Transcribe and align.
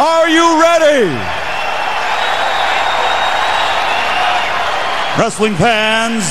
Are 0.00 0.28
you 0.28 0.60
ready? 0.60 1.08
Wrestling 5.18 5.56
fans, 5.56 6.22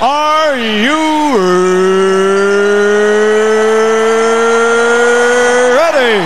are 0.00 0.56
you 0.56 0.96
ready? 5.76 6.16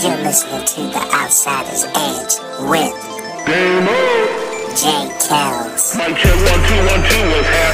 You're 0.00 0.24
listening 0.24 0.64
to 0.64 0.80
The 0.80 1.02
Outsider's 1.12 1.84
Edge 1.94 2.40
with 2.70 2.94
Game 3.46 3.88
on. 3.88 4.16
Jay 4.76 5.08
Kells 5.26 5.96
One 5.96 6.14
two 6.14 6.28
one 6.28 6.62
two 6.68 6.80
one 6.84 7.02
two. 7.08 7.24
What's 7.28 7.65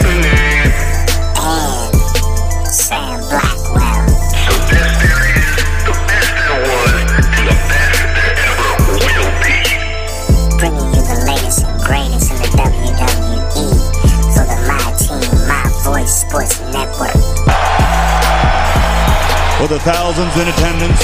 For 19.62 19.68
the 19.68 19.78
thousands 19.78 20.34
in 20.34 20.48
attendance 20.48 21.00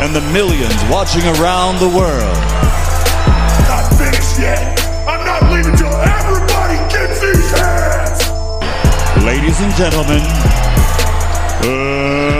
and 0.00 0.16
the 0.16 0.22
millions 0.32 0.72
watching 0.88 1.20
around 1.36 1.78
the 1.78 1.88
world. 1.94 2.40
not 3.68 3.84
finished 4.00 4.40
yet. 4.40 4.80
I'm 5.06 5.22
not 5.26 5.52
leaving 5.52 5.76
till 5.76 5.92
everybody 5.92 6.78
gets 6.88 7.20
these 7.20 7.50
hands. 7.52 8.20
Ladies 9.26 9.60
and 9.60 9.74
gentlemen, 9.74 10.22
uh, 11.68 12.39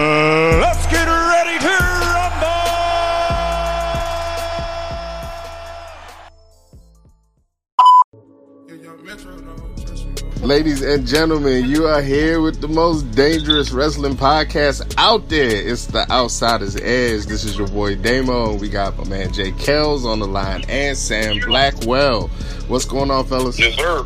Ladies 10.50 10.82
and 10.82 11.06
gentlemen, 11.06 11.70
you 11.70 11.86
are 11.86 12.02
here 12.02 12.40
with 12.40 12.60
the 12.60 12.66
most 12.66 13.08
dangerous 13.12 13.70
wrestling 13.70 14.16
podcast 14.16 14.92
out 14.98 15.28
there. 15.28 15.48
It's 15.48 15.86
the 15.86 16.10
Outsider's 16.10 16.74
Edge. 16.74 17.26
This 17.26 17.44
is 17.44 17.56
your 17.56 17.68
boy 17.68 17.94
Damo. 17.94 18.54
We 18.54 18.68
got 18.68 18.98
my 18.98 19.04
man 19.04 19.32
Jay 19.32 19.52
Kells 19.52 20.04
on 20.04 20.18
the 20.18 20.26
line 20.26 20.64
and 20.68 20.98
Sam 20.98 21.38
Blackwell. 21.38 22.26
What's 22.66 22.84
going 22.84 23.12
on, 23.12 23.26
fellas? 23.26 23.60
Yes, 23.60 23.76
sir. 23.76 24.02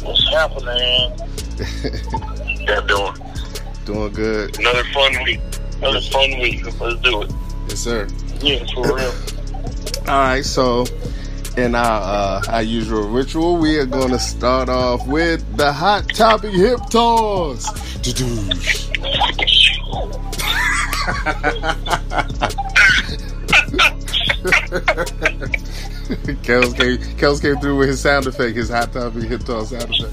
What's 0.00 0.26
happening? 0.30 0.64
Man? 0.64 1.12
Yeah, 2.62 2.80
doing 2.86 3.12
Doing 3.84 4.12
good. 4.14 4.58
another 4.60 4.84
fun 4.94 5.12
week. 5.24 5.40
Another 5.76 6.00
fun 6.00 6.38
week. 6.40 6.80
Let's 6.80 7.00
do 7.02 7.20
it. 7.20 7.32
Yes, 7.68 7.78
sir. 7.80 8.08
Yeah, 8.40 8.64
for 8.74 8.96
real. 8.96 9.12
All 10.08 10.18
right, 10.20 10.42
so 10.42 10.86
in 11.56 11.74
our 11.74 11.84
uh, 11.84 12.42
our 12.48 12.62
usual 12.62 13.08
ritual, 13.08 13.56
we 13.56 13.78
are 13.78 13.86
going 13.86 14.10
to 14.10 14.18
start 14.18 14.68
off 14.68 15.06
with 15.06 15.56
the 15.56 15.72
hot 15.72 16.08
topic 16.14 16.52
hip 16.52 16.80
toss. 16.90 17.66
Kels 26.42 26.76
came, 26.76 26.98
Kels 27.16 27.40
came 27.40 27.56
through 27.56 27.78
with 27.78 27.88
his 27.88 28.00
sound 28.00 28.26
effect, 28.26 28.56
his 28.56 28.68
hot 28.70 28.92
topic 28.92 29.22
hip 29.24 29.42
toss 29.44 29.70
sound 29.70 29.94
effect. 29.94 30.12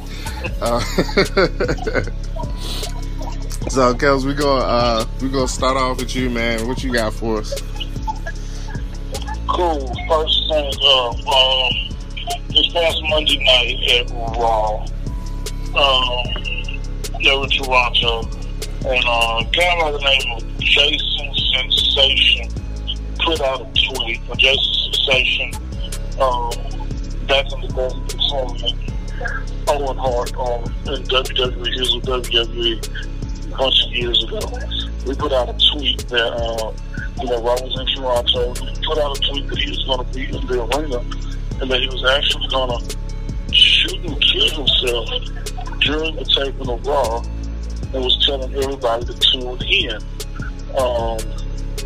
Uh, 0.61 0.79
so, 3.69 3.93
Kels, 3.93 4.25
we 4.25 4.33
gonna 4.33 4.63
uh, 4.63 5.05
we 5.21 5.29
gonna 5.29 5.47
start 5.47 5.77
off 5.77 5.99
with 5.99 6.15
you, 6.15 6.29
man. 6.29 6.67
What 6.67 6.83
you 6.83 6.91
got 6.91 7.13
for 7.13 7.39
us? 7.39 7.53
First 9.59 10.47
thing, 10.47 10.71
uh, 10.81 11.09
um, 11.09 11.73
this 12.47 12.71
past 12.71 13.03
Monday 13.09 13.43
night 13.43 13.91
at 13.91 14.09
Raw, 14.09 14.85
um, 15.75 16.23
they 17.21 17.37
were 17.37 17.45
Toronto, 17.45 18.21
and 18.87 19.03
uh, 19.05 19.41
a 19.41 19.47
guy 19.51 19.81
by 19.81 19.91
the 19.91 19.99
name 19.99 20.31
of 20.37 20.59
Jason 20.59 21.35
Sensation 21.51 22.47
put 23.19 23.41
out 23.41 23.59
a 23.59 23.65
tweet. 23.73 24.21
Uh, 24.29 24.35
Jason 24.35 24.93
Sensation, 24.93 25.51
um, 26.21 26.51
back 27.27 27.51
in 27.51 27.59
the 27.59 27.67
day, 27.75 28.15
performing 28.15 28.79
Owen 29.67 29.97
Hart 29.97 30.33
on 30.37 30.63
in 30.87 31.03
WWE, 31.03 31.73
he 31.73 31.79
was 31.81 31.95
with 31.95 32.05
WWE 32.05 33.51
a 33.51 33.57
bunch 33.57 33.85
of 33.85 33.91
years 33.91 34.23
ago. 34.23 34.39
We 35.05 35.15
put 35.15 35.33
out 35.33 35.49
a 35.49 35.57
tweet 35.73 36.07
that, 36.07 36.31
uh, 36.31 36.71
you 37.21 37.27
know, 37.27 37.37
I 37.37 37.61
was 37.61 37.79
in 37.79 37.85
Toronto, 37.95 38.53
put 38.85 38.97
out 38.97 39.17
a 39.17 39.21
tweet 39.29 39.47
that 39.47 39.57
he 39.59 39.69
was 39.69 39.83
going 39.85 40.05
to 40.05 40.13
be 40.13 40.25
in 40.25 40.47
the 40.47 40.63
arena 40.63 40.99
and 41.61 41.69
that 41.69 41.81
he 41.81 41.87
was 41.87 42.05
actually 42.05 42.47
going 42.47 42.79
to 42.79 42.97
shoot 43.53 43.99
and 44.05 44.21
kill 44.21 44.65
himself 44.65 45.09
during 45.81 46.15
the 46.15 46.25
taping 46.25 46.69
of 46.69 46.85
Raw 46.85 47.21
and 47.93 48.03
was 48.03 48.25
telling 48.25 48.53
everybody 48.55 49.05
to 49.05 49.13
tune 49.19 49.61
in. 49.63 49.97
Um, 50.77 51.19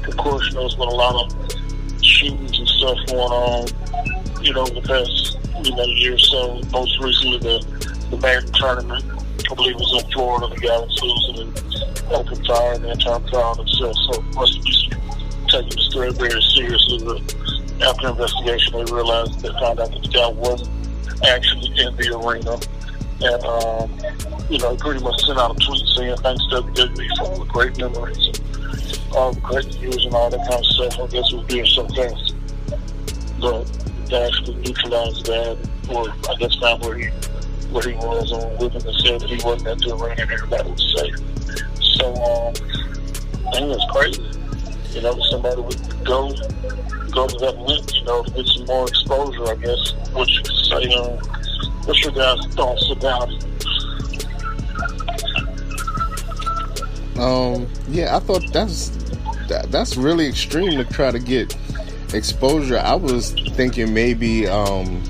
of 0.06 0.18
course, 0.18 0.46
you 0.50 0.54
know, 0.56 0.62
there's 0.62 0.76
been 0.76 0.90
a 0.90 0.92
lot 0.92 1.16
of 1.16 2.04
shootings 2.04 2.60
and 2.60 2.68
stuff 2.68 2.98
going 3.08 3.32
on, 3.32 3.68
you 4.44 4.54
know, 4.54 4.66
the 4.66 4.82
past, 4.82 5.40
you 5.66 5.76
know, 5.76 5.86
year 5.86 6.16
or 6.16 6.20
so. 6.20 6.62
Most 6.72 7.00
recently, 7.00 7.40
the, 7.40 8.08
the 8.12 8.18
Madden 8.18 8.52
tournament, 8.54 9.06
I 9.50 9.56
believe 9.56 9.76
it 9.76 9.80
was 9.80 10.04
in 10.04 10.12
Florida, 10.12 10.48
the 10.54 10.60
guy 10.60 10.78
was 10.78 11.00
losing 11.02 11.48
and 11.48 11.74
open 12.12 12.44
fire 12.46 12.74
and 12.74 12.86
on 12.86 13.58
himself. 13.58 13.96
So 13.96 14.20
it 14.20 14.36
must 14.36 14.64
be 14.64 14.92
taking 15.53 15.78
the 15.78 15.86
story 15.90 16.12
very 16.14 16.41
seriously. 16.41 17.22
After 17.86 18.09
investigation, 18.09 18.74
they 18.74 18.91
realized, 18.91 19.40
they 19.40 19.53
found 19.62 19.80
out 19.80 19.91
that 19.94 20.02
the 20.02 20.09
guy 20.09 20.28
wasn't 20.30 20.69
actually 21.24 21.69
in 21.78 21.96
the 21.96 22.09
arena. 22.18 22.58
And, 23.22 23.44
um, 23.46 23.88
you 24.50 24.58
know, 24.59 24.75
pretty 24.75 25.02
much 25.02 25.22
sent 25.24 25.38
out 25.38 25.56
a 25.56 25.66
tweet 25.66 25.86
saying, 25.96 26.18
thanks 26.18 26.44
WWE 26.50 27.18
for 27.18 27.24
all 27.24 27.40
the 27.40 27.46
great 27.46 27.78
memories 27.78 28.34
all 29.16 29.34
the 29.34 29.41
great 29.41 29.66
years 29.78 30.06
and 30.06 30.14
all 30.14 30.30
that 30.30 30.40
kind 30.50 30.59
of 30.59 30.66
stuff. 30.66 31.00
I 31.00 31.08
guess 31.08 31.31
it 31.31 31.36
was 31.36 31.46
being 31.46 31.66
so 31.66 31.88
fast. 31.90 32.35
But 33.40 33.66
they 34.09 34.24
actually 34.24 34.56
neutralized 34.58 35.25
that, 35.28 35.58
or 35.90 36.09
I 36.30 36.35
guess 36.35 36.56
found 36.56 36.84
where 36.84 36.97
he 36.97 37.08
where 37.72 37.90
he 37.90 37.96
was 37.96 38.31
on 38.31 38.52
him 38.58 38.72
and 38.72 38.96
said 39.02 39.22
that 39.22 39.30
he 39.30 39.44
wasn't 39.44 39.68
at 39.68 39.80
the 39.80 39.96
arena 39.96 40.22
and 40.22 40.31
everybody 40.31 40.70
was 40.70 40.96
safe. 40.97 41.16
So, 41.81 42.14
um, 42.14 42.53
I 43.47 43.52
think 43.52 43.74
it's 43.74 43.91
crazy. 43.91 44.30
You 44.94 45.02
know, 45.02 45.20
somebody 45.31 45.62
would 45.62 46.06
go 46.06 46.31
go 47.12 47.28
to 47.28 47.38
that 47.40 47.58
link, 47.59 47.96
you 47.96 48.04
know, 48.06 48.24
to 48.24 48.31
get 48.31 48.46
some 48.48 48.66
more 48.66 48.88
exposure, 48.88 49.46
I 49.48 49.56
guess, 49.56 49.94
what 50.14 50.30
you 50.30 50.42
could 50.42 50.56
say. 50.66 50.94
Um, 50.96 51.18
what's 51.86 52.04
your 52.04 52.14
guys' 52.14 52.46
thoughts 52.54 52.90
about 52.92 53.30
it? 53.32 53.44
Um, 57.18 57.68
yeah, 57.90 58.16
I 58.16 58.20
thought 58.20 58.44
that's 58.52 58.90
that, 59.48 59.68
that's 59.70 59.98
really 59.98 60.28
extreme 60.28 60.78
to 60.78 60.86
try 60.86 61.12
to 61.12 61.20
get 61.20 61.56
exposure. 62.14 62.78
I 62.78 62.96
was 62.96 63.34
thinking 63.52 63.94
maybe 63.94 64.48
um 64.48 65.03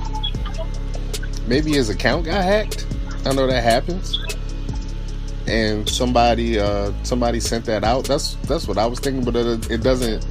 maybe 1.47 1.71
his 1.71 1.89
account 1.89 2.25
got 2.25 2.43
hacked. 2.43 2.85
I 3.25 3.33
know 3.33 3.47
that 3.47 3.63
happens. 3.63 4.17
And 5.47 5.87
somebody 5.89 6.59
uh 6.59 6.91
somebody 7.03 7.39
sent 7.39 7.65
that 7.65 7.83
out. 7.83 8.05
That's 8.05 8.35
that's 8.47 8.67
what 8.67 8.77
I 8.77 8.85
was 8.85 8.99
thinking, 8.99 9.25
but 9.25 9.35
it, 9.35 9.69
it 9.69 9.83
doesn't 9.83 10.25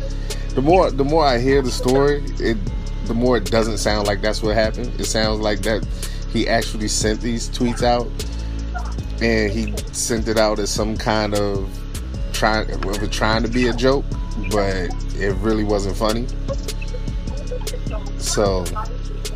the 0.55 0.63
more 0.63 0.91
the 0.91 1.05
more 1.05 1.25
I 1.25 1.39
hear 1.39 1.63
the 1.63 1.71
story, 1.71 2.23
it 2.39 2.57
the 3.07 3.15
more 3.15 3.37
it 3.37 3.51
doesn't 3.51 3.79
sound 3.79 4.07
like 4.07 4.21
that's 4.23 4.43
what 4.43 4.55
happened. 4.55 4.99
It 5.01 5.05
sounds 5.05 5.41
like 5.41 5.61
that 5.61 5.87
he 6.33 6.49
actually 6.49 6.89
sent 6.89 7.21
these 7.21 7.49
tweets 7.51 7.83
out 7.83 8.09
and 9.23 9.53
he 9.53 9.75
sent 9.93 10.29
it 10.29 10.39
out 10.39 10.59
as 10.59 10.71
some 10.71 10.97
kind 10.97 11.35
of 11.35 11.71
trying 12.33 12.67
trying 13.11 13.43
to 13.43 13.49
be 13.49 13.69
a 13.69 13.73
joke, 13.73 14.05
but 14.51 14.91
it 15.17 15.35
really 15.37 15.65
wasn't 15.65 15.97
funny. 15.97 16.27
So, 18.19 18.65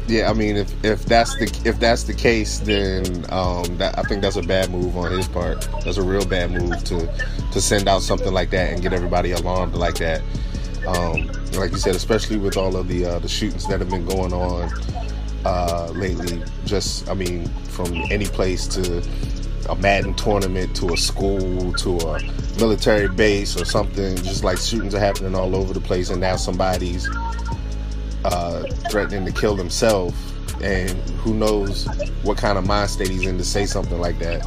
yeah, 0.09 0.31
I 0.31 0.33
mean, 0.33 0.57
if 0.57 0.85
if 0.85 1.05
that's 1.07 1.37
the 1.37 1.63
if 1.65 1.79
that's 1.79 2.05
the 2.05 2.15
case, 2.15 2.59
then 2.61 3.27
um, 3.31 3.77
that, 3.79 3.99
I 3.99 4.03
think 4.03 4.23
that's 4.23 4.37
a 4.37 4.43
bad 4.43 4.71
move 4.71 4.97
on 4.97 5.11
his 5.13 5.29
part. 5.29 5.69
That's 5.85 5.97
a 5.97 6.03
real 6.03 6.27
bad 6.27 6.51
move 6.51 6.83
to 6.85 7.07
to 7.53 7.61
send 7.61 7.89
out 7.89 8.03
something 8.03 8.33
like 8.33 8.51
that 8.51 8.73
and 8.73 8.83
get 8.83 8.93
everybody 8.93 9.33
alarmed 9.33 9.75
like 9.75 9.97
that. 9.97 10.23
Um, 10.87 11.31
like 11.55 11.73
you 11.73 11.79
said, 11.79 11.95
especially 11.97 12.37
with 12.37 12.57
all 12.57 12.77
of 12.77 12.89
the 12.89 13.05
uh, 13.05 13.19
the 13.19 13.29
shootings 13.29 13.67
that 13.67 13.81
have 13.81 13.91
been 13.91 14.07
going 14.07 14.33
on 14.33 14.71
uh, 15.45 15.91
lately. 15.95 16.43
Just, 16.65 17.09
I 17.09 17.15
mean, 17.15 17.49
from 17.71 17.95
any 18.11 18.27
place 18.27 18.67
to 18.69 19.03
a 19.69 19.77
Madden 19.77 20.15
tournament 20.15 20.77
to 20.77 20.93
a 20.93 20.97
school 20.97 21.73
to 21.75 21.99
a 21.99 22.21
military 22.59 23.09
base 23.09 23.61
or 23.61 23.65
something. 23.65 24.17
Just 24.17 24.45
like 24.45 24.59
shootings 24.59 24.95
are 24.95 25.01
happening 25.01 25.35
all 25.35 25.55
over 25.57 25.73
the 25.73 25.81
place, 25.81 26.11
and 26.11 26.21
now 26.21 26.37
somebody's 26.37 27.09
uh, 28.25 28.63
threatening 28.91 29.25
to 29.27 29.33
kill 29.33 29.57
himself, 29.57 30.15
and 30.63 30.91
who 31.21 31.35
knows 31.35 31.87
what 32.23 32.39
kind 32.39 32.59
of 32.59 32.67
mind 32.67 32.91
state 32.91 33.09
he's 33.09 33.27
in 33.27 33.39
to 33.39 33.45
say 33.45 33.67
something 33.67 34.01
like 34.01 34.19
that. 34.19 34.47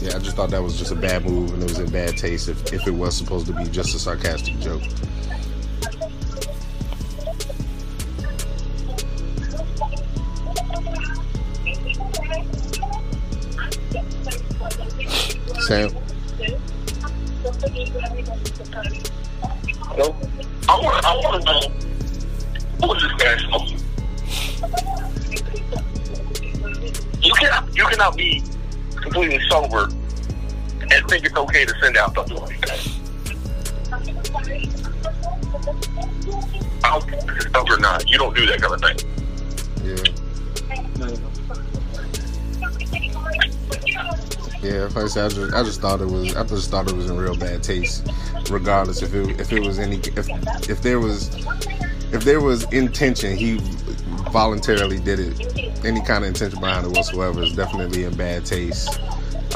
Yeah, 0.00 0.16
I 0.16 0.18
just 0.18 0.36
thought 0.36 0.50
that 0.50 0.62
was 0.62 0.78
just 0.78 0.92
a 0.92 0.96
bad 0.96 1.24
move 1.24 1.54
and 1.54 1.62
it 1.62 1.68
was 1.68 1.78
in 1.78 1.90
bad 1.90 2.16
taste 2.18 2.48
if, 2.48 2.72
if 2.72 2.86
it 2.86 2.90
was 2.90 3.16
supposed 3.16 3.46
to 3.46 3.54
be 3.54 3.64
just 3.64 3.94
a 3.94 3.98
sarcastic 3.98 4.58
joke. 4.58 4.82
Sam? 15.66 15.90
Hello? 19.80 20.14
I 20.68 20.80
want, 20.80 21.46
to 21.46 21.52
know 21.52 21.83
You 27.20 27.32
cannot, 27.34 27.76
you 27.76 27.86
cannot 27.86 28.16
be 28.16 28.42
completely 28.96 29.40
sober 29.48 29.88
and 30.80 31.08
think 31.08 31.24
it's 31.24 31.36
okay 31.36 31.64
to 31.64 31.74
send 31.80 31.96
out 31.96 32.14
something 32.14 32.36
like 32.36 32.60
that. 32.60 32.88
I 36.84 36.90
don't 36.90 37.08
care 37.08 37.36
if 37.36 37.70
or 37.70 37.78
not. 37.78 38.08
You 38.10 38.18
don't 38.18 38.34
do 38.36 38.46
that 38.46 38.60
kind 38.60 38.74
of 38.74 38.80
thing. 38.80 38.98
Yeah. 39.84 40.24
Yeah, 44.62 44.84
like 44.84 44.96
I 44.96 45.06
said, 45.08 45.26
I 45.26 45.28
just, 45.28 45.54
I 45.54 45.62
just 45.62 45.80
thought 45.82 46.00
it 46.00 46.06
was, 46.06 46.34
I 46.34 46.42
just 46.44 46.70
thought 46.70 46.88
it 46.88 46.96
was 46.96 47.10
in 47.10 47.16
real 47.18 47.36
bad 47.36 47.62
taste, 47.62 48.08
regardless 48.50 49.02
if 49.02 49.14
it, 49.14 49.38
if 49.38 49.52
it 49.52 49.60
was 49.60 49.78
any, 49.78 49.96
if, 49.96 50.26
if 50.70 50.80
there 50.80 51.00
was, 51.00 51.28
if 52.14 52.22
there 52.22 52.40
was 52.40 52.64
intention, 52.72 53.36
he 53.36 53.58
voluntarily 54.30 55.00
did 55.00 55.18
it. 55.18 55.84
Any 55.84 56.00
kind 56.00 56.24
of 56.24 56.28
intention 56.28 56.60
behind 56.60 56.86
it 56.86 56.92
whatsoever 56.92 57.42
is 57.42 57.54
definitely 57.54 58.04
in 58.04 58.16
bad 58.16 58.46
taste. 58.46 59.00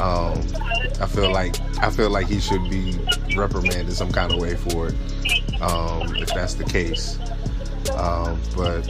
Um, 0.01 0.41
I 1.01 1.07
feel 1.07 1.31
like, 1.31 1.59
I 1.79 1.89
feel 1.89 2.09
like 2.09 2.27
he 2.27 2.39
should 2.39 2.69
be 2.69 2.99
reprimanded 3.35 3.93
some 3.93 4.11
kind 4.11 4.31
of 4.31 4.39
way 4.39 4.55
for 4.55 4.89
it, 4.89 5.61
um, 5.61 6.15
if 6.17 6.27
that's 6.33 6.53
the 6.55 6.65
case. 6.65 7.17
Um, 7.95 8.39
but 8.55 8.87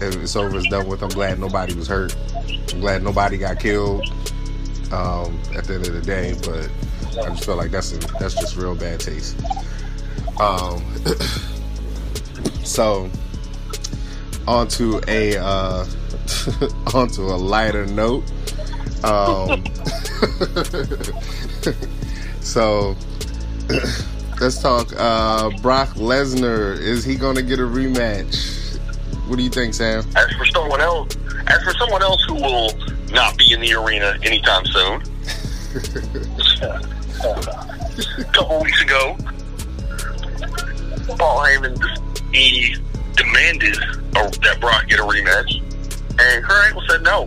if 0.00 0.16
it's 0.16 0.36
over, 0.36 0.58
it's 0.58 0.68
done 0.68 0.86
with. 0.86 1.02
I'm 1.02 1.08
glad 1.08 1.38
nobody 1.38 1.74
was 1.74 1.88
hurt. 1.88 2.14
I'm 2.72 2.80
glad 2.80 3.02
nobody 3.02 3.38
got 3.38 3.58
killed 3.60 4.06
um, 4.92 5.40
at 5.56 5.64
the 5.64 5.74
end 5.74 5.86
of 5.86 5.94
the 5.94 6.02
day, 6.02 6.34
but 6.44 6.70
I 7.24 7.30
just 7.30 7.44
feel 7.44 7.56
like 7.56 7.70
that's 7.70 7.92
a, 7.92 7.98
that's 8.18 8.34
just 8.34 8.56
real 8.56 8.74
bad 8.74 9.00
taste. 9.00 9.36
So 12.68 13.10
onto 14.46 15.00
a 15.08 15.38
uh, 15.38 15.86
onto 16.94 17.22
a 17.22 17.36
lighter 17.36 17.86
note. 17.86 18.30
Um, 19.02 19.64
so 22.40 22.94
let's 24.40 24.60
talk. 24.60 24.92
Uh, 24.96 25.50
Brock 25.62 25.88
Lesnar 25.94 26.78
is 26.78 27.04
he 27.04 27.16
going 27.16 27.36
to 27.36 27.42
get 27.42 27.58
a 27.58 27.62
rematch? 27.62 28.76
What 29.28 29.36
do 29.36 29.42
you 29.42 29.50
think, 29.50 29.72
Sam? 29.72 30.04
As 30.14 30.30
for 30.34 30.44
someone 30.46 30.82
else, 30.82 31.16
as 31.46 31.62
for 31.62 31.72
someone 31.72 32.02
else 32.02 32.22
who 32.24 32.34
will 32.34 32.70
not 33.10 33.36
be 33.38 33.52
in 33.52 33.60
the 33.60 33.72
arena 33.72 34.18
anytime 34.22 34.66
soon, 34.66 35.02
a 36.62 38.24
couple 38.32 38.62
weeks 38.62 38.82
ago, 38.82 39.16
Paul 41.16 41.44
Heyman 41.44 42.07
he 42.32 42.76
demanded 43.16 43.76
a, 43.76 44.30
that 44.42 44.58
Brock 44.60 44.88
get 44.88 45.00
a 45.00 45.02
rematch, 45.02 45.60
and 46.20 46.44
Kurt 46.44 46.66
Angle 46.66 46.82
said 46.88 47.02
no. 47.02 47.26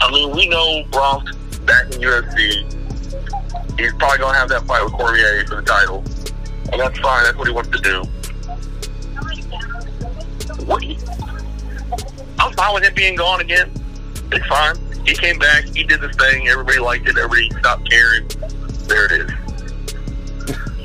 I 0.00 0.10
mean, 0.10 0.34
we 0.34 0.48
know 0.48 0.84
Brock 0.90 1.24
back 1.64 1.86
in 1.86 2.00
UFC. 2.00 2.74
He's 3.78 3.92
probably 3.94 4.18
gonna 4.18 4.38
have 4.38 4.48
that 4.48 4.66
fight 4.66 4.82
with 4.82 4.92
Cormier 4.92 5.46
for 5.46 5.56
the 5.56 5.62
title, 5.62 6.04
and 6.72 6.80
that's 6.80 6.98
fine. 6.98 7.24
That's 7.24 7.36
what 7.36 7.46
he 7.46 7.52
wants 7.52 7.70
to 7.70 7.78
do. 7.78 8.02
What? 10.64 10.82
I'm 12.38 12.52
fine 12.52 12.74
with 12.74 12.84
him 12.84 12.94
being 12.94 13.16
gone 13.16 13.40
again. 13.40 13.70
It's 14.32 14.46
fine. 14.46 14.76
He 15.06 15.14
came 15.14 15.38
back. 15.38 15.64
He 15.64 15.84
did 15.84 16.00
this 16.00 16.14
thing. 16.16 16.48
Everybody 16.48 16.78
liked 16.78 17.08
it. 17.08 17.16
Everybody 17.16 17.50
stopped 17.60 17.88
caring. 17.88 18.28
There 18.86 19.06
it 19.06 19.12
is. 19.12 19.47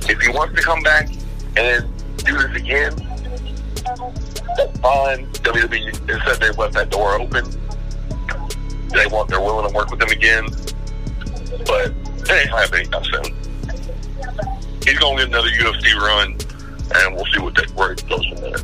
If 0.10 0.20
he 0.20 0.30
wants 0.30 0.56
to 0.56 0.62
come 0.62 0.82
back 0.82 1.10
and 1.56 1.88
do 2.18 2.38
this 2.38 2.56
again, 2.56 2.92
fine. 4.82 5.28
WWE 5.44 6.10
has 6.10 6.22
said 6.26 6.42
they've 6.42 6.58
left 6.58 6.74
that 6.74 6.90
door 6.90 7.20
open. 7.20 7.46
They 8.90 9.08
want. 9.08 9.30
They're 9.30 9.42
willing 9.42 9.68
to 9.68 9.76
work 9.76 9.90
with 9.90 10.02
him 10.02 10.10
again, 10.10 10.46
but 11.66 11.92
it 11.92 12.32
ain't 12.32 12.50
happening 12.50 12.82
anytime 12.82 13.04
soon. 13.06 13.36
He's 14.84 15.00
gonna 15.00 15.18
get 15.18 15.28
another 15.28 15.50
UFC 15.50 15.96
run, 15.96 16.38
and 16.96 17.16
we'll 17.16 17.26
see 17.26 17.40
what 17.40 17.56
that 17.56 17.72
where 17.72 17.94
it 17.94 18.08
goes 18.08 18.26
from 18.28 18.38
there. 18.38 18.60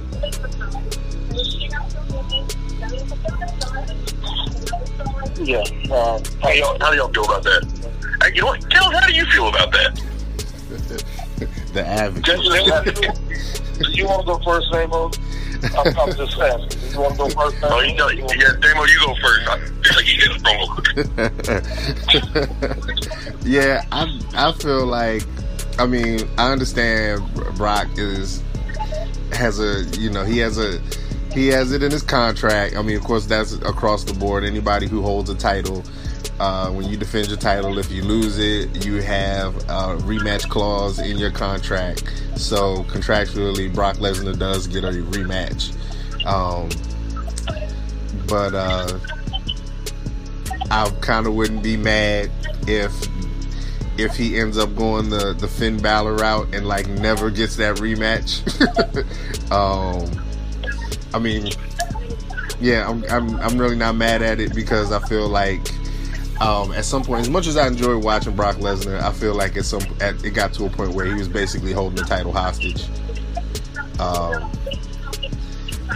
Yeah. 5.41 5.63
Uh, 5.89 6.19
how, 6.41 6.49
y'all, 6.49 6.77
how 6.79 6.91
do 6.91 6.97
y'all 6.97 7.13
feel 7.13 7.23
about 7.23 7.43
that? 7.43 7.65
Hey, 8.21 8.35
you 8.35 8.41
know 8.41 8.47
what? 8.47 8.69
Tell 8.69 8.91
how 8.91 9.07
do 9.07 9.13
you 9.13 9.25
feel 9.27 9.47
about 9.47 9.71
that? 9.71 10.08
The 11.73 11.85
average. 11.85 12.25
Do 12.25 13.91
you 13.91 14.05
want 14.05 14.21
to 14.21 14.25
go 14.25 14.39
first, 14.39 14.71
Namo? 14.71 15.15
I'm, 15.77 15.87
I'm 15.97 16.15
just 16.15 16.39
asking. 16.39 16.91
You 16.91 16.99
want 16.99 17.13
to 17.13 17.17
go 17.17 17.29
first? 17.29 17.57
Oh, 17.63 17.79
you 17.81 17.95
know, 17.95 18.09
yeah, 18.09 18.53
Damo, 18.59 18.85
you 18.85 18.99
go 19.05 19.15
first. 19.21 19.47
I 19.47 19.59
feel 19.59 19.95
like 19.95 20.07
you 20.07 20.17
get 20.19 20.31
the 20.33 20.39
promo. 22.47 23.45
yeah, 23.45 23.85
I 23.91 24.21
I 24.35 24.51
feel 24.53 24.85
like 24.85 25.23
I 25.77 25.85
mean 25.85 26.27
I 26.37 26.51
understand 26.51 27.21
Brock 27.55 27.87
is 27.97 28.41
has 29.33 29.59
a 29.59 29.83
you 29.99 30.09
know 30.09 30.23
he 30.23 30.39
has 30.39 30.57
a 30.57 30.81
he 31.31 31.47
has 31.49 31.71
it 31.71 31.83
in 31.83 31.91
his 31.91 32.03
contract. 32.03 32.75
I 32.75 32.81
mean, 32.81 32.97
of 32.97 33.03
course, 33.03 33.25
that's 33.25 33.53
across 33.53 34.03
the 34.03 34.13
board. 34.13 34.43
Anybody 34.43 34.87
who 34.87 35.01
holds 35.01 35.29
a 35.29 35.35
title, 35.35 35.83
uh, 36.39 36.69
when 36.71 36.87
you 36.87 36.95
defend 36.95 37.27
your 37.27 37.37
title, 37.37 37.77
if 37.77 37.91
you 37.91 38.03
lose 38.03 38.37
it, 38.37 38.85
you 38.85 39.01
have 39.01 39.55
a 39.57 39.97
rematch 39.97 40.49
clause 40.49 40.99
in 40.99 41.17
your 41.17 41.31
contract. 41.31 42.03
So 42.35 42.83
contractually, 42.85 43.73
Brock 43.73 43.97
Lesnar 43.97 44.37
does 44.37 44.67
get 44.67 44.83
a 44.83 44.91
rematch. 44.91 45.75
Um, 46.25 46.69
but 48.27 48.53
uh, 48.53 48.99
I 50.71 50.89
kind 51.01 51.27
of 51.27 51.33
wouldn't 51.33 51.63
be 51.63 51.75
mad 51.75 52.31
if 52.67 52.93
if 53.97 54.15
he 54.15 54.39
ends 54.39 54.57
up 54.57 54.73
going 54.75 55.09
the 55.09 55.33
the 55.33 55.47
Finn 55.47 55.77
Balor 55.77 56.15
route 56.15 56.53
and 56.53 56.67
like 56.67 56.87
never 56.87 57.29
gets 57.29 57.57
that 57.57 57.77
rematch. 57.77 58.39
um, 59.51 60.09
I 61.13 61.19
mean, 61.19 61.49
yeah, 62.61 62.87
I'm, 62.87 63.03
I'm 63.09 63.35
I'm 63.41 63.57
really 63.57 63.75
not 63.75 63.95
mad 63.95 64.21
at 64.21 64.39
it 64.39 64.55
because 64.55 64.91
I 64.91 64.99
feel 64.99 65.27
like 65.27 65.67
um, 66.41 66.71
at 66.71 66.85
some 66.85 67.03
point, 67.03 67.21
as 67.21 67.29
much 67.29 67.47
as 67.47 67.57
I 67.57 67.67
enjoy 67.67 67.97
watching 67.97 68.35
Brock 68.35 68.57
Lesnar, 68.57 69.01
I 69.01 69.11
feel 69.11 69.35
like 69.35 69.57
at 69.57 69.65
some 69.65 69.81
at, 69.99 70.23
it 70.23 70.31
got 70.31 70.53
to 70.53 70.65
a 70.65 70.69
point 70.69 70.93
where 70.93 71.05
he 71.05 71.13
was 71.13 71.27
basically 71.27 71.73
holding 71.73 71.97
the 71.97 72.03
title 72.03 72.31
hostage. 72.31 72.87
Um, 73.99 74.51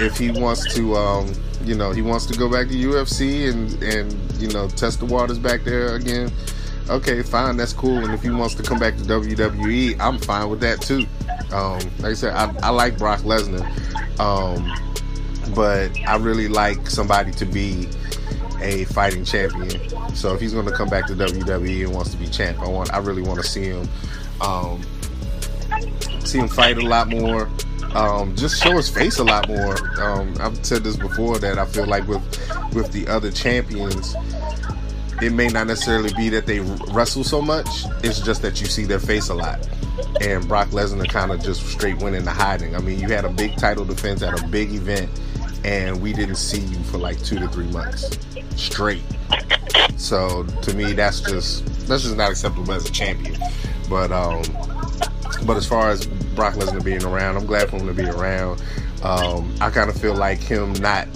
if 0.02 0.18
he 0.18 0.32
wants 0.32 0.74
to, 0.76 0.96
um, 0.96 1.34
you 1.64 1.76
know, 1.76 1.92
he 1.92 2.02
wants 2.02 2.26
to 2.26 2.38
go 2.38 2.52
back 2.52 2.68
to 2.68 2.74
UFC 2.74 3.50
and 3.50 3.82
and 3.82 4.14
you 4.42 4.50
know 4.50 4.68
test 4.68 5.00
the 5.00 5.06
waters 5.06 5.40
back 5.40 5.64
there 5.64 5.96
again. 5.96 6.32
Okay, 6.90 7.24
fine, 7.24 7.56
that's 7.56 7.72
cool. 7.72 8.04
And 8.04 8.14
if 8.14 8.22
he 8.22 8.30
wants 8.30 8.56
to 8.56 8.64
come 8.64 8.78
back 8.78 8.98
to 8.98 9.04
WWE, 9.04 9.98
I'm 10.02 10.20
fine 10.20 10.50
with 10.50 10.60
that 10.60 10.82
too. 10.82 11.06
Um, 11.56 11.80
like 12.00 12.12
I 12.12 12.14
said, 12.14 12.34
I, 12.34 12.54
I 12.62 12.70
like 12.72 12.98
Brock 12.98 13.22
Lesnar. 13.22 13.64
Um, 14.20 14.70
but 15.56 15.92
I 16.08 16.18
really 16.18 16.48
like 16.48 16.90
somebody 16.90 17.32
to 17.32 17.46
be 17.46 17.88
a 18.64 18.86
fighting 18.86 19.26
champion. 19.26 19.70
So 20.16 20.34
if 20.34 20.42
he's 20.42 20.54
going 20.54 20.66
to 20.66 20.72
come 20.72 20.90
back 20.90 21.06
to 21.08 21.14
WWE 21.14 21.86
and 21.86 21.94
wants 21.94 22.12
to 22.12 22.18
be 22.18 22.28
champ, 22.28 22.60
I 22.60 22.68
want 22.68 22.94
I 22.94 22.98
really 22.98 23.22
want 23.22 23.42
to 23.42 23.48
see 23.48 23.66
him 23.66 23.88
um, 24.42 24.82
see 26.24 26.40
him 26.40 26.48
fight 26.48 26.78
a 26.78 26.88
lot 26.88 27.10
more. 27.10 27.50
Um, 27.94 28.36
just 28.36 28.62
show 28.62 28.76
his 28.76 28.90
face 28.90 29.20
a 29.20 29.24
lot 29.24 29.48
more. 29.48 29.76
Um, 30.02 30.34
I've 30.40 30.66
said 30.66 30.84
this 30.84 30.96
before 30.96 31.38
that 31.40 31.60
I 31.60 31.66
feel 31.66 31.86
like 31.86 32.08
with 32.08 32.22
with 32.74 32.92
the 32.92 33.08
other 33.08 33.32
champions, 33.32 34.16
it 35.22 35.32
may 35.32 35.48
not 35.48 35.68
necessarily 35.68 36.12
be 36.16 36.30
that 36.30 36.46
they 36.46 36.60
wrestle 36.92 37.24
so 37.24 37.42
much. 37.42 37.68
It's 38.04 38.20
just 38.20 38.42
that 38.42 38.60
you 38.60 38.68
see 38.68 38.86
their 38.86 39.00
face 39.00 39.30
a 39.30 39.36
lot. 39.36 39.68
And 40.22 40.48
Brock 40.48 40.70
Lesnar 40.70 41.08
kind 41.08 41.32
of 41.32 41.42
just 41.44 41.68
straight 41.68 41.98
went 42.02 42.16
into 42.16 42.32
hiding. 42.32 42.76
I 42.76 42.80
mean, 42.80 43.00
you 43.00 43.10
had 43.10 43.26
a 43.26 43.30
big 43.30 43.56
title 43.58 43.86
defense 43.86 44.24
at 44.24 44.40
a 44.42 44.48
big 44.48 44.74
event, 44.74 45.10
and 45.64 46.02
we 46.02 46.14
didn't 46.14 46.36
see 46.36 46.60
you 46.60 46.78
for 46.84 46.98
like 46.98 47.22
two 47.24 47.40
to 47.40 47.48
three 47.48 47.68
months 47.68 48.18
straight. 48.56 49.04
So 49.98 50.44
to 50.44 50.74
me, 50.76 50.94
that's 50.94 51.22
just 51.22 51.66
that's 51.88 52.04
just 52.04 52.16
not 52.16 52.32
acceptable 52.32 52.72
as 52.74 52.88
a 52.88 52.92
champion. 52.92 53.40
But 53.90 54.12
um, 54.12 54.44
but 55.46 55.58
as 55.58 55.66
far 55.66 55.90
as 55.90 56.06
Brock 56.36 56.56
Lesnar 56.56 56.84
being 56.84 57.04
around, 57.04 57.38
I'm 57.38 57.46
glad 57.46 57.70
for 57.70 57.78
him 57.78 57.88
to 57.88 57.94
be 57.94 58.08
around. 58.08 58.62
Um, 59.04 59.54
I 59.60 59.70
kind 59.70 59.90
of 59.90 60.00
feel 60.00 60.16
like 60.16 60.40
him 60.40 60.74
not 60.74 61.08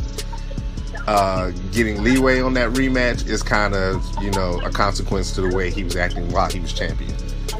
uh, 1.08 1.51
getting 1.72 2.04
leeway 2.04 2.42
on 2.42 2.54
that 2.56 2.72
rematch 2.74 3.27
is 3.27 3.42
kind 3.42 3.74
of 3.74 4.04
you 4.22 4.32
know 4.32 4.60
a 4.62 4.70
consequence 4.70 5.32
to 5.34 5.42
the 5.42 5.56
way 5.56 5.72
he 5.72 5.84
was 5.84 5.96
acting 5.96 6.30
while 6.32 6.50
he 6.50 6.60
was 6.60 6.74
champion. 6.74 7.16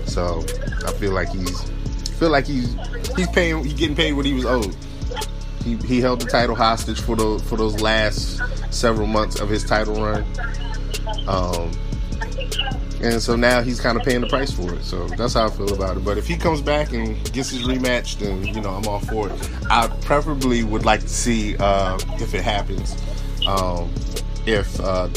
So 0.06 0.46
I 0.86 0.92
feel 0.94 1.12
like 1.12 1.30
he's 1.30 1.62
feel 2.20 2.30
like 2.30 2.46
he's 2.46 2.76
he's 3.16 3.28
paying 3.30 3.64
he's 3.64 3.74
getting 3.74 3.96
paid 3.96 4.14
what 4.14 4.26
he 4.26 4.34
was 4.34 4.46
owed. 4.46 4.76
He, 5.68 5.76
he 5.86 6.00
held 6.00 6.22
the 6.22 6.30
title 6.30 6.56
hostage 6.56 7.02
for 7.02 7.18
the 7.18 7.44
for 7.46 7.58
those 7.58 7.82
last 7.82 8.42
several 8.74 9.06
months 9.06 9.42
of 9.42 9.50
his 9.50 9.66
title 9.66 10.02
run. 10.02 10.24
Um, 11.28 11.72
and 13.02 13.22
so 13.22 13.36
now 13.36 13.62
he's 13.62 13.82
kind 13.82 14.00
of 14.00 14.06
paying 14.06 14.22
the 14.22 14.28
price 14.28 14.50
for 14.50 14.74
it. 14.74 14.84
So 14.84 15.08
that's 15.10 15.34
how 15.34 15.48
I 15.48 15.50
feel 15.50 15.74
about 15.74 15.98
it. 15.98 16.06
But 16.06 16.18
if 16.18 16.26
he 16.26 16.38
comes 16.38 16.62
back 16.62 16.94
and 16.94 17.16
gets 17.34 17.50
his 17.50 17.64
rematch, 17.64 18.18
then 18.18 18.46
you 18.46 18.62
know 18.62 18.70
I'm 18.70 18.88
all 18.88 19.02
for 19.02 19.30
it. 19.30 19.50
I 19.70 19.88
preferably 20.06 20.64
would 20.64 20.86
like 20.86 21.02
to 21.02 21.10
see 21.10 21.58
uh, 21.58 22.00
if 22.14 22.34
it 22.34 22.44
happens. 22.44 22.96
Um, 23.46 23.94
if 24.46 24.80
uh, 24.80 25.10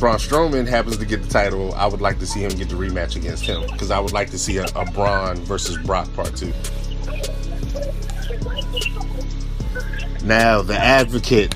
Braun 0.00 0.16
Strowman 0.16 0.66
happens 0.66 0.96
to 0.96 1.06
get 1.06 1.22
the 1.22 1.28
title, 1.28 1.72
I 1.74 1.86
would 1.86 2.00
like 2.00 2.18
to 2.18 2.26
see 2.26 2.40
him 2.40 2.50
get 2.50 2.68
the 2.70 2.74
rematch 2.74 3.14
against 3.14 3.44
him 3.46 3.62
because 3.70 3.92
I 3.92 4.00
would 4.00 4.12
like 4.12 4.30
to 4.30 4.38
see 4.38 4.58
a, 4.58 4.66
a 4.74 4.84
Braun 4.90 5.36
versus 5.44 5.78
Brock 5.78 6.12
part 6.14 6.34
two. 6.34 6.52
Now 10.26 10.60
the 10.60 10.74
advocate. 10.76 11.54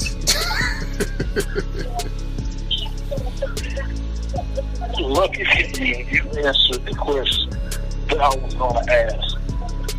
lucky 4.96 5.44
for 5.44 5.82
you, 5.82 6.06
you 6.08 6.22
answered 6.38 6.86
the 6.86 6.94
question 6.96 7.50
that 7.50 8.20
I 8.20 8.28
was 8.36 8.54
going 8.54 8.86
to 8.86 8.92
ask. 8.92 9.36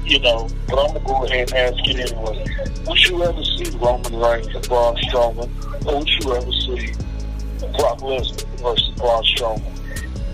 You 0.06 0.20
know, 0.22 0.48
but 0.70 0.88
I'm 0.88 0.94
to 0.94 1.02
go 1.02 1.26
ahead 1.26 1.52
and 1.52 1.76
ask 1.76 1.86
it 1.86 2.12
anyway. 2.12 2.46
Would 2.88 3.10
you 3.10 3.22
ever 3.26 3.44
see 3.44 3.78
Roman 3.78 4.16
Reigns 4.16 4.48
and 4.48 4.66
Braun 4.70 4.96
Strowman, 4.96 5.86
or 5.86 6.00
would 6.00 6.10
you 6.10 6.34
ever 6.34 6.52
see 6.54 6.94
Brock 7.78 8.00
Lesnar 8.00 8.46
versus 8.60 8.90
Braun 8.96 9.24
Strowman? 9.36 9.82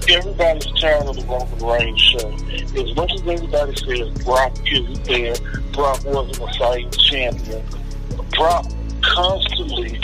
Everybody's 0.10 0.67
tired 0.79 1.08
of 1.08 1.15
the 1.15 1.25
Roman 1.25 1.58
Reigns 1.65 2.00
show. 2.00 2.32
As 2.79 2.96
much 2.96 3.12
as 3.13 3.22
everybody 3.22 3.75
says 3.75 4.24
Brock 4.24 4.53
isn't 4.72 5.03
there, 5.06 5.36
Brock 5.74 6.06
wasn't 6.06 6.38
a 6.38 6.60
fighting 6.60 6.91
champion, 6.91 7.63
Brock 8.32 8.66
constantly, 9.02 10.00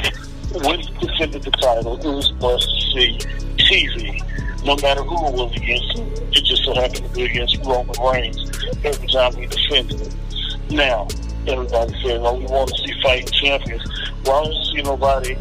when 0.63 0.79
he 0.79 0.93
defended 1.05 1.43
the 1.43 1.51
title, 1.51 1.97
it 1.99 2.05
was 2.05 2.31
must 2.33 2.67
see 2.93 3.17
TV 3.57 4.21
no 4.65 4.75
matter 4.77 5.03
who 5.03 5.27
it 5.27 5.33
was 5.33 5.55
against. 5.55 5.99
It 6.35 6.43
just 6.45 6.63
so 6.63 6.73
happened 6.73 7.05
to 7.05 7.13
be 7.13 7.23
against 7.23 7.57
Roman 7.65 7.95
Reigns 8.01 8.51
every 8.83 9.07
time 9.07 9.35
he 9.35 9.45
defended 9.45 10.01
it. 10.01 10.15
Now, 10.69 11.07
everybody 11.47 11.91
says, 12.01 12.19
oh, 12.19 12.21
well, 12.21 12.37
we 12.39 12.45
want 12.45 12.69
to 12.69 12.77
see 12.77 13.01
fighting 13.01 13.27
champions. 13.27 13.83
Well, 14.25 14.35
I 14.35 14.43
don't 14.45 14.65
see 14.65 14.81
nobody 14.81 15.37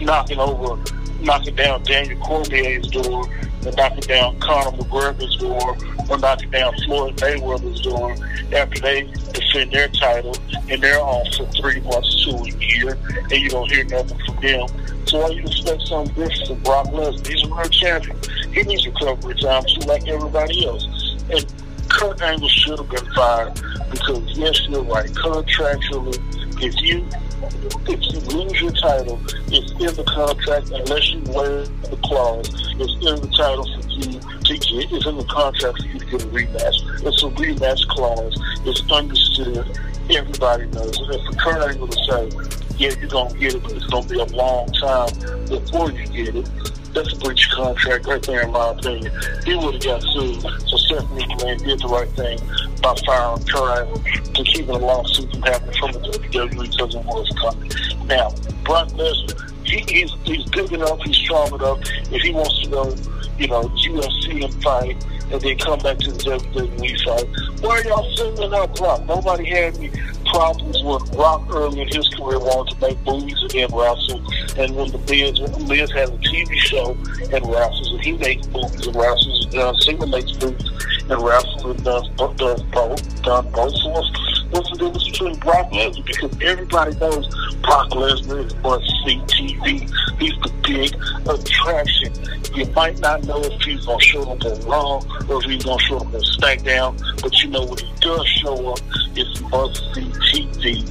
knocking 0.00 0.38
over, 0.38 0.82
knocking 1.20 1.54
down 1.54 1.82
Daniel 1.82 2.18
Cormier's 2.20 2.88
door, 2.88 3.28
or 3.66 3.72
knocking 3.72 4.00
down 4.00 4.38
Conor 4.40 4.76
McGregor's 4.76 5.36
door, 5.36 5.76
or 6.08 6.18
knocking 6.18 6.50
down 6.50 6.74
Floyd 6.86 7.16
Mayweather's 7.16 7.80
door 7.80 8.14
after 8.54 8.80
they 8.80 9.02
defend 9.32 9.72
their 9.72 9.88
title 9.88 10.34
and 10.70 10.82
they're 10.82 11.00
on 11.00 11.24
for 11.32 11.46
three 11.52 11.80
months 11.80 12.24
to 12.24 12.36
a 12.36 12.50
year, 12.58 12.98
and 13.14 13.32
you 13.32 13.48
don't 13.48 13.70
hear 13.70 13.84
nothing 13.84 14.18
from 14.26 14.36
them. 14.40 14.68
So 15.06 15.20
why 15.20 15.30
you 15.30 15.42
expect 15.42 15.82
something 15.82 16.14
different 16.14 16.46
from 16.46 16.62
Brock 16.62 16.86
Lesnar? 16.88 17.26
He's 17.26 17.42
a 17.42 17.54
real 17.54 17.68
champion. 17.68 18.16
He 18.52 18.62
needs 18.62 18.86
recovery 18.86 19.34
time 19.34 19.64
too, 19.64 19.86
like 19.86 20.06
everybody 20.08 20.66
else. 20.66 20.86
And 21.30 21.46
Kurt 21.88 22.20
Angle 22.20 22.48
should 22.48 22.78
have 22.78 22.88
been 22.88 23.14
fired 23.14 23.54
because 23.90 24.36
yes, 24.36 24.60
you're 24.68 24.82
right. 24.82 25.10
Contractually, 25.10 26.18
if 26.62 26.80
you 26.82 27.06
if 27.42 28.00
you 28.12 28.20
lose 28.36 28.60
your 28.60 28.72
title, 28.72 29.20
it's 29.48 29.70
in 29.72 29.94
the 29.94 30.04
contract 30.04 30.70
unless 30.70 31.10
you 31.10 31.20
wear 31.32 31.64
the 31.64 31.98
clause. 32.04 32.48
It's 32.78 32.92
in 32.94 33.20
the 33.20 33.32
title 33.36 33.64
for 33.64 33.88
you 33.88 34.20
to 34.20 34.54
get. 34.54 34.92
It's 34.92 35.06
in 35.06 35.16
the 35.16 35.24
contract 35.24 35.80
for 35.80 35.86
you 35.86 35.98
to 35.98 36.06
get 36.06 36.22
a 36.22 36.26
rematch. 36.26 37.06
It's 37.06 37.22
a 37.22 37.28
rematch 37.28 37.88
clause. 37.88 38.34
It's 38.64 38.90
understood. 38.90 39.78
Everybody 40.10 40.66
knows. 40.66 40.98
And 40.98 41.26
for 41.26 41.40
Kurt 41.40 41.70
Angle 41.70 41.88
to 41.88 42.04
say, 42.04 42.76
yeah, 42.78 42.94
you're 42.98 43.08
gonna 43.08 43.38
get 43.38 43.54
it, 43.54 43.62
but 43.62 43.72
it's 43.72 43.86
gonna 43.86 44.06
be 44.06 44.18
a 44.18 44.24
long 44.24 44.72
time 44.72 45.10
before 45.48 45.90
you 45.90 46.06
get 46.06 46.36
it. 46.36 46.77
That's 46.94 47.12
a 47.12 47.16
breach 47.16 47.48
of 47.50 47.56
contract 47.56 48.06
right 48.06 48.22
there, 48.22 48.42
in 48.42 48.52
my 48.52 48.70
opinion. 48.70 49.12
He 49.44 49.54
would 49.56 49.74
have 49.74 49.84
got 49.84 50.02
sued. 50.02 50.40
So 50.42 50.76
Stephanie 50.76 51.24
McMahon 51.24 51.64
did 51.64 51.80
the 51.80 51.88
right 51.88 52.08
thing 52.10 52.38
by 52.82 52.94
firing 53.06 53.44
Kurt 53.44 54.34
to 54.34 54.44
keeping 54.44 54.70
a 54.70 54.78
lawsuit 54.78 55.30
from 55.30 55.42
happening 55.42 55.78
from 55.78 55.92
the 55.92 55.98
WWE 55.98 56.70
because 56.70 56.94
it 56.94 57.04
was 57.04 57.28
coming. 57.40 57.70
Now, 58.06 58.30
Brock 58.64 58.88
Lesnar, 58.90 59.66
he, 59.66 59.84
he's 59.88 60.12
he's 60.24 60.44
big 60.50 60.72
enough, 60.72 61.00
he's 61.02 61.16
strong 61.16 61.52
enough. 61.54 61.80
If 62.10 62.22
he 62.22 62.32
wants 62.32 62.60
to 62.62 62.70
go, 62.70 62.94
you 63.38 63.48
know, 63.48 63.64
UFC 63.64 64.44
and 64.44 64.62
fight, 64.62 65.04
and 65.32 65.40
then 65.40 65.58
come 65.58 65.78
back 65.80 65.98
to 65.98 66.12
the 66.12 66.18
WWE 66.18 67.04
fight. 67.04 67.62
Why 67.62 67.78
are 67.78 67.84
y'all 67.84 68.16
singling 68.16 68.54
out 68.54 68.76
Brock? 68.76 69.04
Nobody 69.06 69.44
had 69.44 69.76
any 69.76 69.90
problems 70.26 70.82
with 70.82 71.12
Brock 71.12 71.46
early 71.50 71.82
in 71.82 71.88
his 71.88 72.08
career 72.08 72.38
wanting 72.38 72.74
to 72.76 72.86
make 72.86 72.98
movies 73.06 73.40
and 73.54 73.72
wrestle. 73.72 74.22
And 74.56 74.76
when 74.76 74.90
the 74.90 74.98
Miz, 75.08 75.40
when 75.40 75.52
the 75.52 75.64
Miz 75.68 75.90
has 75.92 76.10
a 76.10 76.18
TV 76.18 76.54
show 76.56 76.96
and 77.32 77.46
wrestles, 77.50 77.92
and 77.92 78.04
he 78.04 78.12
makes 78.12 78.46
movies 78.48 78.86
and 78.86 78.96
wrestles, 78.96 79.44
and 79.44 79.52
John 79.52 79.80
Cena 79.80 80.06
makes 80.06 80.32
movies 80.40 80.70
and 81.10 81.22
wrestles, 81.22 81.64
and 81.64 81.84
does, 81.84 82.08
does 82.36 82.62
both, 82.64 83.22
done 83.22 83.50
both. 83.50 83.74
So 83.76 83.88
what's, 83.88 84.44
what's 84.50 84.70
the 84.70 84.76
difference 84.78 85.08
between 85.08 85.38
Brock 85.38 85.70
Lesnar? 85.70 86.06
Because 86.06 86.32
everybody 86.42 86.96
knows 86.96 87.26
Brock 87.62 87.90
Lesnar 87.90 88.44
is 88.44 88.54
must 88.56 88.86
see 89.04 89.18
TV. 89.26 89.80
He's 90.18 90.32
the 90.40 90.52
big 90.62 90.94
attraction. 91.28 92.12
You 92.54 92.66
might 92.72 92.98
not 93.00 93.24
know 93.24 93.40
if 93.40 93.62
he's 93.62 93.86
going 93.86 93.98
to 93.98 94.04
show 94.04 94.22
up 94.22 94.44
on 94.44 94.60
Raw 94.62 95.00
or 95.28 95.42
if 95.42 95.50
he's 95.50 95.64
going 95.64 95.78
to 95.78 95.84
show 95.84 95.96
up 95.98 96.06
on 96.06 96.20
SmackDown, 96.20 97.22
but 97.22 97.42
you 97.42 97.50
know 97.50 97.64
when 97.64 97.78
he 97.78 97.92
does 98.00 98.26
show 98.26 98.72
up, 98.72 98.80
it's 99.14 99.40
must 99.42 99.76
see 99.94 100.10
TV. 100.32 100.84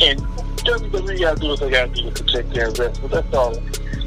And 0.00 0.20
WWE 0.64 1.20
got 1.20 1.36
to 1.36 1.40
do 1.40 1.48
what 1.48 1.60
they 1.60 1.70
got 1.70 1.94
to 1.94 2.02
do 2.02 2.10
to 2.10 2.24
protect 2.24 2.50
their 2.54 2.68
investment. 2.68 3.12
That's 3.12 3.34
all. 3.34 3.54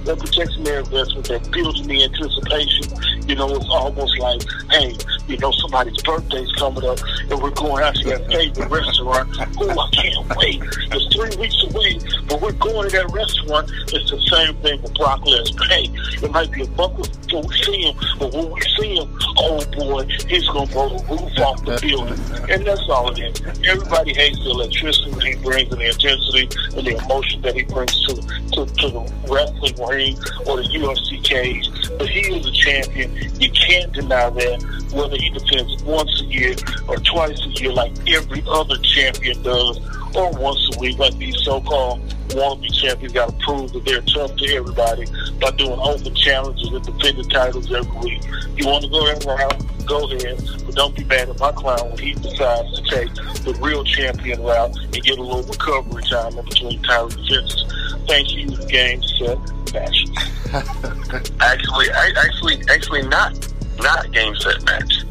They're 0.07 0.15
protecting 0.15 0.63
their 0.63 0.79
investment. 0.79 1.27
They're 1.27 1.39
building 1.51 1.85
the 1.85 2.03
anticipation. 2.05 3.27
You 3.27 3.35
know, 3.35 3.53
it's 3.53 3.67
almost 3.69 4.17
like, 4.19 4.41
hey, 4.71 4.95
you 5.27 5.37
know, 5.37 5.51
somebody's 5.51 6.01
birthday's 6.01 6.49
coming 6.53 6.85
up 6.85 6.97
and 7.29 7.41
we're 7.41 7.51
going 7.51 7.83
out 7.83 7.93
to 7.95 8.03
their 8.05 8.19
favorite 8.29 8.71
restaurant. 8.71 9.29
Oh, 9.59 9.69
I 9.69 9.89
can't 9.91 10.37
wait. 10.37 10.63
It's 10.63 11.13
three 11.13 11.35
weeks 11.35 11.61
away, 11.67 11.99
but 12.29 12.39
we're 12.39 12.53
going 12.53 12.89
to 12.89 12.95
that 12.95 13.11
restaurant. 13.11 13.69
It's 13.91 14.09
the 14.09 14.21
same 14.31 14.55
thing 14.63 14.81
with 14.81 14.95
Brock 14.95 15.25
Lesnar. 15.25 15.67
Hey, 15.67 15.91
it 16.23 16.31
might 16.31 16.51
be 16.53 16.63
a 16.63 16.69
month 16.69 17.27
before 17.27 17.43
we 17.43 17.57
see 17.57 17.91
him, 17.91 17.95
but 18.17 18.31
when 18.31 18.49
we 18.49 18.61
see 18.79 18.95
him, 18.95 19.19
oh 19.37 19.59
boy, 19.75 20.07
he's 20.29 20.47
going 20.47 20.67
to 20.67 20.73
blow 20.73 20.87
the 20.87 21.03
roof 21.11 21.39
off 21.39 21.65
the 21.65 21.77
building. 21.83 22.49
And 22.49 22.65
that's 22.65 22.87
all 22.87 23.11
it 23.11 23.19
is. 23.19 23.41
Everybody 23.67 24.13
hates 24.13 24.39
the 24.39 24.51
electricity 24.51 25.11
that 25.11 25.23
he 25.23 25.35
brings 25.43 25.69
and 25.69 25.81
the 25.81 25.87
intensity 25.91 26.46
and 26.75 26.85
the 26.85 26.97
emotion 27.03 27.41
that 27.41 27.55
he 27.55 27.63
brings 27.63 27.93
to, 28.05 28.15
to, 28.15 28.65
to 28.65 28.89
the 28.89 29.13
wrestling 29.29 29.87
ring 29.87 30.17
or 30.45 30.57
the 30.57 30.67
UFC 30.73 31.23
cage. 31.23 31.69
But 31.97 32.09
he 32.09 32.21
is 32.33 32.45
a 32.45 32.51
champion. 32.51 33.13
You 33.39 33.49
can't 33.51 33.91
deny 33.93 34.29
that, 34.29 34.87
whether 34.93 35.17
he 35.17 35.29
defends 35.29 35.83
once 35.83 36.21
a 36.21 36.25
year 36.25 36.55
or 36.87 36.97
twice 36.97 37.39
a 37.45 37.49
year 37.49 37.71
like 37.71 37.93
every 38.07 38.43
other 38.47 38.77
champion 38.77 39.41
does, 39.43 39.79
or 40.15 40.31
once 40.31 40.69
a 40.75 40.79
week 40.79 40.97
like 40.97 41.17
these 41.17 41.37
so-called 41.43 42.01
wannabe 42.29 42.71
champions 42.73 43.13
got 43.13 43.29
to 43.29 43.35
prove 43.45 43.71
that 43.73 43.85
they're 43.85 44.01
tough 44.01 44.35
to 44.35 44.55
everybody 44.55 45.05
by 45.39 45.51
doing 45.51 45.79
open 45.79 46.13
challenges 46.15 46.67
and 46.71 46.83
defending 46.85 47.29
titles 47.29 47.71
every 47.71 47.97
week. 47.99 48.23
You 48.55 48.67
want 48.67 48.83
to 48.83 48.89
go 48.89 49.05
that 49.05 49.25
route, 49.25 49.85
go 49.85 50.09
ahead, 50.09 50.37
but 50.65 50.75
don't 50.75 50.95
be 50.95 51.03
mad 51.05 51.29
at 51.29 51.39
my 51.39 51.51
clown 51.51 51.89
when 51.89 51.97
he 51.97 52.13
decides 52.13 52.79
to 52.79 52.81
take 52.89 53.13
the 53.43 53.57
real 53.61 53.83
champion 53.83 54.41
route 54.41 54.75
and 54.77 55.03
get 55.03 55.17
a 55.17 55.21
little 55.21 55.43
recovery 55.43 56.03
time 56.03 56.37
in 56.37 56.45
between 56.45 56.81
title 56.83 57.09
defenses. 57.09 57.65
Thank 58.07 58.33
you, 58.33 58.55
game, 58.67 59.01
set, 59.03 59.37
match. 59.73 60.05
Actually, 61.41 61.91
I, 61.91 62.13
actually, 62.15 62.63
actually, 62.69 63.01
not 63.03 63.33
not 63.79 64.11
game 64.11 64.33
set 64.37 64.63
match. 64.65 65.03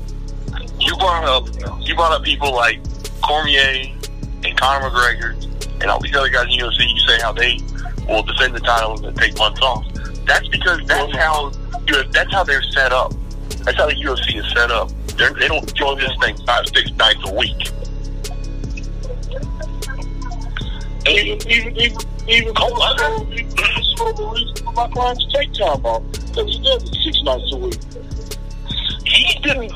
You 0.80 0.96
brought 0.96 1.24
up 1.24 1.86
you 1.86 1.94
brought 1.94 2.12
up 2.12 2.22
people 2.22 2.54
like 2.54 2.80
Cormier 3.22 3.92
and 4.44 4.58
Conor 4.58 4.88
McGregor 4.88 5.46
and 5.80 5.90
all 5.90 6.00
these 6.00 6.14
other 6.16 6.28
guys 6.28 6.46
in 6.46 6.58
UFC. 6.58 6.88
You 6.88 7.00
say 7.00 7.20
how 7.20 7.32
they 7.32 7.58
will 8.08 8.22
defend 8.22 8.54
the 8.54 8.60
title 8.60 9.04
and 9.04 9.16
take 9.16 9.36
months 9.38 9.60
off. 9.62 9.84
That's 10.26 10.48
because 10.48 10.80
that's 10.86 11.14
how 11.16 11.52
that's 12.12 12.32
how 12.32 12.44
they're 12.44 12.62
set 12.62 12.92
up. 12.92 13.12
That's 13.64 13.76
how 13.76 13.86
the 13.86 13.94
UFC 13.94 14.36
is 14.36 14.52
set 14.52 14.70
up. 14.70 14.90
They're, 15.16 15.32
they 15.32 15.48
don't 15.48 15.68
throw 15.76 15.94
this 15.94 16.12
thing 16.20 16.36
five, 16.44 16.66
six 16.68 16.90
nights 16.92 17.20
a 17.24 17.34
week. 17.34 17.70
Even, 21.08 21.50
even, 21.50 21.76
even, 21.76 21.98
even 22.28 22.54
Cole, 22.54 22.82
I 22.82 22.96
know, 22.96 23.32
even, 23.32 23.48
that's 23.56 24.00
one 24.00 24.10
of 24.10 24.16
the 24.16 24.26
reasons 24.26 24.60
for 24.60 24.72
my 24.72 24.88
clients 24.88 25.24
to 25.24 25.38
take 25.38 25.52
time 25.54 25.86
off. 25.86 26.02
Because 26.12 26.56
he 26.56 26.62
does 26.62 26.82
it 26.82 26.94
six 27.02 27.22
nights 27.22 27.52
a 27.52 27.56
week. 27.56 27.78
He 29.04 29.38
didn't, 29.40 29.72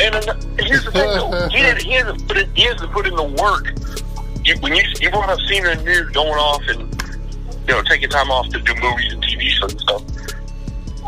and 0.00 0.14
here's 0.58 0.84
the 0.84 0.90
thing 0.92 1.10
though, 1.14 1.48
he, 1.48 1.58
didn't, 1.58 1.82
he, 1.82 1.92
hasn't 1.92 2.26
put 2.26 2.38
in, 2.38 2.54
he 2.54 2.62
hasn't 2.62 2.90
put 2.90 3.06
in 3.06 3.14
the 3.14 3.22
work. 3.22 3.74
You, 4.50 4.56
when 4.62 4.74
you, 4.74 4.82
you 5.00 5.10
brought 5.10 5.30
up 5.30 5.38
Cena 5.42 5.70
and 5.70 5.84
New 5.84 6.10
going 6.10 6.28
off 6.32 6.62
and 6.66 6.80
you 7.68 7.74
know, 7.74 7.82
taking 7.82 8.08
time 8.08 8.32
off 8.32 8.48
to 8.48 8.58
do 8.58 8.74
movies 8.74 9.12
and 9.12 9.22
TV 9.22 9.48
shows 9.48 9.70
and 9.70 9.80
stuff. 9.80 10.02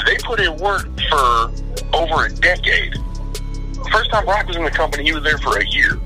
They 0.07 0.17
put 0.19 0.39
in 0.39 0.57
work 0.59 0.87
for 1.11 1.51
over 1.93 2.27
a 2.27 2.33
decade. 2.37 2.95
First 3.91 4.11
time 4.11 4.27
Brock 4.27 4.47
was 4.47 4.57
in 4.57 4.65
the 4.65 4.71
company, 4.71 5.03
he 5.03 5.13
was 5.13 5.25
there 5.25 5.39
for 5.39 5.59
a 5.59 5.67
year. 5.67 5.99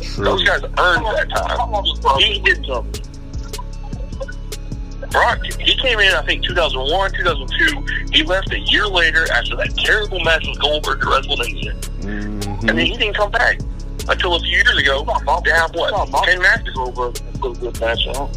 True. 0.00 0.24
Those 0.24 0.44
guys 0.44 0.62
earned 0.78 1.04
that 1.04 1.28
time. 1.28 2.18
He 2.18 2.38
did 2.40 2.64
something. 2.64 3.02
Brock, 5.10 5.44
he 5.44 5.76
came 5.76 5.98
in, 6.00 6.14
I 6.14 6.22
think, 6.24 6.42
2001, 6.44 7.12
2002. 7.12 8.06
He 8.12 8.22
left 8.22 8.50
a 8.50 8.60
year 8.60 8.86
later 8.86 9.30
after 9.30 9.56
that 9.56 9.76
terrible 9.76 10.20
match 10.20 10.46
with 10.48 10.58
Goldberg 10.58 11.00
at 11.00 11.04
WrestleMania. 11.04 11.74
Mhm. 12.00 12.60
And 12.60 12.78
then 12.78 12.86
he 12.86 12.96
didn't 12.96 13.14
come 13.14 13.30
back 13.30 13.58
until 14.08 14.34
a 14.34 14.40
few 14.40 14.50
years 14.50 14.76
ago 14.78 15.04
to 15.04 15.52
have, 15.54 15.74
what, 15.74 16.24
10 16.24 16.40
matches? 16.40 16.74
Goldberg 16.74 17.14
can 17.14 17.32
put 17.40 17.56
a 17.56 17.60
good 17.60 17.80
match 17.80 18.06
on. 18.08 18.30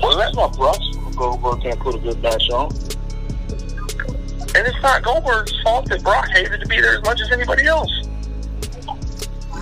Was 0.00 0.16
that? 0.16 0.32
Not 0.34 0.56
Bruce. 0.56 0.96
Goldberg 1.16 1.62
can't 1.62 1.78
put 1.80 1.94
a 1.94 1.98
good 1.98 2.20
match 2.22 2.48
on. 2.50 2.70
And 4.56 4.66
it's 4.68 4.82
not 4.82 5.02
Goldberg's 5.02 5.52
fault 5.62 5.88
that 5.88 6.02
Brock 6.02 6.28
hated 6.28 6.60
to 6.60 6.66
be 6.68 6.80
there 6.80 6.96
as 6.98 7.02
much 7.04 7.20
as 7.20 7.30
anybody 7.32 7.66
else. 7.66 7.90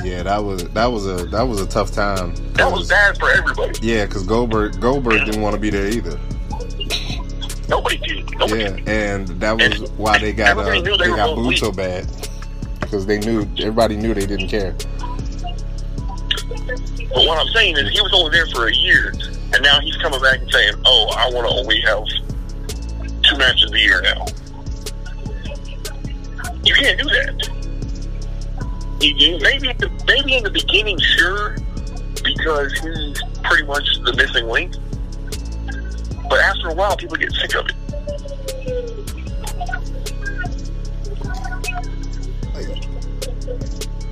Yeah, 0.04 0.22
that 0.24 0.42
was 0.42 0.68
that 0.70 0.86
was 0.86 1.06
a 1.06 1.26
that 1.26 1.42
was 1.42 1.60
a 1.60 1.66
tough 1.66 1.92
time. 1.92 2.34
That 2.54 2.70
was 2.70 2.88
bad 2.88 3.16
for 3.18 3.30
everybody. 3.30 3.78
Yeah, 3.82 4.04
because 4.06 4.24
Goldberg 4.26 4.80
Goldberg 4.80 5.24
didn't 5.24 5.40
want 5.40 5.54
to 5.54 5.60
be 5.60 5.70
there 5.70 5.86
either. 5.86 6.18
Nobody 7.68 7.98
did. 7.98 8.30
Nobody 8.36 8.62
Yeah, 8.62 8.70
did. 8.76 8.88
and 8.88 9.28
that 9.40 9.52
was 9.56 9.80
And 9.80 9.98
why 9.98 10.18
they 10.18 10.32
got 10.32 10.56
uh, 10.56 10.60
everybody 10.62 10.82
they 10.98 11.10
they 11.10 11.16
got 11.16 11.26
both 11.28 11.36
booed 11.36 11.46
weak. 11.48 11.58
so 11.58 11.70
bad 11.72 12.06
because 12.92 13.06
they 13.06 13.18
knew 13.20 13.48
everybody 13.58 13.96
knew 13.96 14.12
they 14.12 14.26
didn't 14.26 14.48
care. 14.48 14.72
But 17.08 17.24
what 17.26 17.38
I'm 17.38 17.48
saying 17.54 17.78
is 17.78 17.88
he 17.88 18.02
was 18.02 18.12
only 18.12 18.30
there 18.36 18.46
for 18.48 18.68
a 18.68 18.74
year, 18.74 19.14
and 19.54 19.62
now 19.62 19.80
he's 19.80 19.96
coming 19.96 20.20
back 20.20 20.40
and 20.40 20.52
saying, 20.52 20.74
"Oh, 20.84 21.10
I 21.16 21.30
want 21.30 21.48
to 21.48 21.54
only 21.54 21.80
have 21.80 22.04
two 23.22 23.38
matches 23.38 23.72
a 23.72 23.78
year 23.78 24.02
now." 24.02 24.26
You 26.64 26.74
can't 26.74 26.98
do 26.98 27.06
that. 27.06 27.48
Did. 29.00 29.40
Maybe, 29.40 29.74
maybe 30.06 30.36
in 30.36 30.44
the 30.44 30.50
beginning, 30.50 30.98
sure, 31.00 31.56
because 32.22 32.72
he's 32.74 33.22
pretty 33.42 33.64
much 33.64 33.88
the 34.04 34.12
missing 34.14 34.48
link. 34.48 34.74
But 36.28 36.40
after 36.40 36.68
a 36.68 36.74
while, 36.74 36.94
people 36.98 37.16
get 37.16 37.32
sick 37.32 37.54
of 37.54 37.66
it. 37.68 39.01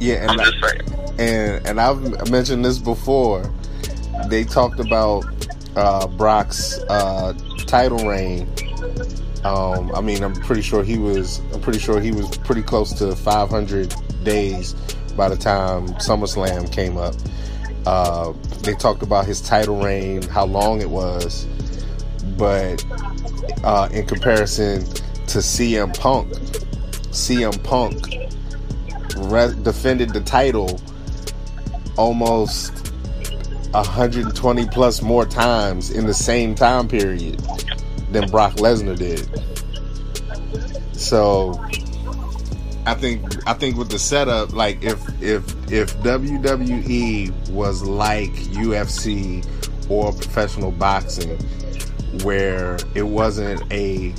Yeah, 0.01 0.31
and 0.31 0.41
saying. 0.41 1.19
and 1.19 1.67
and 1.67 1.81
I've 1.81 2.31
mentioned 2.31 2.65
this 2.65 2.79
before. 2.79 3.45
They 4.29 4.45
talked 4.45 4.81
about 4.81 5.25
uh, 5.77 6.07
Brock's 6.09 6.79
uh, 6.89 7.35
title 7.67 8.09
reign. 8.09 8.49
Um, 9.45 9.95
I 9.95 10.01
mean, 10.01 10.23
I'm 10.23 10.35
pretty 10.35 10.63
sure 10.63 10.83
he 10.83 10.99
was. 10.99 11.41
I'm 11.53 11.61
pretty 11.61 11.79
sure 11.79 12.01
he 12.01 12.13
was 12.13 12.37
pretty 12.39 12.63
close 12.63 12.93
to 12.95 13.15
500 13.15 13.95
days 14.25 14.75
by 15.17 15.29
the 15.29 15.37
time 15.37 15.89
SummerSlam 15.89 16.73
came 16.73 16.97
up. 16.97 17.15
Uh, 17.87 18.33
they 18.63 18.75
talked 18.75 19.03
about 19.03 19.27
his 19.27 19.41
title 19.41 19.83
reign, 19.83 20.23
how 20.23 20.45
long 20.47 20.81
it 20.81 20.89
was, 20.89 21.47
but 22.39 22.85
uh, 23.65 23.89
in 23.93 24.07
comparison 24.07 24.85
to 25.27 25.39
CM 25.39 25.99
Punk, 25.99 26.29
CM 27.13 27.63
Punk 27.65 28.21
re- 29.17 29.55
defended 29.63 30.13
the 30.13 30.21
title 30.21 30.81
almost 31.97 32.93
120 33.73 34.67
plus 34.69 35.03
more 35.03 35.27
times 35.27 35.91
in 35.91 36.07
the 36.07 36.15
same 36.15 36.55
time 36.55 36.89
period 36.89 37.39
than 38.11 38.29
Brock 38.31 38.55
Lesnar 38.55 38.97
did. 38.97 39.29
So 40.93 41.53
I 42.87 42.95
think 42.95 43.23
I 43.47 43.55
think 43.55 43.77
with 43.77 43.91
the 43.91 43.99
setup, 43.99 44.53
like 44.53 44.83
if 44.83 45.01
if 45.23 45.45
if 45.71 45.97
WWE 45.99 47.51
was 47.51 47.83
like 47.83 48.33
UFC 48.33 49.47
or 49.89 50.13
professional 50.13 50.73
boxing, 50.73 51.39
where 52.23 52.79
it 52.95 53.03
wasn't 53.03 53.63
a 53.73 54.15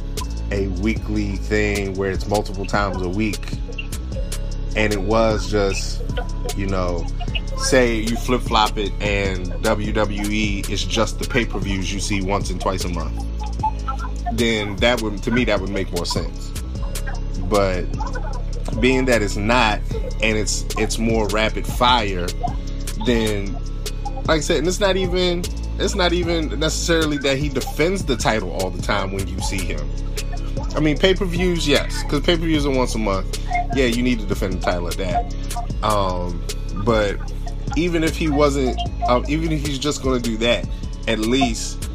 a 0.51 0.67
weekly 0.82 1.38
thing 1.38 1.93
where 1.95 2.12
it's 2.12 2.27
multiple 2.27 2.65
times 2.65 3.01
a 3.01 3.10
week, 3.10 3.58
and 4.75 4.93
it 4.93 5.01
was 5.01 5.49
just 5.49 6.01
you 6.55 6.65
know 6.65 7.05
say 7.57 7.95
you 7.95 8.15
flip 8.15 8.41
flop 8.41 8.77
it 8.77 8.91
and 8.99 9.47
WWE 9.63 10.67
is 10.69 10.84
just 10.84 11.19
the 11.19 11.27
pay 11.27 11.45
per 11.45 11.60
views 11.60 11.93
you 11.93 11.99
see 11.99 12.21
once 12.21 12.49
and 12.49 12.60
twice 12.60 12.84
a 12.86 12.89
month, 12.89 13.23
then 14.34 14.75
that 14.77 15.01
would 15.01 15.21
to 15.23 15.31
me 15.31 15.45
that 15.45 15.60
would 15.60 15.69
make 15.69 15.91
more 15.93 16.05
sense. 16.05 16.49
But 17.49 17.84
being 18.79 19.05
that 19.05 19.21
it's 19.21 19.36
not 19.36 19.79
and 20.23 20.38
it's 20.38 20.65
it's 20.77 20.97
more 20.97 21.27
rapid 21.27 21.67
fire, 21.67 22.27
then 23.05 23.53
like 24.25 24.38
I 24.38 24.39
said, 24.39 24.57
and 24.60 24.67
it's 24.67 24.79
not 24.79 24.95
even 24.97 25.43
it's 25.79 25.95
not 25.95 26.13
even 26.13 26.60
necessarily 26.60 27.17
that 27.19 27.38
he 27.38 27.49
defends 27.49 28.05
the 28.05 28.15
title 28.15 28.51
all 28.51 28.69
the 28.69 28.81
time 28.81 29.12
when 29.12 29.27
you 29.27 29.39
see 29.41 29.63
him. 29.63 29.89
I 30.75 30.79
mean, 30.79 30.97
pay 30.97 31.13
per 31.13 31.25
views, 31.25 31.67
yes, 31.67 32.03
because 32.03 32.21
pay 32.21 32.36
per 32.36 32.43
views 32.43 32.65
are 32.65 32.75
once 32.75 32.95
a 32.95 32.99
month. 32.99 33.45
Yeah, 33.75 33.86
you 33.86 34.01
need 34.01 34.19
to 34.19 34.25
defend 34.25 34.53
the 34.53 34.60
title 34.60 34.88
at 34.88 34.97
that. 34.97 35.84
Um, 35.84 36.43
but 36.84 37.17
even 37.77 38.03
if 38.03 38.15
he 38.15 38.29
wasn't, 38.29 38.79
um, 39.07 39.25
even 39.27 39.51
if 39.51 39.65
he's 39.65 39.79
just 39.79 40.03
going 40.03 40.21
to 40.21 40.29
do 40.29 40.38
that, 40.38 40.67
at 41.07 41.19
least 41.19 41.89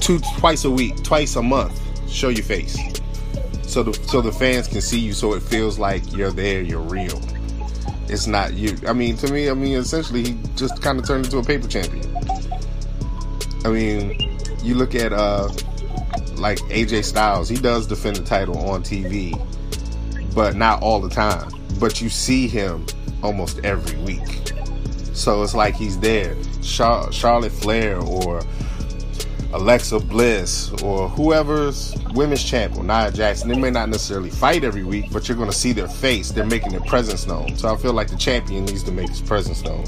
two 0.00 0.20
twice 0.38 0.64
a 0.64 0.70
week, 0.70 1.02
twice 1.02 1.36
a 1.36 1.42
month, 1.42 1.80
show 2.10 2.28
your 2.28 2.44
face, 2.44 2.78
so 3.62 3.82
the 3.82 3.92
so 4.08 4.20
the 4.20 4.32
fans 4.32 4.68
can 4.68 4.80
see 4.80 4.98
you, 4.98 5.12
so 5.12 5.34
it 5.34 5.42
feels 5.42 5.78
like 5.78 6.12
you're 6.12 6.32
there, 6.32 6.62
you're 6.62 6.80
real. 6.80 7.20
It's 8.08 8.26
not 8.26 8.54
you. 8.54 8.76
I 8.88 8.92
mean, 8.92 9.16
to 9.18 9.32
me, 9.32 9.48
I 9.48 9.54
mean, 9.54 9.76
essentially, 9.76 10.24
he 10.24 10.32
just 10.56 10.82
kind 10.82 10.98
of 10.98 11.06
turned 11.06 11.26
into 11.26 11.38
a 11.38 11.44
paper 11.44 11.68
champion. 11.68 12.04
I 13.64 13.68
mean, 13.68 14.36
you 14.62 14.74
look 14.74 14.94
at 14.94 15.12
uh 15.12 15.48
like 16.40 16.58
AJ 16.70 17.04
Styles, 17.04 17.48
he 17.48 17.56
does 17.56 17.86
defend 17.86 18.16
the 18.16 18.24
title 18.24 18.58
on 18.68 18.82
TV, 18.82 19.34
but 20.34 20.56
not 20.56 20.82
all 20.82 21.00
the 21.00 21.10
time. 21.10 21.50
But 21.78 22.00
you 22.00 22.08
see 22.08 22.48
him 22.48 22.86
almost 23.22 23.60
every 23.64 23.98
week. 24.02 24.52
So 25.12 25.42
it's 25.42 25.54
like 25.54 25.74
he's 25.74 25.98
there. 25.98 26.34
Char- 26.62 27.12
Charlotte 27.12 27.52
Flair 27.52 27.98
or 28.00 28.42
Alexa 29.52 29.98
Bliss 30.00 30.70
or 30.82 31.08
whoever's 31.08 31.94
women's 32.14 32.42
champ 32.42 32.76
or 32.76 32.84
Nia 32.84 33.10
Jackson, 33.10 33.48
they 33.48 33.58
may 33.58 33.70
not 33.70 33.88
necessarily 33.88 34.30
fight 34.30 34.62
every 34.64 34.84
week, 34.84 35.06
but 35.12 35.28
you're 35.28 35.36
going 35.36 35.50
to 35.50 35.56
see 35.56 35.72
their 35.72 35.88
face. 35.88 36.30
They're 36.30 36.46
making 36.46 36.70
their 36.70 36.80
presence 36.82 37.26
known. 37.26 37.56
So 37.56 37.72
I 37.72 37.76
feel 37.76 37.92
like 37.92 38.08
the 38.08 38.16
champion 38.16 38.64
needs 38.64 38.82
to 38.84 38.92
make 38.92 39.08
his 39.08 39.20
presence 39.20 39.62
known. 39.62 39.84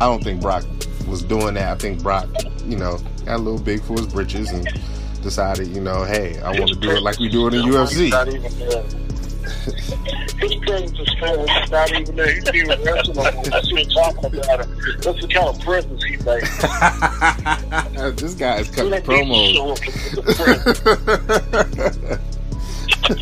I 0.00 0.06
don't 0.06 0.24
think 0.24 0.40
Brock 0.40 0.64
was 1.06 1.22
doing 1.22 1.54
that. 1.54 1.68
I 1.68 1.74
think 1.76 2.02
Brock, 2.02 2.28
you 2.64 2.76
know, 2.76 2.98
got 3.24 3.36
a 3.36 3.38
little 3.38 3.60
big 3.60 3.82
for 3.82 3.94
his 3.94 4.06
britches 4.06 4.50
and 4.50 4.66
decided, 5.28 5.68
you 5.68 5.80
know, 5.82 6.04
hey, 6.04 6.40
I 6.40 6.58
want 6.58 6.70
to 6.70 6.76
do 6.76 6.90
it 6.90 7.02
like 7.02 7.18
we 7.18 7.28
do 7.28 7.48
it 7.48 7.54
in 7.54 7.66
UFC. 7.66 8.08
Not 8.08 8.28
even 8.28 8.58
there. 8.58 8.82
His 10.38 10.54
presence 10.56 10.98
is 10.98 11.10
still 11.10 11.46
he's 11.46 11.70
not 11.70 11.92
even 11.92 12.16
there. 12.16 12.32
He's 12.32 12.48
even 12.54 12.82
wrestling. 12.82 13.42
That's 13.44 13.70
what 13.70 13.90
talking 13.90 14.24
about 14.24 14.60
it. 14.60 14.68
That's 15.02 15.20
the 15.20 15.28
kind 15.28 15.48
of 15.48 15.60
presence 15.60 16.02
he 16.04 16.16
makes. 16.16 16.58
this 18.22 18.32
guy 18.34 18.60
is 18.60 18.70
cutting 18.70 18.90
don't 18.90 19.06
need 19.28 19.56
to 19.56 19.60
promos. 19.60 19.64
show 19.64 19.72
up 19.72 19.80
with 19.86 20.14
the 20.14 20.24
presence. 21.92 22.24
He's 23.08 23.18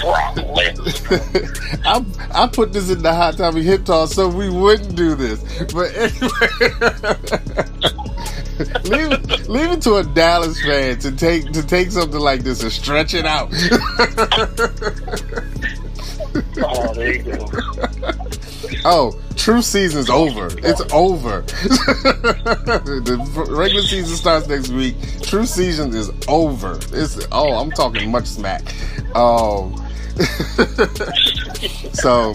Brock 0.00 0.36
Lesnar. 0.36 1.80
I, 1.84 2.04
I 2.44 2.48
put 2.48 2.72
this 2.72 2.88
in 2.90 3.02
the 3.02 3.14
hot 3.14 3.36
topic 3.36 3.64
hip 3.64 3.84
toss 3.84 4.14
so 4.14 4.28
we 4.28 4.48
wouldn't 4.48 4.96
do 4.96 5.14
this. 5.14 5.42
But 5.72 5.94
anyway, 5.94 6.48
leave, 8.84 9.25
leave 9.48 9.70
it 9.72 9.82
to 9.82 9.96
a 9.96 10.04
Dallas 10.04 10.60
fan 10.60 10.98
to 11.00 11.12
take 11.12 11.52
to 11.52 11.66
take 11.66 11.90
something 11.90 12.20
like 12.20 12.42
this 12.42 12.62
and 12.62 12.72
stretch 12.72 13.14
it 13.14 13.26
out. 13.26 13.52
Oh, 16.58 16.92
there 16.94 17.14
you 17.14 17.22
go. 17.22 17.48
oh, 18.84 19.18
true 19.36 19.62
season's 19.62 20.10
over. 20.10 20.48
It's 20.58 20.80
over. 20.92 21.42
the 23.02 23.46
regular 23.48 23.82
season 23.82 24.16
starts 24.16 24.46
next 24.48 24.68
week. 24.70 24.96
True 25.22 25.46
season 25.46 25.94
is 25.94 26.10
over. 26.28 26.78
It's 26.92 27.26
oh, 27.32 27.54
I'm 27.54 27.70
talking 27.70 28.10
much 28.10 28.26
smack. 28.26 28.62
Um, 29.14 29.82
so 31.92 32.34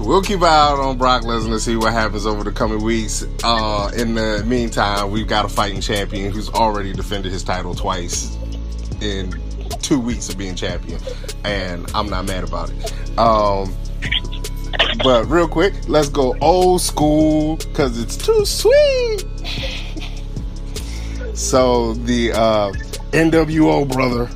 we'll 0.00 0.22
keep 0.22 0.38
an 0.38 0.44
eye 0.44 0.68
out 0.70 0.78
on 0.78 0.96
Brock 0.98 1.22
Lesnar 1.22 1.50
to 1.50 1.60
see 1.60 1.76
what 1.76 1.92
happens 1.92 2.26
over 2.26 2.44
the 2.44 2.52
coming 2.52 2.82
weeks. 2.82 3.24
Uh, 3.42 3.90
in 3.96 4.14
the 4.14 4.44
meantime, 4.46 5.10
we've 5.10 5.26
got 5.26 5.44
a 5.44 5.48
fighting 5.48 5.80
champion 5.80 6.32
who's 6.32 6.48
already 6.50 6.92
defended 6.92 7.32
his 7.32 7.42
title 7.42 7.74
twice 7.74 8.36
in 9.00 9.32
two 9.82 9.98
weeks 9.98 10.28
of 10.28 10.38
being 10.38 10.54
champion, 10.54 11.00
and 11.44 11.90
I'm 11.94 12.08
not 12.08 12.26
mad 12.26 12.44
about 12.44 12.70
it. 12.70 13.18
Um, 13.18 13.74
but 15.02 15.24
real 15.26 15.48
quick, 15.48 15.74
let's 15.88 16.08
go 16.08 16.36
old 16.40 16.80
school 16.80 17.56
because 17.56 18.00
it's 18.00 18.16
too 18.16 18.44
sweet. 18.44 19.24
So 21.34 21.94
the 21.94 22.32
uh, 22.32 22.72
NWO 23.12 23.88
brother, 23.88 24.28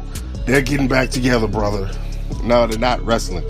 they're 0.47 0.63
getting 0.63 0.89
back 0.89 1.11
together, 1.11 1.47
brother. 1.47 1.91
No, 2.43 2.67
they're 2.67 2.79
not 2.79 3.05
wrestling, 3.05 3.45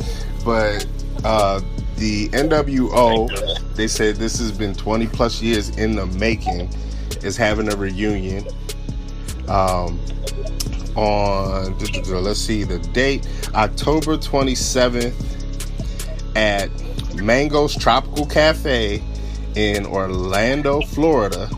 but 0.45 0.87
uh, 1.25 1.61
the 2.03 2.29
NWO. 2.31 3.29
They 3.77 3.87
said 3.87 4.17
this 4.17 4.37
has 4.41 4.51
been 4.51 4.75
20 4.75 5.07
plus 5.07 5.41
years 5.41 5.69
in 5.79 5.95
the 5.95 6.07
making. 6.07 6.69
Is 7.23 7.37
having 7.37 7.73
a 7.73 7.77
reunion. 7.77 8.45
Um, 9.47 10.01
on 10.97 11.79
let's 12.09 12.41
see 12.41 12.65
the 12.65 12.79
date 12.93 13.27
October 13.55 14.19
27th 14.19 15.15
at 16.35 16.69
Mango's 17.15 17.75
Tropical 17.77 18.27
Cafe 18.27 19.01
in 19.55 19.87
Orlando, 19.87 20.81
Florida. 20.81 21.49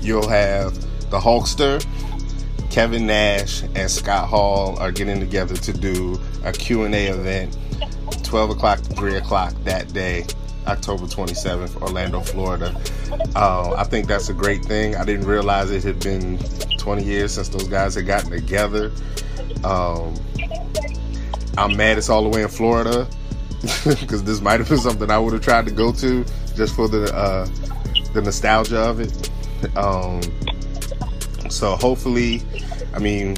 You'll 0.00 0.28
have 0.28 0.74
the 1.10 1.18
Hulkster, 1.18 1.84
Kevin 2.70 3.06
Nash, 3.06 3.64
and 3.74 3.90
Scott 3.90 4.28
Hall 4.28 4.78
are 4.78 4.92
getting 4.92 5.18
together 5.18 5.56
to 5.56 5.72
do 5.72 6.20
a 6.44 6.52
Q&A 6.52 7.08
event 7.08 7.56
12 8.34 8.50
o'clock 8.50 8.80
to 8.80 8.90
3 8.96 9.14
o'clock 9.14 9.54
that 9.62 9.92
day 9.92 10.26
October 10.66 11.04
27th, 11.04 11.80
Orlando, 11.80 12.18
Florida. 12.18 12.74
Uh, 13.36 13.72
I 13.76 13.84
think 13.84 14.08
that's 14.08 14.28
a 14.28 14.34
great 14.34 14.64
thing. 14.64 14.96
I 14.96 15.04
didn't 15.04 15.28
realize 15.28 15.70
it 15.70 15.84
had 15.84 16.00
been 16.00 16.40
20 16.78 17.04
years 17.04 17.34
since 17.34 17.48
those 17.48 17.68
guys 17.68 17.94
had 17.94 18.08
gotten 18.08 18.30
together. 18.30 18.90
Um, 19.62 20.16
I'm 21.56 21.76
mad 21.76 21.96
it's 21.96 22.08
all 22.08 22.24
the 22.24 22.28
way 22.28 22.42
in 22.42 22.48
Florida 22.48 23.06
because 23.84 24.24
this 24.24 24.40
might 24.40 24.58
have 24.58 24.68
been 24.68 24.78
something 24.78 25.12
I 25.12 25.18
would 25.20 25.32
have 25.32 25.42
tried 25.42 25.66
to 25.66 25.72
go 25.72 25.92
to 25.92 26.24
just 26.56 26.74
for 26.74 26.88
the 26.88 27.14
uh, 27.14 27.46
the 28.14 28.20
nostalgia 28.20 28.80
of 28.80 28.98
it. 28.98 29.30
Um, 29.76 30.20
so 31.48 31.76
hopefully, 31.76 32.42
I 32.94 32.98
mean, 32.98 33.36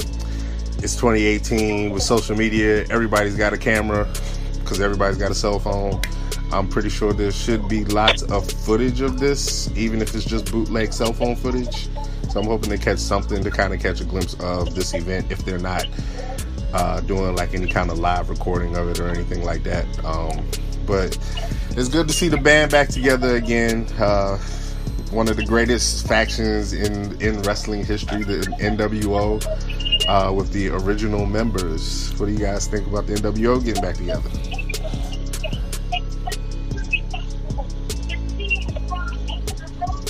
it's 0.78 0.94
2018 0.94 1.90
with 1.90 2.02
social 2.02 2.34
media. 2.34 2.86
Everybody's 2.88 3.36
got 3.36 3.52
a 3.52 3.58
camera 3.58 4.08
because 4.66 4.80
everybody's 4.80 5.16
got 5.16 5.30
a 5.30 5.34
cell 5.34 5.60
phone. 5.60 6.00
I'm 6.52 6.66
pretty 6.68 6.88
sure 6.88 7.12
there 7.12 7.30
should 7.30 7.68
be 7.68 7.84
lots 7.84 8.22
of 8.22 8.50
footage 8.50 9.00
of 9.00 9.20
this, 9.20 9.70
even 9.76 10.02
if 10.02 10.12
it's 10.14 10.24
just 10.24 10.50
bootleg 10.50 10.92
cell 10.92 11.12
phone 11.12 11.36
footage. 11.36 11.88
So 12.30 12.40
I'm 12.40 12.46
hoping 12.46 12.70
to 12.70 12.78
catch 12.78 12.98
something 12.98 13.44
to 13.44 13.50
kind 13.50 13.72
of 13.72 13.80
catch 13.80 14.00
a 14.00 14.04
glimpse 14.04 14.34
of 14.40 14.74
this 14.74 14.92
event 14.92 15.30
if 15.30 15.44
they're 15.44 15.58
not 15.58 15.86
uh, 16.72 17.00
doing 17.00 17.36
like 17.36 17.54
any 17.54 17.70
kind 17.70 17.90
of 17.90 17.98
live 18.00 18.28
recording 18.28 18.76
of 18.76 18.88
it 18.88 18.98
or 18.98 19.08
anything 19.08 19.44
like 19.44 19.62
that. 19.62 19.86
Um, 20.04 20.44
but 20.84 21.16
it's 21.70 21.88
good 21.88 22.08
to 22.08 22.14
see 22.14 22.28
the 22.28 22.36
band 22.36 22.72
back 22.72 22.88
together 22.88 23.36
again. 23.36 23.86
Uh, 23.98 24.36
one 25.10 25.28
of 25.28 25.36
the 25.36 25.44
greatest 25.44 26.06
factions 26.08 26.72
in 26.72 27.20
in 27.20 27.40
wrestling 27.42 27.84
history, 27.84 28.24
the 28.24 28.38
NWO, 28.60 29.40
uh, 30.08 30.32
with 30.32 30.52
the 30.52 30.68
original 30.68 31.26
members. 31.26 32.12
What 32.18 32.26
do 32.26 32.32
you 32.32 32.38
guys 32.38 32.66
think 32.66 32.86
about 32.86 33.06
the 33.06 33.14
NWO 33.14 33.64
getting 33.64 33.82
back 33.82 33.96
together? 33.96 34.30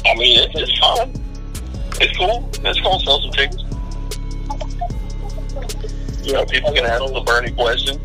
I 0.07 0.15
mean, 0.19 0.39
it, 0.39 0.51
it's 0.55 0.79
fun. 0.79 1.13
It's 2.01 2.17
cool. 2.17 2.49
It's 2.53 2.81
gonna 2.81 3.01
sell 3.01 3.21
some 3.21 3.31
tickets. 3.33 3.63
You 6.27 6.33
know, 6.33 6.45
people 6.45 6.73
can 6.73 6.85
handle 6.85 7.13
the 7.13 7.21
burning 7.21 7.55
question. 7.55 7.99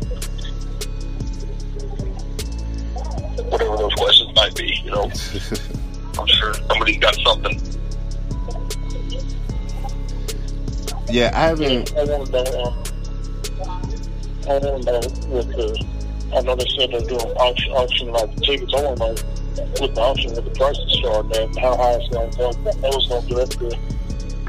Whatever 3.50 3.76
those 3.76 3.94
questions 3.94 4.34
might 4.34 4.54
be, 4.54 4.80
you 4.84 4.90
know. 4.90 5.04
I'm 6.18 6.26
sure 6.26 6.54
somebody's 6.54 6.98
got 6.98 7.14
something. 7.16 7.71
Yeah, 11.12 11.30
I 11.34 11.48
haven't. 11.48 11.92
I 11.94 12.04
want 12.04 12.26
to 12.28 12.32
know. 12.32 12.68
Um, 13.68 13.84
I 14.48 14.58
want 14.64 14.82
to 14.84 14.92
know 14.92 15.00
with 15.28 15.52
the. 15.52 15.84
I 16.34 16.40
know 16.40 16.56
they 16.56 16.64
said 16.72 16.90
they're 16.90 17.04
doing 17.04 17.36
auction, 17.36 17.72
auction 17.72 18.08
like 18.12 18.34
tickets. 18.36 18.72
I 18.72 18.80
want 18.80 18.96
to 18.96 19.04
know 19.04 19.12
with 19.78 19.94
the 19.94 20.00
auction 20.00 20.32
what 20.32 20.44
the 20.46 20.50
prices 20.52 20.90
start 20.90 21.30
at, 21.36 21.54
how 21.58 21.76
high 21.76 22.00
it's 22.00 22.08
going 22.08 22.30
to 22.30 22.36
go. 22.38 22.48
I 22.48 22.88
was 22.96 23.06
going 23.08 23.22
to 23.22 23.28
do 23.28 23.34
that 23.34 23.58
good. 23.58 23.76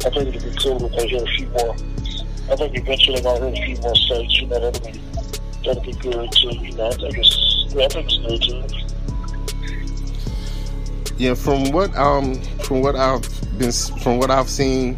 I 0.06 0.10
think 0.10 0.34
it'd 0.34 0.40
be 0.42 0.56
cool 0.64 0.86
if 0.86 0.96
they 0.96 1.08
hear 1.10 1.24
a 1.24 1.28
few 1.36 1.48
more. 1.48 1.76
I 2.50 2.56
think 2.56 2.78
eventually 2.80 3.20
they 3.20 3.28
might 3.28 3.44
hear 3.44 3.52
a 3.52 3.66
few 3.68 3.78
more 3.84 3.96
states. 3.98 4.40
You 4.40 4.48
know, 4.48 4.60
that'll 4.64 4.88
be 4.88 5.02
that'll 5.68 5.84
be 5.84 5.92
good 6.00 6.32
too. 6.32 6.56
You 6.64 6.72
know, 6.80 6.88
I 6.88 6.96
think 6.96 7.18
it's 7.18 7.76
yeah, 7.76 7.84
I 7.84 7.88
think 7.90 8.08
it's 8.08 8.24
good 8.24 8.40
too. 8.40 8.64
Yeah, 11.18 11.34
from 11.34 11.72
what 11.76 11.94
um 11.98 12.40
from 12.64 12.80
what 12.80 12.96
I've 12.96 13.28
been 13.60 13.74
from 14.00 14.18
what 14.18 14.32
I've 14.32 14.48
seen, 14.50 14.98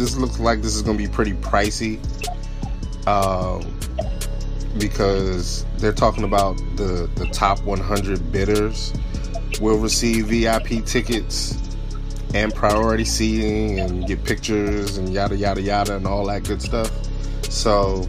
this 0.00 0.16
looks 0.16 0.40
like 0.40 0.62
this 0.62 0.74
is 0.74 0.82
gonna 0.82 0.96
be 0.96 1.06
pretty 1.06 1.34
pricey. 1.34 2.00
Um, 3.06 3.78
because 4.78 5.66
they're 5.76 5.92
talking 5.92 6.24
about 6.24 6.56
the 6.76 7.10
the 7.16 7.26
top 7.32 7.62
100 7.64 8.32
bidders 8.32 8.94
will 9.60 9.78
receive 9.78 10.26
VIP 10.26 10.84
tickets 10.86 11.58
and 12.32 12.54
priority 12.54 13.04
seating 13.04 13.80
and 13.80 14.06
get 14.06 14.24
pictures 14.24 14.96
and 14.96 15.12
yada 15.12 15.36
yada 15.36 15.60
yada 15.60 15.96
and 15.96 16.06
all 16.06 16.26
that 16.26 16.44
good 16.44 16.62
stuff. 16.62 16.90
So 17.50 18.08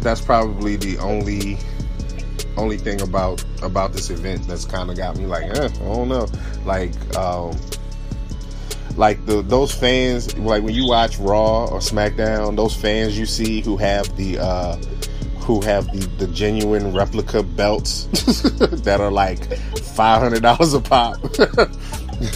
that's 0.00 0.20
probably 0.20 0.76
the 0.76 0.98
only 0.98 1.58
only 2.56 2.76
thing 2.76 3.00
about 3.00 3.44
about 3.62 3.92
this 3.92 4.10
event 4.10 4.46
that's 4.46 4.66
kind 4.66 4.88
of 4.90 4.96
got 4.96 5.16
me 5.16 5.26
like, 5.26 5.44
eh, 5.44 5.64
I 5.64 5.68
don't 5.68 6.08
know, 6.08 6.28
like 6.64 6.92
um, 7.16 7.58
like 8.96 9.24
the 9.26 9.42
those 9.42 9.72
fans, 9.72 10.36
like 10.38 10.62
when 10.62 10.74
you 10.74 10.88
watch 10.88 11.18
Raw 11.18 11.66
or 11.66 11.78
SmackDown, 11.78 12.56
those 12.56 12.74
fans 12.74 13.18
you 13.18 13.26
see 13.26 13.60
who 13.60 13.76
have 13.76 14.16
the 14.16 14.38
uh, 14.38 14.76
who 15.40 15.60
have 15.62 15.86
the 15.92 16.06
the 16.18 16.26
genuine 16.28 16.94
replica 16.94 17.42
belts 17.42 18.04
that 18.82 18.98
are 19.00 19.10
like 19.10 19.56
five 19.78 20.20
hundred 20.20 20.42
dollars 20.42 20.74
a 20.74 20.80
pop, 20.80 21.18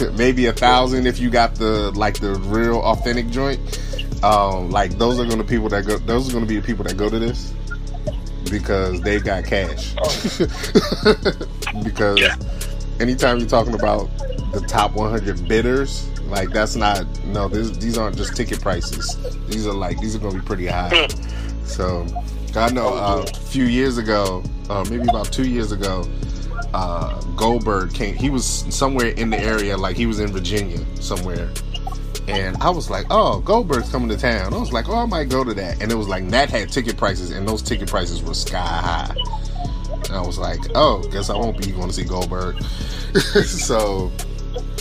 maybe 0.13 0.47
a 0.47 0.53
thousand 0.53 1.07
if 1.07 1.19
you 1.19 1.29
got 1.29 1.55
the 1.55 1.91
like 1.91 2.19
the 2.19 2.35
real 2.35 2.81
authentic 2.81 3.29
joint. 3.29 3.59
Um, 4.23 4.71
like 4.71 4.97
those 4.97 5.19
are 5.19 5.25
going 5.25 5.37
to 5.37 5.43
people 5.43 5.69
that 5.69 5.85
go. 5.85 5.97
Those 5.99 6.29
are 6.29 6.31
going 6.31 6.43
to 6.43 6.49
be 6.49 6.59
the 6.59 6.65
people 6.65 6.83
that 6.85 6.97
go 6.97 7.09
to 7.09 7.19
this 7.19 7.53
because 8.49 8.99
they 9.01 9.19
got 9.19 9.45
cash. 9.45 9.93
because 11.83 12.21
anytime 12.99 13.39
you're 13.39 13.47
talking 13.47 13.73
about 13.73 14.09
the 14.53 14.65
top 14.67 14.93
100 14.93 15.47
bidders, 15.47 16.09
like 16.29 16.49
that's 16.49 16.75
not 16.75 17.05
no. 17.25 17.47
This, 17.47 17.71
these 17.77 17.97
aren't 17.97 18.17
just 18.17 18.35
ticket 18.35 18.61
prices. 18.61 19.17
These 19.47 19.65
are 19.67 19.73
like 19.73 19.99
these 19.99 20.15
are 20.15 20.19
to 20.19 20.31
be 20.31 20.41
pretty 20.41 20.67
high. 20.67 21.07
So 21.63 22.07
I 22.55 22.69
know 22.69 22.95
uh, 22.95 23.25
a 23.27 23.39
few 23.39 23.65
years 23.65 23.97
ago, 23.97 24.43
uh, 24.69 24.85
maybe 24.89 25.07
about 25.09 25.31
two 25.31 25.47
years 25.47 25.71
ago, 25.71 26.07
uh, 26.73 27.21
Goldberg 27.35 27.93
came. 27.93 28.15
He 28.15 28.29
was 28.29 28.45
somewhere 28.45 29.09
in 29.09 29.29
the 29.29 29.39
area, 29.39 29.77
like 29.77 29.95
he 29.95 30.05
was 30.05 30.19
in 30.19 30.31
Virginia 30.31 30.79
somewhere. 31.01 31.49
And 32.27 32.57
I 32.57 32.69
was 32.69 32.89
like, 32.89 33.05
oh, 33.09 33.39
Goldberg's 33.39 33.89
coming 33.89 34.09
to 34.09 34.17
town. 34.17 34.53
I 34.53 34.57
was 34.57 34.73
like, 34.73 34.89
oh, 34.89 34.95
I 34.95 35.05
might 35.05 35.29
go 35.29 35.43
to 35.45 35.53
that. 35.53 35.81
And 35.81 35.91
it 35.91 35.95
was 35.95 36.09
like, 36.09 36.27
that 36.29 36.49
had 36.49 36.69
ticket 36.69 36.97
prices, 36.97 37.31
and 37.31 37.47
those 37.47 37.61
ticket 37.61 37.87
prices 37.87 38.21
were 38.21 38.33
sky 38.33 38.57
high. 38.57 39.15
And 40.07 40.13
I 40.13 40.21
was 40.21 40.37
like, 40.37 40.59
oh, 40.75 41.07
guess 41.09 41.29
I 41.29 41.37
won't 41.37 41.57
be 41.57 41.71
going 41.71 41.87
to 41.87 41.93
see 41.93 42.03
Goldberg. 42.03 42.61
so, 43.45 44.11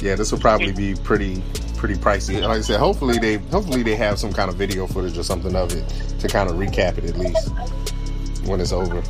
yeah, 0.03 0.15
this 0.15 0.33
will 0.33 0.39
probably 0.39 0.73
be 0.73 0.95
pretty 0.95 1.43
pretty 1.77 1.95
pricey. 1.95 2.41
Like 2.41 2.59
I 2.59 2.61
said, 2.62 2.81
hopefully 2.81 3.19
they 3.19 3.37
hopefully 3.37 3.83
they 3.83 3.97
have 3.97 4.19
some 4.19 4.33
kind 4.33 4.49
of 4.51 4.57
video 4.57 4.87
footage 4.87 5.17
or 5.19 5.23
something 5.23 5.55
of 5.55 5.73
it 5.73 5.87
to 6.21 6.29
kind 6.29 6.49
of 6.49 6.57
recap 6.57 6.99
it 6.99 7.05
at 7.05 7.17
least 7.19 7.51
when 8.47 8.61
it's 8.61 8.73
over. 8.73 9.03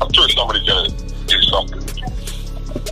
I'm 0.00 0.12
sure 0.12 0.28
somebody's 0.30 0.68
gonna 0.68 0.88
do 1.26 1.40
something. 1.42 1.80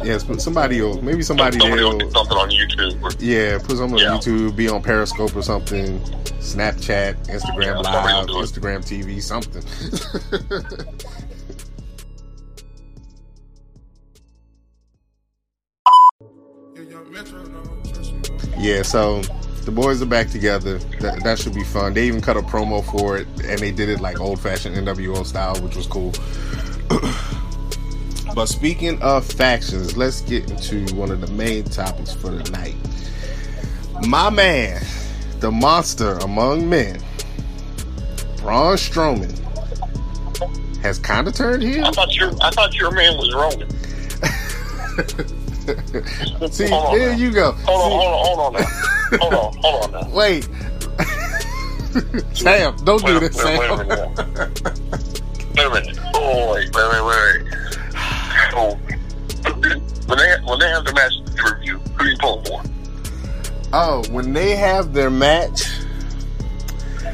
Yes, 0.05 0.25
but 0.25 0.40
somebody 0.40 0.81
will 0.81 1.01
maybe 1.03 1.23
somebody, 1.23 1.59
Somebody 1.59 1.83
will 1.83 1.99
do 1.99 2.11
something 2.11 2.37
on 2.37 2.51
YouTube. 2.51 3.03
Or, 3.03 3.11
yeah 3.25 3.59
put 3.59 3.77
something 3.79 3.99
Yeah. 3.99 4.12
on 4.12 4.18
YouTube, 4.20 4.55
be 4.57 4.68
on 4.68 4.83
Periscope 4.83 5.35
or 5.35 5.42
something, 5.42 5.99
Snapchat, 6.40 7.16
Instagram 7.29 7.64
Yeah, 7.64 7.79
Live, 7.79 8.29
will 8.29 8.35
do 8.35 8.40
it. 8.40 8.46
Instagram 8.46 8.85
TV, 8.85 9.20
something. 9.20 9.62
Yeah, 18.61 18.83
so 18.83 19.23
the 19.64 19.70
boys 19.70 20.03
are 20.03 20.07
back 20.07 20.29
together. 20.29 20.77
That, 21.01 21.25
that 21.25 21.38
should 21.38 21.55
be 21.55 21.64
fun. 21.64 21.94
They 21.94 22.07
even 22.07 22.20
cut 22.20 22.37
a 22.37 22.42
promo 22.42 22.85
for 22.85 23.16
it, 23.16 23.27
and 23.42 23.59
they 23.59 23.73
did 23.73 23.88
it 23.88 24.01
like 24.01 24.20
old 24.20 24.38
fashioned 24.38 24.77
NWO 24.77 25.25
style, 25.25 25.57
which 25.62 25.77
was 25.77 25.87
cool. 25.87 26.12
but 28.35 28.46
speaking 28.46 29.01
of 29.01 29.25
factions, 29.25 29.96
let's 29.96 30.20
get 30.20 30.51
into 30.51 30.94
one 30.94 31.11
of 31.11 31.23
the 31.23 31.33
main 31.33 31.64
topics 31.64 32.12
for 32.12 32.29
the 32.29 32.51
night. 32.51 32.77
My 34.07 34.29
man, 34.29 34.83
the 35.38 35.51
monster 35.51 36.18
among 36.18 36.68
men, 36.68 37.01
Braun 38.42 38.77
Strowman, 38.77 39.38
has 40.83 40.99
kind 40.99 41.27
of 41.27 41.35
turned 41.35 41.62
heel. 41.62 41.87
I 41.87 41.92
thought 41.92 42.14
your 42.14 42.31
I 42.42 42.51
thought 42.51 42.75
your 42.75 42.90
man 42.90 43.16
was 43.16 43.33
Roman. 43.33 43.68
See, 46.51 46.66
there 46.66 47.14
you 47.14 47.31
go. 47.33 47.53
Hold 47.53 47.81
on, 47.83 47.90
See, 47.90 47.96
hold 47.96 48.12
on, 48.12 48.25
hold 48.27 48.40
on 48.40 48.53
now. 48.53 49.18
Hold 49.18 49.35
on, 49.35 49.53
hold 49.62 49.94
on 49.94 50.09
now. 50.11 50.14
Wait. 50.16 50.49
Sam, 52.35 52.77
don't 52.85 53.05
do 53.05 53.18
this, 53.20 53.37
wait, 53.44 53.59
wait 53.59 53.70
a 53.70 53.77
Sam. 53.77 53.88
minute. 53.88 54.70
Wait 55.57 55.66
a 55.66 55.70
minute. 55.70 55.99
Oh, 56.14 56.53
wait, 56.55 56.75
wait, 56.75 56.88
wait, 56.90 57.05
wait. 57.05 57.42
wait. 57.42 57.53
So, 58.53 58.79
when 60.07 60.18
they 60.18 60.37
when 60.44 60.59
they 60.59 60.68
have 60.68 60.85
their 60.85 60.94
match 60.94 61.12
review, 61.44 61.79
who 61.79 62.05
are 62.05 62.07
you 62.09 62.16
pulling 62.18 62.44
for? 62.46 62.62
Oh, 63.73 64.03
when 64.11 64.33
they 64.33 64.57
have 64.57 64.92
their 64.92 65.11
match, 65.11 65.64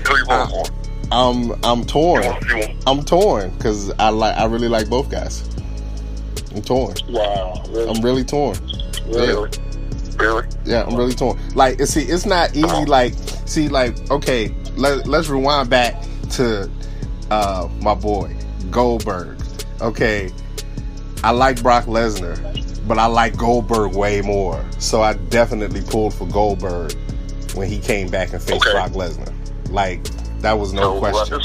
Who 0.06 0.14
are 0.14 0.18
you 0.18 0.24
pulling 0.24 0.28
Ah. 0.28 0.46
for? 0.48 0.64
I'm 1.12 1.52
I'm 1.64 1.84
torn. 1.84 2.22
You 2.24 2.28
want- 2.30 2.44
you 2.48 2.56
want- 2.58 2.76
I'm 2.86 3.04
torn 3.04 3.50
because 3.50 3.92
I 3.98 4.08
like 4.10 4.36
I 4.36 4.44
really 4.46 4.68
like 4.68 4.88
both 4.88 5.08
guys. 5.10 5.42
I'm 6.56 6.62
torn. 6.62 6.94
Wow, 7.10 7.62
really? 7.68 7.90
I'm 7.90 8.02
really 8.02 8.24
torn. 8.24 8.56
really? 9.06 9.50
Really? 10.16 10.46
Yeah, 10.64 10.84
I'm 10.84 10.96
really 10.96 11.12
torn. 11.12 11.38
Like, 11.54 11.78
see, 11.82 12.04
it's 12.04 12.24
not 12.24 12.56
easy. 12.56 12.86
Like, 12.86 13.12
see, 13.44 13.68
like, 13.68 14.10
okay, 14.10 14.54
let, 14.76 15.06
let's 15.06 15.28
rewind 15.28 15.68
back 15.68 16.02
to 16.32 16.70
uh 17.30 17.68
my 17.80 17.94
boy 17.94 18.34
Goldberg. 18.70 19.38
Okay, 19.82 20.30
I 21.22 21.32
like 21.32 21.62
Brock 21.62 21.84
Lesnar, 21.84 22.38
but 22.88 22.98
I 22.98 23.06
like 23.06 23.36
Goldberg 23.36 23.94
way 23.94 24.22
more. 24.22 24.64
So 24.78 25.02
I 25.02 25.12
definitely 25.14 25.82
pulled 25.82 26.14
for 26.14 26.26
Goldberg 26.26 26.94
when 27.54 27.68
he 27.68 27.78
came 27.78 28.08
back 28.08 28.32
and 28.32 28.42
faced 28.42 28.66
Okay. 28.66 28.72
Brock 28.72 28.92
Lesnar. 28.92 29.32
Like, 29.70 30.02
that 30.40 30.58
was 30.58 30.72
no 30.72 30.96
about 30.96 31.28
question. 31.28 31.40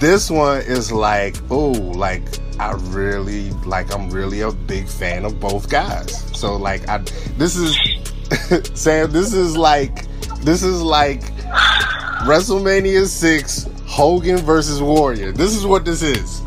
This 0.00 0.30
one? 0.30 0.62
is 0.62 0.90
like, 0.90 1.36
oh, 1.50 1.70
like 1.70 2.22
I 2.58 2.72
really 2.88 3.50
like 3.64 3.94
I'm 3.94 4.10
really 4.10 4.40
a 4.40 4.50
big 4.50 4.88
fan 4.88 5.24
of 5.24 5.38
both 5.38 5.70
guys. 5.70 6.26
So 6.38 6.56
like 6.56 6.88
I 6.88 6.98
this 7.36 7.56
is 7.56 7.78
Sam, 8.74 9.12
this 9.12 9.32
is 9.32 9.56
like 9.56 10.06
this 10.38 10.62
is 10.62 10.82
like 10.82 11.22
WrestleMania 12.24 13.06
6 13.06 13.68
Hogan 13.86 14.38
versus 14.38 14.80
Warrior. 14.80 15.32
This 15.32 15.54
is 15.54 15.66
what 15.66 15.84
this 15.84 16.02
is. 16.02 16.42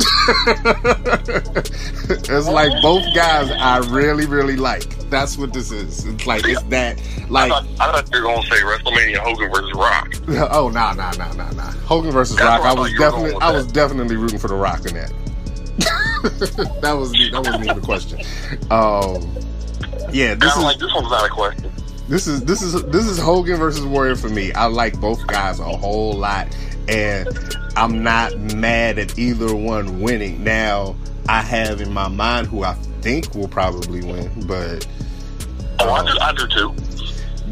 it's 2.30 2.48
like 2.48 2.82
both 2.82 3.04
guys 3.13 3.52
I 3.52 3.80
really, 3.89 4.26
really 4.26 4.56
like. 4.56 5.03
That's 5.13 5.38
what 5.38 5.54
this 5.54 5.71
is. 5.71 6.06
It's 6.08 6.26
like 6.26 6.43
it's 6.43 6.63
that 6.63 6.99
I 6.99 7.28
like 7.28 7.52
thought, 7.52 7.65
I 7.80 7.91
thought 7.91 8.12
you 8.12 8.19
were 8.19 8.30
going 8.30 8.41
to 8.41 8.47
say 8.49 8.63
WrestleMania 8.63 9.17
Hogan 9.17 9.52
versus 9.52 9.71
Rock. 9.76 10.12
Oh 10.52 10.69
nah 10.69 10.93
nah 10.93 11.12
nah 11.12 11.32
nah 11.34 11.52
nah. 11.52 11.71
Hogan 11.86 12.12
versus 12.12 12.36
That's 12.36 12.63
Rock. 12.63 12.65
I 12.65 12.71
I 12.71 12.80
was 12.80 12.91
you 12.91 12.99
were 12.99 13.12
going 13.12 13.23
definitely 13.26 13.47
I 13.47 13.52
was 13.52 13.67
definitely 13.67 14.15
rooting 14.15 14.39
for 14.39 14.47
the 14.47 14.56
Rock 14.56 14.88
in 14.88 14.95
that. 14.95 15.13
that 16.82 16.93
was 16.93 17.12
that 17.32 17.43
wasn't 17.45 17.63
even 17.63 17.78
a 17.78 17.82
question. 17.82 18.21
Um, 18.71 19.38
yeah, 20.12 20.34
this 20.34 20.56
is 20.56 20.63
like 20.63 20.80
this 20.80 20.91
one's 20.95 21.12
not 21.12 21.28
a 21.28 21.30
question. 21.30 21.71
this 22.10 22.26
is 22.26 22.43
this 22.45 22.63
is 22.63 22.82
this 22.86 23.06
is 23.06 23.19
Hogan 23.19 23.58
versus 23.58 23.86
Warrior 23.86 24.15
for 24.15 24.30
me. 24.30 24.52
I 24.54 24.65
like 24.65 24.99
both 24.99 25.28
guys 25.28 25.60
a 25.60 25.63
whole 25.63 26.13
lot, 26.13 26.47
and 26.88 27.28
I'm 27.76 28.02
not 28.02 28.36
mad 28.39 28.97
at 28.97 29.19
either 29.19 29.54
one 29.54 30.02
winning. 30.02 30.43
Now 30.43 30.95
I 31.30 31.43
have 31.43 31.82
in 31.82 31.93
my 31.93 32.08
mind 32.08 32.47
who 32.47 32.63
I 32.63 32.73
think 33.02 33.36
will 33.36 33.47
probably 33.47 34.02
win, 34.02 34.32
but 34.47 34.88
Oh, 35.84 35.93
I 35.93 36.06
do, 36.06 36.17
I 36.22 36.34
do 36.34 36.48
too. 36.48 36.76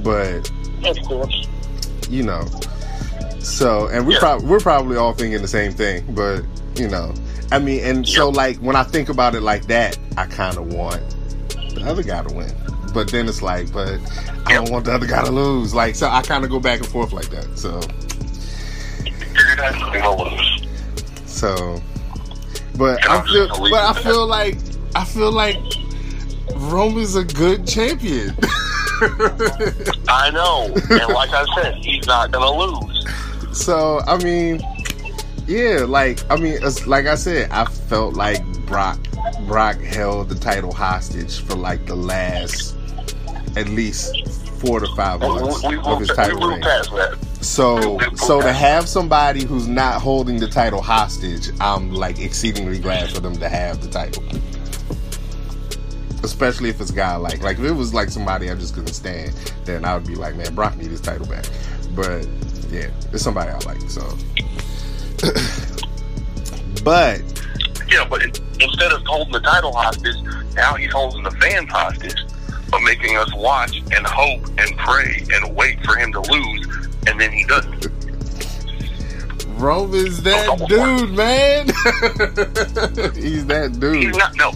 but 0.03 0.51
Of 0.89 0.97
course. 1.07 1.47
you 2.09 2.23
know. 2.23 2.45
So, 3.39 3.87
and 3.87 4.05
we 4.07 4.13
Yeah. 4.13 4.19
prob- 4.19 4.43
we're 4.43 4.59
probably 4.59 4.97
all 4.97 5.13
thinking 5.13 5.41
the 5.41 5.47
same 5.47 5.71
thing, 5.73 6.03
but 6.15 6.43
you 6.75 6.87
know, 6.87 7.13
I 7.51 7.59
mean, 7.59 7.83
and 7.83 8.07
so 8.07 8.29
like 8.29 8.57
when 8.57 8.75
I 8.75 8.83
think 8.83 9.09
about 9.09 9.35
it 9.35 9.41
like 9.41 9.65
that, 9.67 9.97
I 10.17 10.25
kind 10.25 10.57
of 10.57 10.73
want 10.73 11.01
the 11.75 11.83
other 11.85 12.03
guy 12.03 12.23
to 12.23 12.33
win, 12.33 12.53
but 12.93 13.09
then 13.11 13.27
it's 13.27 13.41
like, 13.41 13.71
but 13.73 13.99
I 14.45 14.53
don't 14.53 14.69
want 14.71 14.85
the 14.85 14.93
other 14.93 15.07
guy 15.07 15.23
to 15.23 15.31
lose. 15.31 15.73
Like, 15.73 15.95
so 15.95 16.07
I 16.09 16.21
kind 16.21 16.43
of 16.43 16.49
go 16.49 16.59
back 16.59 16.79
and 16.79 16.87
forth 16.87 17.11
like 17.13 17.29
that. 17.29 17.57
So, 17.57 17.81
You're 19.33 19.55
definitely 19.55 19.99
going 20.01 20.17
to 20.17 20.23
lose. 20.35 20.67
so, 21.25 21.81
but 22.77 23.07
I 23.09 23.21
feel, 23.25 23.47
but 23.49 23.73
I 23.73 23.93
feel 24.01 24.27
like 24.27 24.57
I 24.95 25.03
feel 25.05 25.31
like 25.31 25.57
Roman's 26.55 27.15
a 27.15 27.23
good 27.23 27.67
champion. 27.67 28.35
I 30.07 30.29
know. 30.31 30.65
and 30.89 31.13
like 31.13 31.31
I 31.31 31.45
said, 31.55 31.75
he's 31.75 32.05
not 32.05 32.31
to 32.33 32.39
lose. 32.39 33.07
So 33.51 34.01
I 34.07 34.17
mean, 34.23 34.61
yeah, 35.47 35.85
like 35.87 36.19
I 36.29 36.35
mean, 36.35 36.59
like 36.85 37.07
I 37.07 37.15
said, 37.15 37.49
I 37.51 37.65
felt 37.65 38.13
like 38.13 38.43
Brock 38.65 38.99
Brock 39.47 39.77
held 39.77 40.29
the 40.29 40.35
title 40.35 40.71
hostage 40.71 41.41
for 41.41 41.55
like 41.55 41.85
the 41.85 41.95
last 41.95 42.75
at 43.57 43.67
least 43.67 44.27
four 44.61 44.79
to 44.79 44.87
five 44.95 45.19
months 45.19 45.63
we, 45.63 45.77
we, 45.77 45.83
of 45.83 45.99
his 45.99 46.09
title 46.09 46.47
reign. 46.47 46.63
So 47.41 47.99
so 48.15 48.39
to 48.41 48.53
have 48.53 48.87
somebody 48.87 49.43
who's 49.43 49.67
not 49.67 50.01
holding 50.01 50.39
the 50.39 50.47
title 50.47 50.81
hostage, 50.81 51.49
I'm 51.59 51.91
like 51.91 52.19
exceedingly 52.19 52.79
glad 52.79 53.09
for 53.09 53.19
them 53.19 53.35
to 53.37 53.49
have 53.49 53.81
the 53.81 53.89
title. 53.89 54.23
Especially 56.23 56.69
if 56.69 56.79
it's 56.79 56.91
a 56.91 56.93
guy 56.93 57.15
like 57.15 57.41
like 57.41 57.57
if 57.57 57.65
it 57.65 57.71
was 57.71 57.93
like 57.93 58.09
somebody 58.09 58.49
I 58.49 58.55
just 58.55 58.75
couldn't 58.75 58.93
stand, 58.93 59.33
then 59.65 59.85
I 59.85 59.95
would 59.95 60.05
be 60.05 60.15
like, 60.15 60.35
man, 60.35 60.53
Brock 60.53 60.77
need 60.77 60.91
his 60.91 61.01
title 61.01 61.25
back. 61.25 61.45
But 61.95 62.27
yeah, 62.69 62.89
it's 63.11 63.23
somebody 63.23 63.49
I 63.49 63.57
like. 63.59 63.81
So, 63.89 64.01
but 66.83 67.21
Yeah, 67.89 68.05
but 68.07 68.21
in, 68.21 68.31
instead 68.59 68.91
of 68.91 69.03
holding 69.05 69.33
the 69.33 69.41
title 69.41 69.73
hostage, 69.73 70.15
now 70.55 70.75
he's 70.75 70.91
holding 70.91 71.23
the 71.23 71.31
fans 71.31 71.69
hostage, 71.69 72.23
but 72.69 72.81
making 72.81 73.17
us 73.17 73.33
watch 73.35 73.77
and 73.77 74.05
hope 74.05 74.45
and 74.57 74.77
pray 74.77 75.25
and 75.33 75.55
wait 75.55 75.83
for 75.83 75.95
him 75.95 76.13
to 76.13 76.21
lose, 76.21 76.87
and 77.07 77.19
then 77.19 77.31
he 77.31 77.45
doesn't. 77.45 77.87
Roman's 79.57 80.23
that 80.23 80.57
dude, 80.67 81.11
man. 81.11 81.67
he's 83.15 83.45
that 83.45 83.77
dude. 83.79 84.03
He's 84.03 84.17
not. 84.17 84.35
No, 84.35 84.51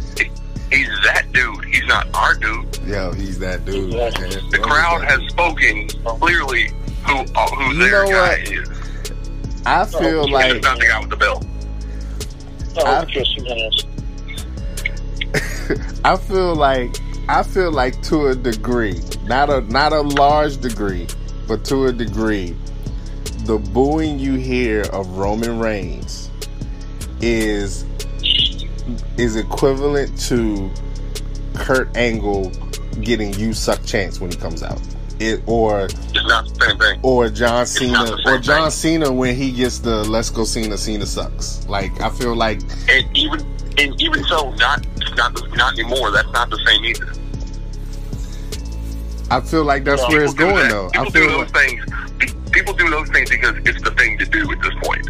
he's 0.76 0.88
that 1.04 1.32
dude. 1.32 1.66
He's 1.66 1.86
not 1.88 2.08
our 2.16 2.36
dude. 2.36 2.78
Yo, 2.86 3.12
he's 3.14 3.40
that 3.40 3.66
dude. 3.66 3.92
The 3.92 3.98
man. 3.98 4.14
Roman's 4.14 4.58
crowd 4.58 5.04
has 5.04 5.22
spoken 5.30 5.88
clearly 6.20 6.70
who 7.06 7.20
uh, 7.36 7.48
who 7.48 7.74
You 7.74 7.80
their 7.90 8.06
know 8.06 8.12
guy 8.12 8.40
what? 8.40 8.52
is. 8.52 8.70
I 9.66 9.86
feel 9.86 10.24
And 10.24 10.32
like 10.32 10.54
it's 10.56 10.66
not 10.66 10.80
the 10.80 10.88
guy 10.88 11.00
with 11.00 11.10
the 11.10 11.18
belt. 11.18 11.46
I- 12.86 13.06
kissing. 13.06 13.46
I 16.06 16.18
feel 16.18 16.56
like 16.56 16.96
I 17.28 17.42
feel 17.42 17.72
like 17.72 18.00
to 18.04 18.28
a 18.28 18.36
degree, 18.36 19.02
not 19.24 19.50
a 19.50 19.62
not 19.62 19.94
a 19.94 20.02
large 20.02 20.58
degree, 20.62 21.08
but 21.48 21.66
to 21.66 21.86
a 21.86 21.92
degree, 21.94 22.56
the 23.46 23.58
booing 23.58 24.20
you 24.20 24.34
hear 24.34 24.82
of 24.94 25.08
Roman 25.18 25.58
Reigns 25.60 26.30
is 27.22 27.86
is 29.18 29.36
equivalent 29.36 30.18
to 30.22 30.70
Kurt 31.56 31.96
Angle 31.96 32.52
getting 33.02 33.34
you 33.34 33.54
suck 33.54 33.84
chance 33.86 34.20
when 34.20 34.32
he 34.32 34.38
comes 34.38 34.64
out. 34.64 34.82
It 35.20 35.42
or 35.46 35.86
It's 35.86 36.14
not 36.14 36.46
the 36.48 36.66
same 36.68 36.78
thing. 36.78 37.00
or 37.02 37.30
John 37.30 37.66
Cena 37.66 38.18
or 38.26 38.38
John 38.38 38.64
thing. 38.64 38.72
Cena 38.72 39.12
when 39.14 39.36
he 39.36 39.52
gets 39.52 39.80
the 39.80 40.04
let's 40.04 40.30
go 40.30 40.44
Cena 40.44 40.78
Cena 40.78 41.06
sucks. 41.06 41.66
Like 41.70 42.00
I 42.02 42.10
feel 42.10 42.36
like 42.36 42.60
And 42.90 43.18
even 43.18 43.40
and 43.78 44.02
even 44.02 44.24
so, 44.26 44.52
not 44.52 44.86
not 45.16 45.56
not 45.56 45.74
anymore. 45.80 46.12
That's 46.12 46.30
not 46.32 46.50
the 46.50 46.60
same 46.66 46.84
either. 46.86 47.14
I 49.32 49.42
feel 49.42 49.64
like 49.64 49.84
that's 49.84 50.02
where 50.10 50.24
it's 50.24 50.34
going 50.34 50.56
that. 50.56 50.70
though. 50.70 50.90
People 50.90 51.02
I 51.02 51.06
do 51.06 51.12
feel 51.12 51.30
those 51.30 51.54
like, 51.54 51.68
things. 51.70 52.52
People 52.52 52.74
do 52.74 52.90
those 52.90 53.10
things 53.10 53.30
because 53.30 53.56
it's 53.66 53.82
the 53.84 53.92
thing 53.92 54.18
to 54.18 54.26
do 54.26 54.50
at 54.52 54.62
this 54.62 54.74
point. 54.84 55.10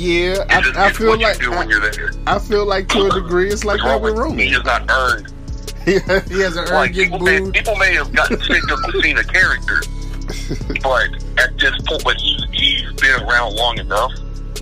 Yeah, 0.00 0.44
It's, 0.48 0.66
just, 0.66 0.78
I, 0.78 0.86
I 0.86 0.92
feel 0.92 1.18
like 1.18 1.38
you 1.38 1.50
do 1.50 1.50
when 1.50 1.68
you're 1.68 1.90
there. 1.90 2.10
I 2.26 2.38
feel 2.38 2.64
like 2.64 2.88
to 2.88 3.06
a 3.06 3.10
degree 3.10 3.50
it's 3.50 3.64
like 3.64 3.82
that 3.82 4.00
with 4.00 4.16
Roman, 4.16 4.38
he 4.38 4.48
has 4.52 4.64
not 4.64 4.90
earned. 4.90 5.32
he 5.84 5.92
hasn't 6.40 6.70
earned 6.70 6.70
Like 6.70 6.94
people 6.94 7.18
may, 7.18 7.50
people 7.50 7.76
may 7.76 7.94
have 7.94 8.12
gotten 8.12 8.40
sick 8.40 8.62
of 8.70 8.78
seeing 9.02 9.18
a 9.18 9.24
character, 9.24 9.82
but 10.82 11.10
at 11.38 11.58
this 11.58 11.74
point, 11.86 12.04
but 12.04 12.16
he's 12.16 12.44
he's 12.50 12.92
been 12.94 13.22
around 13.22 13.56
long 13.56 13.78
enough. 13.78 14.12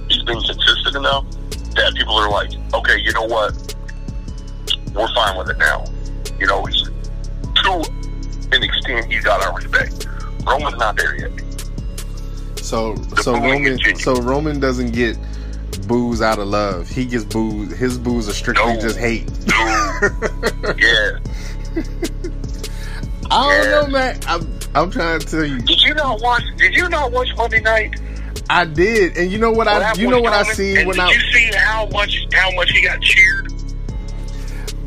He's 0.08 0.22
been 0.24 0.40
consistent 0.40 0.96
enough 0.96 1.24
that 1.76 1.94
people 1.94 2.14
are 2.14 2.30
like, 2.30 2.50
okay, 2.74 2.98
you 2.98 3.12
know 3.12 3.24
what? 3.24 3.54
We're 4.92 5.12
fine 5.14 5.38
with 5.38 5.50
it 5.50 5.58
now. 5.58 5.84
You 6.40 6.46
know, 6.46 6.64
he's 6.64 6.82
to 6.82 7.90
an 8.50 8.62
extent 8.62 9.12
he's 9.12 9.22
got 9.22 9.44
our 9.44 9.54
respect. 9.54 10.08
Roman's 10.44 10.78
not 10.78 10.96
there 10.96 11.16
yet. 11.16 11.30
So 12.68 12.94
so 13.22 13.32
Roman 13.32 13.64
continues. 13.64 14.04
so 14.04 14.16
Roman 14.20 14.60
doesn't 14.60 14.90
get 14.92 15.16
boos 15.86 16.20
out 16.20 16.38
of 16.38 16.48
love. 16.48 16.86
He 16.88 17.06
gets 17.06 17.24
boos. 17.24 17.72
His 17.76 17.96
boos 17.96 18.28
are 18.28 18.32
strictly 18.34 18.74
No. 18.74 18.80
just 18.80 18.98
hate. 18.98 19.26
Dude, 19.26 20.78
yeah. 20.78 21.18
I 23.30 23.42
don't 23.42 23.64
Yeah. 23.64 23.70
know, 23.70 23.86
man. 23.88 24.20
I'm 24.26 24.58
I'm 24.74 24.90
trying 24.90 25.20
to 25.20 25.26
tell 25.26 25.44
you. 25.44 25.60
Did 25.60 25.80
you 25.82 25.94
not 25.94 26.20
watch? 26.20 26.42
Did 26.58 26.74
you 26.74 26.88
not 26.90 27.10
watch 27.10 27.28
Monday 27.36 27.60
night? 27.60 27.98
I 28.50 28.64
did, 28.66 29.16
and 29.16 29.30
you 29.32 29.38
know 29.38 29.50
what 29.50 29.66
What 29.66 29.82
I 29.82 29.92
you 29.94 30.08
know 30.08 30.20
what 30.20 30.32
I 30.32 30.42
see 30.42 30.74
when 30.84 30.96
did 30.96 30.98
I 31.00 31.10
you 31.10 31.20
see 31.32 31.50
how 31.56 31.86
much 31.92 32.26
how 32.34 32.50
much 32.54 32.70
he 32.70 32.82
got 32.82 33.00
cheered? 33.00 33.52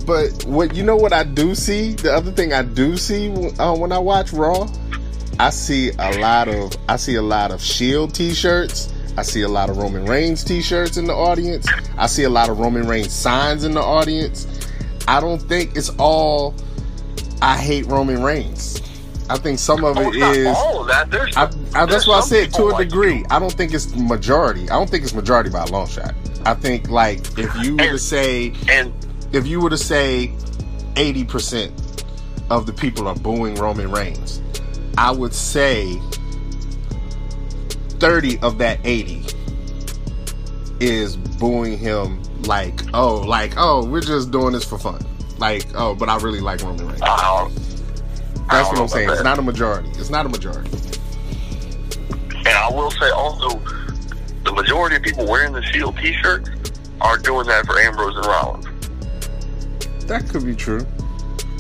But 0.06 0.44
what 0.46 0.76
you 0.76 0.84
know 0.84 0.96
what 0.96 1.14
I 1.14 1.24
do 1.24 1.54
see? 1.56 1.94
The 1.94 2.14
other 2.14 2.32
thing 2.32 2.54
I 2.54 2.62
do 2.64 2.98
see 2.98 3.30
uh, 3.60 3.76
when 3.76 3.92
I 3.92 4.00
watch 4.00 4.34
Raw, 4.34 4.68
I 5.42 5.50
see 5.50 5.90
a 5.98 6.20
lot 6.20 6.48
of 6.50 6.72
I 6.88 6.98
see 6.98 7.16
a 7.16 7.22
lot 7.24 7.50
of 7.50 7.60
Shield 7.64 8.14
T-shirts. 8.14 8.94
I 9.18 9.24
see 9.24 9.42
a 9.42 9.48
lot 9.48 9.72
of 9.72 9.78
Roman 9.78 10.06
Reigns 10.06 10.44
T-shirts 10.44 10.98
in 10.98 11.06
the 11.06 11.16
audience. 11.16 11.68
I 11.98 12.06
see 12.06 12.26
a 12.26 12.30
lot 12.30 12.50
of 12.50 12.60
Roman 12.60 12.88
Reigns 12.88 13.12
signs 13.12 13.64
in 13.64 13.72
the 13.72 13.82
audience. 13.82 14.46
I 15.08 15.20
don't 15.20 15.40
think 15.42 15.76
it's 15.76 15.90
all 15.98 16.54
I 17.42 17.58
hate 17.58 17.88
Roman 17.88 18.22
Reigns. 18.22 18.84
I 19.32 19.38
think 19.40 19.58
some 19.58 19.84
of 19.84 19.98
Oh, 19.98 20.12
it's 20.14 20.44
not 20.44 20.58
all 20.58 20.82
of 20.82 20.88
that. 20.90 21.10
There's, 21.10 21.36
I, 21.36 21.50
I, 21.74 21.88
that's 21.88 22.06
why 22.06 22.20
I 22.20 22.22
said 22.22 22.54
to 22.54 22.66
a 22.66 22.74
like 22.74 22.90
degree. 22.90 23.18
you. 23.18 23.26
I 23.32 23.40
don't 23.40 23.52
think 23.52 23.74
it's 23.74 23.96
majority. 23.96 24.70
I 24.70 24.78
don't 24.78 24.92
think 24.92 25.04
it's 25.04 25.16
majority 25.16 25.50
by 25.50 25.64
a 25.64 25.72
long 25.72 25.88
shot. 25.88 26.14
I 26.46 26.54
think 26.54 26.92
like 26.92 27.18
if 27.40 27.52
you 27.64 27.78
were 27.78 27.94
to 27.94 27.98
say 27.98 28.54
And 28.70 28.94
if 29.32 29.48
you 29.48 29.60
were 29.60 29.72
to 29.72 29.78
say 29.78 30.36
80% 30.94 32.04
of 32.52 32.68
the 32.68 32.74
people 32.74 33.08
are 33.08 33.16
booing 33.16 33.56
Roman 33.56 33.90
Reigns, 33.90 34.40
I 34.98 35.12
would 35.12 35.34
say 35.34 36.00
30 38.00 38.40
of 38.40 38.58
that 38.58 38.80
80 38.84 39.26
is 40.80 41.16
booing 41.16 41.78
him 41.78 42.22
like, 42.44 42.82
oh, 42.94 43.20
like, 43.20 43.54
oh, 43.58 43.86
we're 43.86 44.02
just 44.02 44.32
doing 44.32 44.54
this 44.54 44.64
for 44.64 44.78
fun. 44.78 45.06
Like, 45.38 45.66
oh, 45.76 45.96
but 45.96 46.10
I 46.10 46.18
really 46.18 46.40
like 46.42 46.62
Roman 46.62 46.88
Reigns. 46.88 47.02
I 47.02 47.18
don't, 47.18 47.52
I 48.50 48.58
That's 48.58 48.70
what 48.70 48.80
I'm 48.80 48.88
saying. 48.88 49.06
about 49.06 49.18
It's 49.18 49.24
not 49.24 49.40
a 49.40 49.42
majority. 49.42 49.90
It's 49.92 50.10
not 50.10 50.26
a 50.26 50.30
majority. 50.30 50.70
And 52.32 52.48
I 52.48 52.70
will 52.72 52.92
say 52.92 53.10
also, 53.12 53.60
the 54.44 54.52
majority 54.54 54.96
of 54.96 55.04
people 55.04 55.28
wearing 55.28 55.54
the 55.54 55.62
Shield 55.62 55.98
T-shirt 55.98 56.50
are 57.02 57.18
doing 57.18 57.48
that 57.48 57.66
for 57.66 57.80
Ambrose 57.80 58.16
and 58.16 58.26
Rollins. 58.26 58.68
That 60.08 60.28
could 60.30 60.46
be 60.46 60.56
true. 60.56 60.86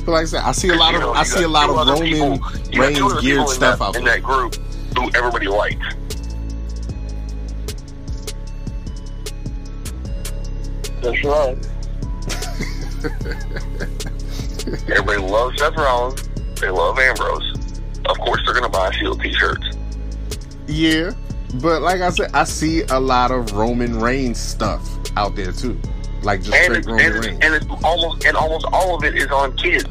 But 0.05 0.11
like 0.13 0.21
I 0.23 0.25
said, 0.25 0.41
I 0.43 0.51
see 0.51 0.69
a 0.69 0.75
lot 0.75 0.91
You 0.91 0.97
of 0.97 1.01
know, 1.03 1.13
I 1.13 1.23
see 1.23 1.43
a 1.43 1.47
lot 1.47 1.69
of 1.69 1.75
Roman 1.75 2.03
people- 2.03 2.27
you 2.27 2.37
got 2.37 2.69
two 2.71 2.79
Reigns 2.81 3.01
other 3.01 3.21
geared 3.21 3.49
stuff 3.49 3.79
that, 3.79 3.85
out 3.85 3.95
in 3.95 4.03
there. 4.03 4.15
that 4.15 4.23
group 4.23 4.55
who 4.97 5.09
everybody 5.15 5.47
likes. 5.47 5.85
That's 11.01 11.23
right. 11.23 11.57
Everybody 14.91 15.17
loves 15.17 15.57
Seth 15.59 15.75
Rollins. 15.75 16.29
They 16.59 16.69
love 16.69 16.99
Ambrose. 16.99 17.55
Of 18.05 18.17
course, 18.19 18.41
they're 18.45 18.53
going 18.53 18.63
to 18.63 18.69
buy 18.69 18.91
Shield 18.91 19.19
T-shirts. 19.21 19.77
Yeah, 20.67 21.11
but 21.55 21.81
like 21.81 22.01
I 22.01 22.11
said, 22.11 22.31
I 22.33 22.43
see 22.43 22.83
a 22.83 22.99
lot 22.99 23.31
of 23.31 23.51
Roman 23.53 23.99
Reigns 23.99 24.39
stuff 24.39 24.87
out 25.17 25.35
there 25.35 25.51
too, 25.51 25.79
like 26.23 26.41
just 26.41 26.53
And 26.53 26.65
straight 26.65 26.77
it's, 26.79 26.87
Roman 26.87 27.29
and, 27.29 27.43
and 27.43 27.55
it's 27.55 27.65
almost 27.83 28.25
and 28.25 28.37
almost 28.37 28.65
all 28.71 28.95
of 28.95 29.03
it 29.03 29.15
is 29.15 29.27
on 29.27 29.55
kids. 29.57 29.85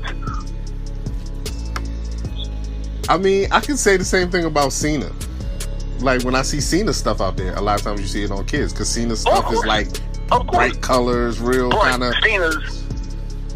I 3.09 3.19
mean, 3.19 3.49
I 3.51 3.61
can 3.61 3.77
say 3.77 3.97
the 3.97 4.05
same 4.05 4.31
thing 4.31 4.45
about 4.45 4.73
Cena. 4.73 5.11
Like 5.99 6.23
when 6.23 6.35
I 6.35 6.43
see 6.43 6.61
Cena 6.61 6.93
stuff 6.93 7.21
out 7.21 7.37
there, 7.37 7.55
a 7.57 7.61
lot 7.61 7.79
of 7.79 7.85
times 7.85 8.01
you 8.01 8.07
see 8.07 8.23
it 8.23 8.31
on 8.31 8.47
kids 8.47 8.73
because 8.73 8.89
Cena 8.89 9.13
oh, 9.13 9.17
stuff 9.17 9.53
is 9.53 9.65
like 9.65 9.89
bright 10.47 10.81
colors, 10.81 11.41
real 11.41 11.71
kind 11.71 12.03
of 12.05 12.15
Cena's, 12.23 12.85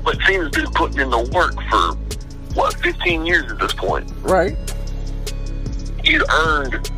but 0.04 0.18
Cena's 0.26 0.50
been 0.50 0.70
putting 0.72 1.00
in 1.00 1.10
the 1.10 1.30
work 1.32 1.54
for 1.70 1.96
what 2.54 2.74
15 2.80 3.24
years 3.24 3.50
at 3.50 3.58
this 3.58 3.72
point. 3.72 4.10
right. 4.22 4.56
He's 6.02 6.22
earned 6.30 6.90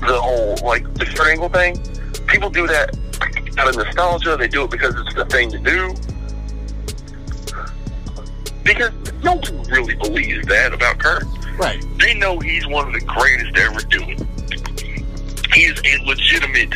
the 0.00 0.20
whole 0.20 0.56
like 0.64 0.92
the 0.94 1.04
shirt 1.04 1.28
angle 1.28 1.48
thing. 1.48 1.76
People 2.26 2.50
do 2.50 2.66
that 2.66 2.96
out 3.58 3.68
of 3.68 3.76
nostalgia. 3.76 4.36
They 4.36 4.48
do 4.48 4.64
it 4.64 4.70
because 4.70 4.94
it's 4.94 5.14
the 5.14 5.24
thing 5.26 5.50
to 5.50 5.58
do. 5.58 5.94
Because 8.64 8.92
no 9.22 9.34
one 9.34 9.62
really 9.68 9.94
believes 9.96 10.46
that 10.46 10.72
about 10.72 10.98
Kurt. 10.98 11.24
Right. 11.58 11.84
They 11.98 12.14
know 12.14 12.38
he's 12.38 12.66
one 12.66 12.86
of 12.86 12.92
the 12.92 13.00
greatest 13.00 13.54
to 13.54 13.62
ever 13.62 13.80
do 13.80 14.02
it. 14.02 15.54
He 15.54 15.62
is 15.62 15.80
a 15.84 16.04
legitimate 16.04 16.74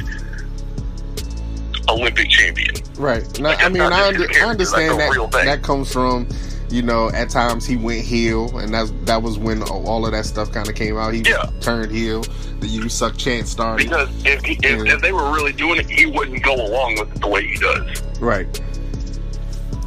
Olympic 1.88 2.28
champion. 2.28 2.74
Right. 2.96 3.22
Now, 3.38 3.50
Like, 3.50 3.62
I 3.62 3.68
mean, 3.68 3.82
I, 3.82 4.08
under, 4.08 4.26
I 4.32 4.48
understand 4.48 4.98
that's 4.98 5.10
a 5.10 5.18
real 5.18 5.28
that 5.28 5.44
that 5.44 5.62
comes 5.62 5.92
from, 5.92 6.26
you 6.72 6.82
know, 6.82 7.10
at 7.10 7.28
times 7.30 7.66
he 7.66 7.76
went 7.76 8.00
heel, 8.00 8.56
and 8.58 8.72
that's 8.72 8.92
that 9.04 9.22
was 9.22 9.38
when 9.38 9.62
all 9.62 10.06
of 10.06 10.12
that 10.12 10.24
stuff 10.24 10.50
kind 10.52 10.68
of 10.68 10.74
came 10.74 10.96
out. 10.96 11.12
He 11.14 11.20
Yeah. 11.20 11.50
turned 11.60 11.92
heel. 11.92 12.22
The 12.60 12.66
"You 12.66 12.88
Suck" 12.88 13.16
chant 13.16 13.46
started. 13.46 13.88
Because 13.88 14.08
if, 14.24 14.42
he, 14.44 14.54
if, 14.62 14.86
if 14.86 15.00
they 15.02 15.12
were 15.12 15.30
really 15.32 15.52
doing 15.52 15.78
it, 15.80 15.90
he 15.90 16.06
wouldn't 16.06 16.42
go 16.42 16.54
along 16.54 16.96
with 16.98 17.14
it 17.14 17.20
the 17.20 17.28
way 17.28 17.46
he 17.46 17.56
does. 17.58 18.02
Right. 18.20 18.60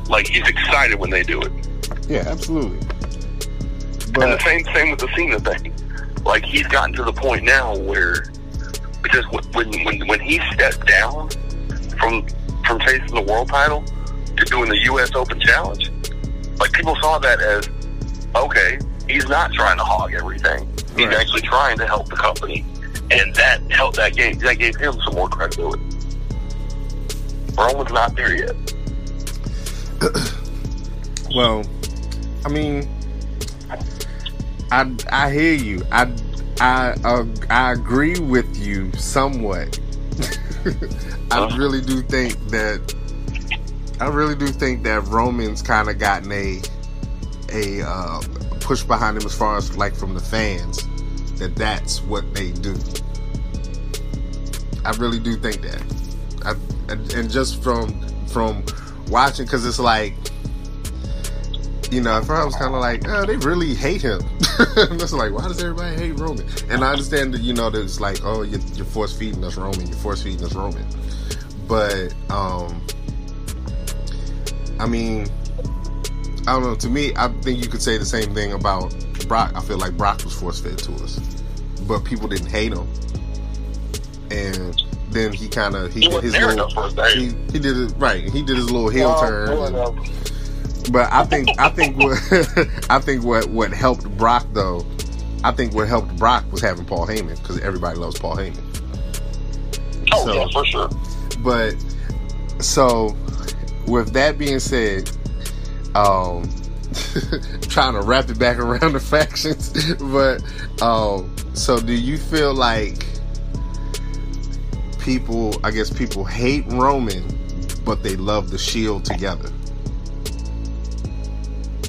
Like 0.09 0.27
he's 0.27 0.47
excited 0.47 0.99
when 0.99 1.09
they 1.09 1.23
do 1.23 1.41
it. 1.41 1.51
Yeah, 2.07 2.23
absolutely. 2.27 2.77
And 4.21 4.31
the 4.31 4.39
same 4.43 4.63
same 4.73 4.91
with 4.91 4.99
the 4.99 5.09
Cena 5.15 5.39
thing. 5.39 5.73
Like 6.23 6.43
he's 6.45 6.67
gotten 6.67 6.93
to 6.95 7.03
the 7.03 7.13
point 7.13 7.43
now 7.43 7.75
where 7.77 8.25
because 9.01 9.25
when 9.29 9.71
when 9.83 10.07
when 10.07 10.19
he 10.19 10.39
stepped 10.53 10.85
down 10.85 11.29
from 11.99 12.25
from 12.65 12.79
chasing 12.81 13.13
the 13.15 13.21
world 13.27 13.49
title 13.49 13.83
to 14.37 14.45
doing 14.45 14.69
the 14.69 14.77
U.S. 14.85 15.13
Open 15.15 15.39
Challenge, 15.39 15.89
like 16.59 16.71
people 16.73 16.95
saw 17.01 17.19
that 17.19 17.39
as 17.41 17.69
okay, 18.35 18.79
he's 19.07 19.27
not 19.27 19.51
trying 19.53 19.77
to 19.77 19.83
hog 19.83 20.13
everything. 20.13 20.67
He's 20.95 21.07
Right. 21.07 21.17
actually 21.17 21.41
trying 21.41 21.77
to 21.77 21.85
help 21.87 22.09
the 22.09 22.15
company, 22.15 22.65
and 23.11 23.33
that 23.35 23.59
helped 23.69 23.97
that 23.97 24.15
gave 24.15 24.39
that 24.41 24.55
gave 24.57 24.75
him 24.77 24.93
some 25.03 25.15
more 25.15 25.27
credibility. 25.29 25.83
Roman's 27.57 27.91
not 27.91 28.15
there 28.15 28.35
yet. 28.35 28.55
well, 31.35 31.63
I 32.45 32.49
mean, 32.49 32.87
I 34.71 34.95
I 35.11 35.31
hear 35.31 35.53
you. 35.53 35.81
I 35.91 36.07
I 36.59 36.95
uh, 37.03 37.25
I 37.49 37.71
agree 37.73 38.19
with 38.19 38.57
you 38.57 38.91
somewhat. 38.93 39.79
I 41.31 41.39
Uh. 41.39 41.57
really 41.57 41.81
do 41.81 42.01
think 42.03 42.37
that 42.49 42.93
I 43.99 44.07
really 44.07 44.35
do 44.35 44.47
think 44.47 44.83
that 44.83 45.03
Roman's 45.05 45.61
kind 45.61 45.89
of 45.89 45.99
gotten 45.99 46.31
a 46.31 46.61
a 47.51 47.81
uh, 47.81 48.21
push 48.59 48.83
behind 48.83 49.17
him 49.17 49.25
as 49.25 49.35
far 49.35 49.57
as 49.57 49.77
like 49.77 49.95
from 49.95 50.13
the 50.13 50.19
fans 50.19 50.87
that 51.39 51.55
that's 51.55 52.01
what 52.01 52.33
they 52.33 52.51
do. 52.51 52.75
I 54.83 54.91
really 54.97 55.19
do 55.19 55.35
think 55.35 55.61
that. 55.61 55.81
I, 56.45 56.51
and, 56.91 57.29
just 57.29 57.63
from 57.63 58.01
from 58.27 58.63
watching, 59.07 59.45
because 59.45 59.65
it's 59.65 59.79
like 59.79 60.13
you 61.91 62.01
know, 62.01 62.17
at 62.17 62.25
first 62.25 62.41
I 62.41 62.45
was 62.45 62.55
kind 62.55 62.73
of 62.73 62.81
like, 62.81 63.07
oh, 63.07 63.25
they 63.25 63.37
really 63.37 63.73
hate 63.73 64.01
him. 64.01 64.19
it's 64.41 65.13
like, 65.13 65.31
why 65.31 65.47
does 65.47 65.63
everybody 65.63 65.95
hate 65.95 66.19
Roman? 66.19 66.45
And 66.69 66.83
I 66.83 66.91
understand 66.91 67.33
that, 67.33 67.41
you 67.41 67.53
know, 67.53 67.69
that 67.69 67.81
it's 67.81 67.99
like, 67.99 68.19
oh, 68.23 68.41
you're, 68.41 68.59
you're 68.73 68.85
force 68.85 69.17
feeding 69.17 69.43
us 69.43 69.55
Roman, 69.55 69.87
you're 69.87 69.95
force 69.97 70.23
feeding 70.23 70.43
us 70.43 70.53
Roman. 70.53 70.85
But, 71.67 72.13
um, 72.29 72.81
I 74.79 74.87
mean, 74.87 75.27
I 76.47 76.53
don't 76.53 76.63
know. 76.63 76.75
To 76.75 76.89
me, 76.89 77.13
I 77.15 77.27
think 77.41 77.63
you 77.63 77.69
could 77.69 77.81
say 77.81 77.97
the 77.97 78.05
same 78.05 78.33
thing 78.33 78.53
about 78.53 78.93
Brock. 79.27 79.51
I 79.55 79.61
feel 79.61 79.77
like 79.77 79.97
Brock 79.97 80.23
was 80.23 80.33
force 80.33 80.59
fed 80.59 80.77
to 80.79 80.93
us, 80.95 81.17
but 81.87 82.03
people 82.03 82.27
didn't 82.27 82.47
hate 82.49 82.73
him. 82.73 82.87
And 84.31 84.81
then 85.11 85.31
he 85.33 85.47
kind 85.47 85.75
of 85.75 85.93
he, 85.93 86.01
He 86.01 86.07
did 86.09 86.23
his 86.23 86.33
little 86.33 86.49
enough 86.51 86.73
for 86.73 86.83
us 86.83 86.93
to 86.93 87.03
hate 87.05 87.17
he, 87.17 87.27
he 87.53 87.59
did 87.59 87.77
it 87.77 87.93
right. 87.97 88.23
He 88.29 88.41
did 88.43 88.57
his 88.57 88.69
little 88.71 88.89
heel 88.89 89.09
Well, 89.09 89.21
turn. 89.21 89.75
and- 89.75 90.91
but 90.91 91.11
I 91.11 91.25
think 91.25 91.49
I 91.59 91.69
think 91.69 91.97
what 91.97 92.11
I 92.91 92.99
think 92.99 93.23
what 93.23 93.47
what 93.49 93.71
helped 93.73 94.07
Brock 94.17 94.45
though, 94.53 94.85
I 95.43 95.51
think 95.51 95.73
what 95.73 95.87
helped 95.87 96.15
Brock 96.17 96.43
was 96.51 96.61
having 96.61 96.85
Paul 96.85 97.07
Heyman 97.07 97.39
because 97.41 97.59
everybody 97.61 97.97
loves 97.97 98.19
Paul 98.19 98.35
Heyman. 98.35 98.63
Oh 100.11 100.25
So- 100.25 100.33
yeah, 100.33 100.47
for 100.51 100.63
sure. 100.65 100.89
But 101.39 101.75
so 102.63 103.15
with 103.87 104.13
that 104.13 104.37
being 104.37 104.59
said, 104.59 105.09
um 105.95 106.49
trying 107.69 107.93
to 107.93 108.01
wrap 108.01 108.29
it 108.29 108.39
back 108.39 108.57
around 108.57 108.93
the 108.93 108.99
factions, 108.99 109.93
but 110.01 110.41
um 110.81 111.33
so 111.53 111.79
do 111.79 111.93
you 111.93 112.17
feel 112.17 112.53
like 112.53 113.05
people 114.99 115.55
I 115.63 115.71
guess 115.71 115.89
people 115.89 116.25
hate 116.25 116.65
Roman 116.67 117.23
but 117.85 118.01
they 118.01 118.15
love 118.15 118.49
the 118.51 118.57
shield 118.57 119.05
together? 119.05 119.49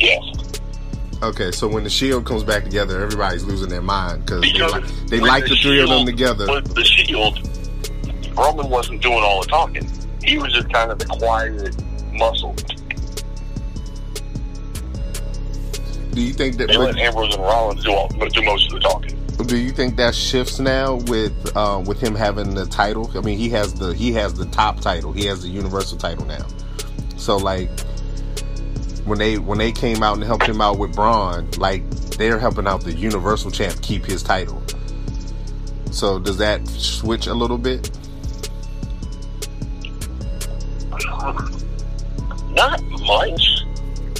Yes. 0.01 0.23
Okay, 1.23 1.51
so 1.51 1.67
when 1.67 1.83
the 1.83 1.91
Shield 1.91 2.27
comes 2.27 2.45
back 2.45 2.65
together, 2.65 3.01
everybody's 3.03 3.43
losing 3.43 3.71
their 3.71 3.81
mind 3.81 4.25
because 4.27 4.43
they, 4.43 4.53
like, 4.59 4.87
they 5.07 5.21
like 5.21 5.45
the 5.47 5.57
three 5.57 5.81
of 5.81 5.89
them 5.89 6.01
Shield- 6.01 6.07
together. 6.09 6.47
With 6.53 6.75
the 6.75 6.85
Shield, 6.85 7.39
Roman 8.37 8.69
wasn't 8.69 9.01
doing 9.01 9.21
all 9.23 9.41
the 9.41 9.49
talking. 9.49 9.89
He 10.27 10.39
was 10.39 10.53
just 10.53 10.73
kind 10.73 10.91
of 10.91 10.99
the 10.99 11.07
quiet 11.07 11.77
muscle. 12.13 12.55
Do 16.13 16.21
you 16.21 16.33
think 16.33 16.57
that? 16.57 16.69
They 16.69 16.77
let 16.77 16.97
Ambrose 16.97 17.35
and 17.35 17.43
Rollins 17.43 17.85
do 17.85 17.93
all 17.93 18.09
do 18.09 18.43
most 18.43 18.67
of 18.67 18.73
the 18.73 18.81
talking. 18.81 19.47
Do 19.47 19.57
you 19.57 19.71
think 19.71 19.97
that 19.97 20.15
shifts 20.15 20.59
now 20.59 20.95
with 21.07 21.57
um, 21.57 21.85
with 21.85 22.01
him 22.01 22.15
having 22.15 22.55
the 22.55 22.67
title? 22.67 23.11
I 23.15 23.21
mean, 23.21 23.39
he 23.39 23.51
has 23.51 23.75
the 23.75 23.95
he 23.95 24.13
has 24.15 24.35
the 24.35 24.47
top 24.47 24.81
title. 24.81 25.13
He 25.13 25.27
has 25.27 25.43
the 25.43 25.49
universal 25.49 25.99
title 25.99 26.25
now. 26.25 26.47
So 27.17 27.37
like 27.37 27.69
when 29.05 29.19
they 29.19 29.39
when 29.39 29.59
they 29.59 29.71
came 29.71 30.03
out 30.03 30.15
and 30.15 30.25
helped 30.25 30.47
him 30.47 30.61
out 30.61 30.79
with 30.79 30.95
Braun, 30.95 31.51
like 31.59 31.89
they're 32.17 32.39
helping 32.39 32.67
out 32.67 32.83
the 32.83 32.93
universal 32.93 33.51
champ 33.51 33.81
keep 33.83 34.05
his 34.05 34.23
title. 34.23 34.63
So 35.93 36.19
does 36.19 36.39
that 36.39 36.67
switch 36.67 37.27
a 37.27 37.35
little 37.35 37.59
bit? 37.59 37.91
Not 42.51 42.83
much. 43.07 43.65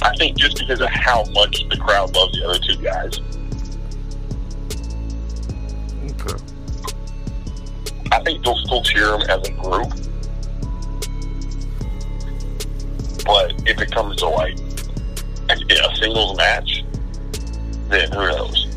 I 0.01 0.15
think 0.17 0.37
just 0.37 0.59
because 0.59 0.79
of 0.81 0.89
how 0.89 1.23
much 1.31 1.67
the 1.69 1.77
crowd 1.77 2.15
loves 2.15 2.37
the 2.37 2.47
other 2.47 2.59
two 2.59 2.77
guys. 2.81 3.19
Okay. 6.11 6.43
I 8.11 8.23
think 8.23 8.43
they'll 8.43 8.57
still 8.57 8.83
cheer 8.83 9.11
them 9.11 9.21
as 9.23 9.47
a 9.47 9.51
group. 9.53 9.89
But 13.25 13.53
if 13.67 13.81
it 13.81 13.91
comes 13.91 14.17
to 14.17 14.27
like 14.27 14.57
a, 15.49 15.53
a 15.53 15.95
singles 15.95 16.37
match, 16.37 16.85
then 17.89 18.11
who 18.11 18.27
knows? 18.27 18.67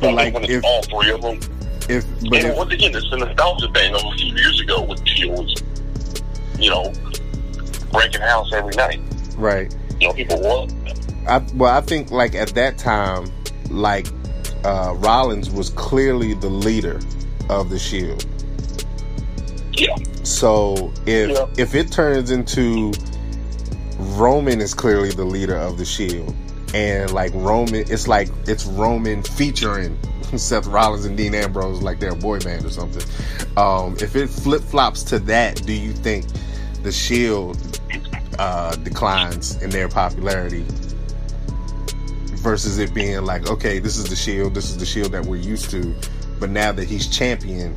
But 0.00 0.14
like 0.14 0.32
when 0.32 0.44
it's 0.44 0.52
if 0.52 0.64
all 0.64 0.82
three 0.82 1.10
of 1.10 1.20
them, 1.20 1.40
if 1.88 2.06
but 2.22 2.38
and 2.38 2.46
if, 2.46 2.56
once 2.56 2.72
again, 2.72 2.94
it's 2.94 3.10
the 3.10 3.18
nostalgia 3.18 3.68
thing 3.74 3.94
of 3.94 4.02
a 4.04 4.12
few 4.12 4.34
years 4.34 4.60
ago 4.60 4.82
with 4.82 5.06
Shield 5.06 5.38
was, 5.38 5.62
you 6.58 6.70
know, 6.70 6.90
breaking 7.92 8.20
house 8.22 8.52
every 8.52 8.74
night. 8.76 9.00
right. 9.36 9.74
You 10.00 10.08
know, 10.08 10.14
people 10.14 10.40
love. 10.42 10.72
I 11.28 11.38
well, 11.54 11.76
I 11.76 11.80
think 11.82 12.10
like 12.10 12.34
at 12.34 12.48
that 12.54 12.78
time, 12.78 13.30
like 13.68 14.06
uh, 14.64 14.94
Rollins 14.96 15.50
was 15.50 15.70
clearly 15.70 16.34
the 16.34 16.48
leader 16.48 17.00
of 17.50 17.68
the 17.70 17.78
Shield. 17.78 18.24
Yeah, 19.72 19.94
So 20.22 20.92
if 21.06 21.30
Yeah. 21.30 21.46
if 21.56 21.74
it 21.74 21.90
turns 21.92 22.30
into 22.30 22.92
Roman 23.98 24.60
is 24.60 24.74
clearly 24.74 25.10
the 25.10 25.24
leader 25.24 25.56
of 25.56 25.78
the 25.78 25.84
Shield, 25.84 26.34
and 26.74 27.10
like 27.12 27.32
Roman, 27.34 27.84
it's 27.90 28.08
like 28.08 28.28
it's 28.46 28.64
Roman 28.66 29.22
featuring 29.22 29.98
Seth 30.36 30.66
Rollins 30.66 31.04
and 31.04 31.16
Dean 31.16 31.34
Ambrose 31.34 31.82
like 31.82 32.00
they're 32.00 32.12
a 32.12 32.16
boy 32.16 32.40
band 32.40 32.64
or 32.64 32.70
something. 32.70 33.02
Um, 33.56 33.96
if 34.00 34.16
it 34.16 34.28
flip 34.28 34.62
flops 34.62 35.02
to 35.04 35.18
that, 35.20 35.62
do 35.66 35.72
you 35.72 35.92
think 35.92 36.26
the 36.82 36.92
Shield 36.92 37.79
uh, 38.40 38.74
declines 38.76 39.60
in 39.60 39.68
their 39.68 39.86
popularity 39.86 40.64
versus 42.38 42.78
it 42.78 42.94
being 42.94 43.22
like, 43.22 43.50
okay, 43.50 43.78
this 43.78 43.98
is 43.98 44.08
the 44.08 44.16
Shield, 44.16 44.54
this 44.54 44.70
is 44.70 44.78
the 44.78 44.86
Shield 44.86 45.12
that 45.12 45.26
we're 45.26 45.36
used 45.36 45.68
to, 45.72 45.94
but 46.38 46.48
now 46.48 46.72
that 46.72 46.88
he's 46.88 47.06
champion, 47.06 47.76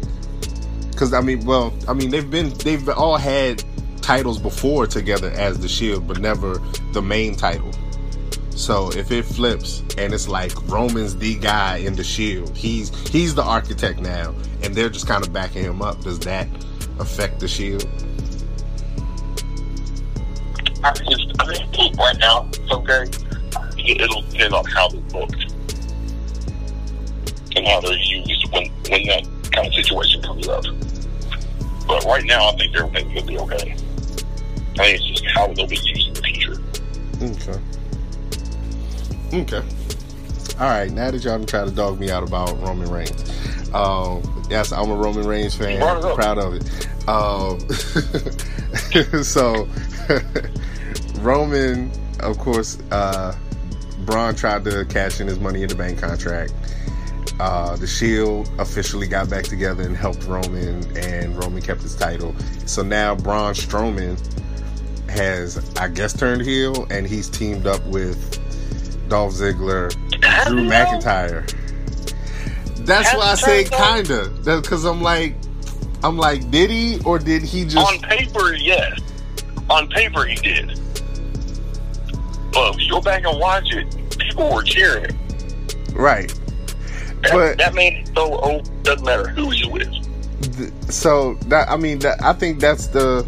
because 0.89 1.13
I 1.13 1.19
mean, 1.19 1.43
well, 1.45 1.73
I 1.85 1.93
mean 1.93 2.11
they've 2.11 2.31
been 2.31 2.51
they've 2.59 2.87
all 2.87 3.17
had 3.17 3.61
titles 4.01 4.39
before 4.39 4.87
together 4.87 5.31
as 5.31 5.59
the 5.59 5.67
Shield, 5.67 6.07
but 6.07 6.19
never 6.19 6.61
the 6.93 7.01
main 7.01 7.35
title. 7.35 7.73
So 8.51 8.89
if 8.91 9.11
it 9.11 9.23
flips 9.25 9.83
and 9.97 10.13
it's 10.13 10.29
like 10.29 10.53
Roman's 10.69 11.17
the 11.17 11.35
guy 11.39 11.77
in 11.77 11.95
the 11.95 12.05
Shield, 12.05 12.55
he's 12.55 12.89
he's 13.09 13.35
the 13.35 13.43
architect 13.43 13.99
now, 13.99 14.33
and 14.61 14.73
they're 14.73 14.89
just 14.89 15.07
kind 15.07 15.25
of 15.25 15.33
backing 15.33 15.65
him 15.65 15.81
up. 15.81 15.99
Does 16.05 16.19
that 16.19 16.47
affect 16.99 17.41
the 17.41 17.49
Shield? 17.49 17.85
I 20.83 20.91
think 20.91 21.11
it's, 21.11 21.39
I 21.39 21.55
think 21.75 21.97
right 21.97 22.17
now 22.19 22.47
it's 22.53 22.71
okay. 22.71 23.03
It- 23.77 24.01
It'll 24.01 24.21
depend 24.23 24.53
on 24.53 24.65
how 24.65 24.87
they're 24.87 25.01
booked 25.01 25.45
and 27.55 27.67
how 27.67 27.79
they're 27.81 27.93
used 27.97 28.51
when 28.51 28.71
when 28.89 29.03
that 29.07 29.27
kind 29.51 29.67
of 29.67 29.73
situation 29.73 30.21
comes 30.21 30.47
up. 30.47 30.63
But 31.87 32.03
right 32.05 32.23
now, 32.25 32.47
I 32.49 32.55
think 32.57 32.75
everything's 32.75 33.13
gonna 33.13 33.27
be 33.27 33.37
okay. 33.39 33.71
I 33.73 34.77
think 34.77 34.99
it's 35.01 35.05
just 35.21 35.25
how 35.35 35.47
they'll 35.53 35.67
be 35.67 35.77
used 35.77 36.07
in 36.07 36.13
the 36.13 36.21
future. 36.21 36.57
Okay. 37.21 37.59
Okay. 39.57 39.67
All 40.59 40.69
right. 40.69 40.91
Now 40.91 41.11
that 41.11 41.23
y'all 41.23 41.43
try 41.45 41.65
to 41.65 41.71
dog 41.71 41.99
me 41.99 42.09
out 42.09 42.23
about 42.23 42.59
Roman 42.61 42.89
Reigns, 42.89 43.11
um, 43.73 44.21
yes, 44.49 44.71
I'm 44.71 44.89
a 44.89 44.95
Roman 44.95 45.27
Reigns 45.27 45.55
fan. 45.55 45.79
Brought 45.79 45.97
it 45.97 46.05
up. 46.05 46.15
Proud 46.15 46.37
of 46.37 46.53
it. 46.55 46.63
Um, 47.07 47.59
so 49.23 49.67
Roman, 51.23 51.89
of 52.19 52.37
course, 52.37 52.77
uh, 52.91 53.33
Braun 53.99 54.35
tried 54.35 54.65
to 54.65 54.85
cash 54.85 55.21
in 55.21 55.27
his 55.27 55.39
Money 55.39 55.63
in 55.63 55.69
the 55.69 55.75
Bank 55.75 55.99
contract. 55.99 56.53
Uh, 57.39 57.75
the 57.77 57.87
Shield 57.87 58.49
officially 58.59 59.07
got 59.07 59.29
back 59.29 59.45
together 59.45 59.83
and 59.83 59.95
helped 59.95 60.25
Roman, 60.25 60.85
and 60.97 61.35
Roman 61.41 61.61
kept 61.61 61.81
his 61.81 61.95
title. 61.95 62.35
So 62.65 62.83
now 62.83 63.15
Braun 63.15 63.53
Strowman 63.53 64.19
has, 65.09 65.57
I 65.77 65.87
guess, 65.87 66.13
turned 66.13 66.41
heel, 66.41 66.85
and 66.89 67.07
he's 67.07 67.29
teamed 67.29 67.67
up 67.67 67.83
with 67.87 68.39
Dolph 69.09 69.33
Ziggler, 69.33 69.91
Drew 70.47 70.65
McIntyre. 70.65 71.49
That's 72.85 73.09
Has 73.09 73.17
why 73.17 73.31
I 73.31 73.35
say 73.35 73.63
kinda. 73.63 74.29
Because 74.59 74.83
I'm 74.83 75.01
like, 75.01 75.35
I'm 76.03 76.17
like, 76.17 76.51
did 76.51 76.69
he 76.69 76.99
or 77.05 77.17
did 77.17 77.43
he 77.43 77.63
just? 77.63 77.77
On 77.77 77.99
paper, 77.99 78.53
yes. 78.53 78.99
On 79.69 79.87
paper, 79.87 80.25
he 80.25 80.35
did. 80.35 80.79
But 82.53 82.75
if 82.75 82.81
you 82.81 82.89
go 82.91 83.01
back 83.01 83.23
and 83.25 83.39
watch 83.39 83.71
it, 83.73 84.17
people 84.19 84.53
were 84.53 84.63
cheering 84.63 85.05
him. 85.05 85.17
right. 85.95 86.33
That, 87.23 87.31
But- 87.31 87.57
that 87.57 87.73
it 87.77 88.07
so 88.15 88.39
oh, 88.43 88.61
doesn't 88.83 89.05
matter 89.05 89.29
who 89.29 89.51
you 89.53 89.69
with. 89.69 89.89
Th- 90.57 90.71
So 90.89 91.35
that 91.47 91.69
I 91.69 91.77
mean, 91.77 91.99
that 91.99 92.21
I 92.21 92.33
think 92.33 92.59
that's 92.59 92.87
the 92.87 93.25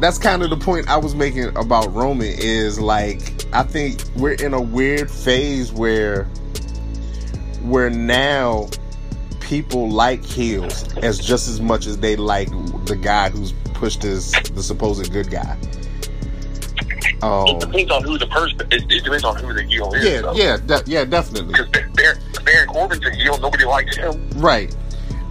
that's 0.00 0.16
kind 0.16 0.42
of 0.42 0.48
the 0.50 0.56
point 0.56 0.88
I 0.88 0.96
was 0.96 1.14
making 1.14 1.54
about 1.56 1.92
Roman 1.92 2.28
is 2.38 2.78
like 2.80 3.44
I 3.52 3.64
think 3.64 4.02
we're 4.16 4.32
in 4.34 4.54
a 4.54 4.60
weird 4.60 5.10
phase 5.10 5.72
where 5.72 6.24
where 7.62 7.90
now 7.90 8.68
people 9.40 9.90
like 9.90 10.24
heels 10.24 10.96
as 10.98 11.18
just 11.18 11.48
as 11.48 11.60
much 11.60 11.86
as 11.86 11.98
they 11.98 12.14
like 12.16 12.48
the 12.86 12.96
guy 12.96 13.28
who's 13.28 13.52
pushed 13.74 14.04
as 14.04 14.30
the 14.54 14.62
supposed 14.62 15.12
good 15.12 15.30
guy. 15.30 15.58
It 17.02 17.22
Um, 17.22 17.58
depends 17.58 17.90
on 17.90 18.02
who 18.04 18.18
the 18.18 18.26
person. 18.26 18.60
It, 18.70 18.84
it 18.90 19.04
depends 19.04 19.24
on 19.24 19.36
who 19.36 19.52
the 19.52 19.62
heel 19.62 19.92
is. 19.94 20.04
yeah, 20.04 20.20
though. 20.20 20.32
yeah, 20.34 20.56
de- 20.58 20.82
yeah, 20.86 21.04
definitely. 21.04 21.52
Because 21.52 21.68
Baron, 21.94 22.18
Baron 22.44 22.68
Corbin's 22.68 23.04
a 23.06 23.10
heel, 23.10 23.38
nobody 23.38 23.64
likes 23.64 23.96
him. 23.96 24.28
Right, 24.36 24.74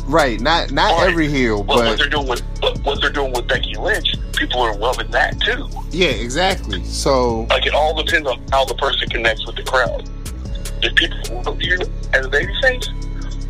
right. 0.05 0.39
Not 0.39 0.71
not 0.71 0.93
Right. 0.93 1.09
every 1.09 1.27
heel, 1.29 1.63
But 1.63 1.77
what 1.77 1.97
they're 1.97 2.09
doing 2.09 2.27
with 2.27 2.41
what, 2.61 2.79
what 2.83 3.01
they're 3.01 3.11
doing 3.11 3.31
with 3.33 3.47
Becky 3.47 3.75
Lynch, 3.75 4.15
people 4.35 4.61
are 4.61 4.75
loving 4.75 5.09
that 5.11 5.39
too. 5.41 5.67
yeah, 5.91 6.09
exactly. 6.09 6.83
So 6.85 7.41
Like 7.49 7.65
it 7.65 7.73
all 7.73 7.93
depends 8.01 8.27
on 8.27 8.41
how 8.51 8.65
the 8.65 8.75
person 8.75 9.07
connects 9.09 9.45
with 9.45 9.55
the 9.55 9.63
crowd. 9.63 10.09
If 10.81 10.95
people 10.95 11.41
love 11.43 11.61
you 11.61 11.77
as 12.13 12.25
a 12.25 12.29
babyface, 12.29 12.87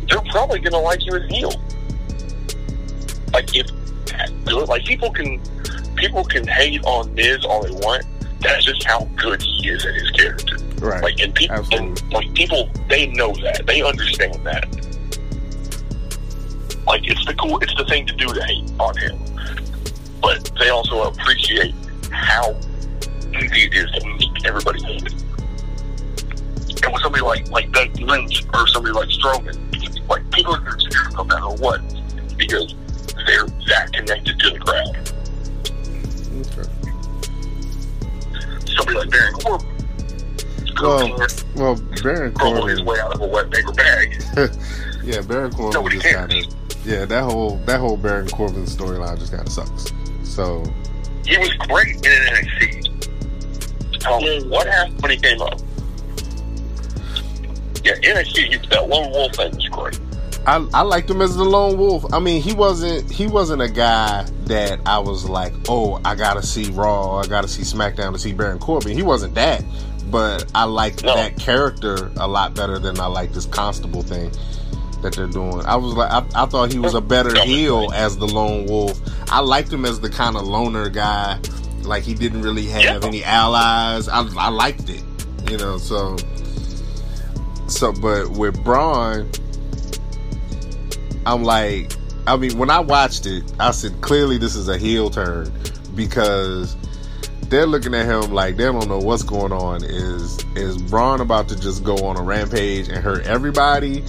they're 0.08 0.20
probably 0.32 0.58
gonna 0.58 0.80
like 0.80 1.04
you 1.06 1.14
as 1.14 1.30
heel. 1.30 1.52
Like 3.32 3.54
if 3.56 3.66
like 4.68 4.84
people 4.84 5.10
can 5.10 5.40
people 5.96 6.24
can 6.24 6.46
hate 6.46 6.82
on 6.84 7.14
Miz 7.14 7.44
all 7.44 7.62
they 7.62 7.70
want. 7.70 8.04
That's 8.40 8.64
just 8.64 8.84
how 8.84 9.04
good 9.16 9.42
he 9.42 9.68
is 9.68 9.84
at 9.84 9.94
his 9.94 10.10
character. 10.12 10.56
right. 10.80 11.02
Like 11.02 11.20
and 11.20 11.34
people 11.34 11.64
and 11.72 12.12
like 12.12 12.32
people 12.34 12.70
they 12.88 13.06
know 13.08 13.32
that. 13.34 13.66
They 13.66 13.82
understand 13.82 14.34
that. 14.44 14.66
Like 16.86 17.06
it's 17.06 17.24
the 17.26 17.34
cool 17.34 17.58
it's 17.58 17.74
the 17.76 17.84
thing 17.84 18.06
to 18.06 18.14
do 18.14 18.26
to 18.32 18.42
hate 18.44 18.70
on 18.78 18.96
him. 18.96 19.18
But 20.22 20.50
they 20.58 20.70
also 20.70 21.02
appreciate 21.02 21.74
how 22.10 22.58
easy 23.34 23.64
it 23.64 23.74
is 23.74 23.90
to 23.92 24.06
make 24.06 24.46
everybody 24.46 24.82
hate 24.82 25.12
him. 25.12 25.18
And 26.82 26.92
with 26.94 27.02
somebody 27.02 27.22
like 27.22 27.50
like 27.50 27.70
Becky 27.72 28.04
Lynch 28.04 28.44
or 28.54 28.66
somebody 28.68 28.94
like 28.94 29.08
Strowman, 29.08 30.08
like 30.08 30.30
people 30.30 30.54
are 30.54 30.60
gonna 30.60 30.78
cheer 30.78 31.10
no 31.10 31.24
matter 31.24 31.50
what 31.62 31.82
because 32.38 32.74
they're 33.26 33.46
that 33.68 33.92
connected 33.92 34.38
to 34.40 34.50
the 34.50 34.58
crowd. 34.58 34.96
Okay. 36.58 36.79
Somebody 38.76 38.98
like 38.98 39.10
Baron 39.10 39.34
Corbin 39.34 39.66
Well, 40.82 41.26
well, 41.56 41.80
Baron 42.02 42.32
crumble 42.34 42.66
his 42.66 42.82
way 42.82 42.98
out 43.00 43.14
of 43.14 43.20
a 43.20 43.26
wet 43.26 43.50
paper 43.50 43.72
bag. 43.72 44.22
Yeah, 45.02 45.22
Baron 45.22 45.50
Corbin 45.52 45.72
Nobody 45.72 45.96
just 45.96 46.08
cares. 46.08 46.30
kind 46.30 46.44
of. 46.46 46.86
Yeah, 46.86 47.04
that 47.06 47.22
whole 47.24 47.56
that 47.64 47.80
whole 47.80 47.96
Baron 47.96 48.28
Corbin 48.28 48.64
storyline 48.64 49.18
just 49.18 49.32
kind 49.32 49.46
of 49.46 49.52
sucks. 49.52 49.92
So 50.24 50.62
He 51.26 51.38
was 51.38 51.50
great 51.54 51.96
in 51.96 52.02
NXT. 52.02 53.98
Tell 54.00 54.20
me 54.20 54.44
what 54.48 54.66
happened 54.66 55.00
when 55.00 55.10
he 55.12 55.16
came 55.16 55.40
up. 55.40 55.58
Yeah, 57.82 57.94
NXT, 57.94 58.36
he, 58.36 58.56
that 58.68 58.88
lone 58.88 59.10
wolf 59.10 59.34
thing 59.34 59.56
was 59.56 59.68
great. 59.68 59.98
I 60.46 60.66
I 60.72 60.82
liked 60.82 61.10
him 61.10 61.20
as 61.22 61.36
the 61.36 61.44
lone 61.44 61.76
wolf. 61.78 62.04
I 62.14 62.18
mean, 62.18 62.42
he 62.42 62.52
wasn't 62.54 63.10
he 63.10 63.26
wasn't 63.26 63.62
a 63.62 63.68
guy 63.68 64.24
that 64.44 64.80
I 64.86 64.98
was 64.98 65.28
like, 65.28 65.52
oh, 65.68 66.00
I 66.04 66.14
gotta 66.14 66.42
see 66.42 66.70
Raw, 66.70 67.16
I 67.18 67.26
gotta 67.26 67.48
see 67.48 67.62
SmackDown 67.62 68.12
to 68.12 68.18
see 68.18 68.32
Baron 68.32 68.58
Corbin. 68.58 68.96
He 68.96 69.02
wasn't 69.02 69.34
that, 69.34 69.62
but 70.10 70.50
I 70.54 70.64
liked 70.64 71.04
No. 71.04 71.14
that 71.14 71.36
character 71.38 72.10
a 72.16 72.26
lot 72.26 72.54
better 72.54 72.78
than 72.78 72.98
I 72.98 73.06
like 73.06 73.32
this 73.32 73.46
constable 73.46 74.02
thing 74.02 74.30
that 75.02 75.14
they're 75.14 75.26
doing. 75.26 75.64
I 75.66 75.76
was 75.76 75.94
like, 75.94 76.10
I, 76.10 76.24
I 76.34 76.46
thought 76.46 76.72
he 76.72 76.78
was 76.78 76.94
a 76.94 77.00
better 77.00 77.38
heel 77.42 77.90
as 77.94 78.16
the 78.18 78.26
lone 78.26 78.66
wolf. 78.66 78.98
I 79.30 79.40
liked 79.40 79.72
him 79.72 79.84
as 79.84 80.00
the 80.00 80.10
kind 80.10 80.36
of 80.36 80.42
loner 80.46 80.88
guy. 80.88 81.38
Like 81.82 82.02
he 82.02 82.14
didn't 82.14 82.42
really 82.42 82.66
have 82.66 82.82
Yeah. 82.82 83.00
any 83.06 83.24
allies. 83.24 84.08
I, 84.08 84.20
I 84.36 84.48
liked 84.48 84.88
it, 84.90 85.02
you 85.50 85.56
know. 85.58 85.78
So, 85.78 86.16
so 87.68 87.92
but 87.92 88.30
with 88.32 88.62
Braun, 88.64 89.30
I'm 91.26 91.42
like, 91.44 91.92
I 92.26 92.36
mean, 92.36 92.56
when 92.58 92.70
I 92.70 92.80
watched 92.80 93.26
it, 93.26 93.44
I 93.58 93.70
said 93.72 94.00
clearly 94.00 94.38
this 94.38 94.54
is 94.54 94.68
a 94.68 94.78
heel 94.78 95.10
turn 95.10 95.52
because 95.94 96.76
they're 97.48 97.66
looking 97.66 97.94
at 97.94 98.06
him 98.06 98.32
like 98.32 98.56
they 98.56 98.64
don't 98.64 98.88
know 98.88 98.98
what's 98.98 99.22
going 99.22 99.52
on. 99.52 99.82
Is 99.84 100.38
is 100.54 100.76
Braun 100.78 101.20
about 101.20 101.48
to 101.48 101.60
just 101.60 101.84
go 101.84 101.96
on 102.06 102.16
a 102.16 102.22
rampage 102.22 102.88
and 102.88 102.98
hurt 102.98 103.26
everybody, 103.26 104.04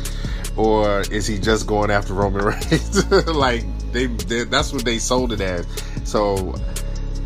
or 0.55 1.01
is 1.11 1.25
he 1.25 1.39
just 1.39 1.67
going 1.67 1.89
after 1.89 2.13
Roman 2.13 2.45
Reigns? 2.45 3.11
like 3.27 3.63
they, 3.91 4.05
they, 4.05 4.43
that's 4.43 4.71
what 4.71 4.85
they 4.85 4.99
sold 4.99 5.33
it 5.33 5.41
as. 5.41 5.65
So 6.03 6.55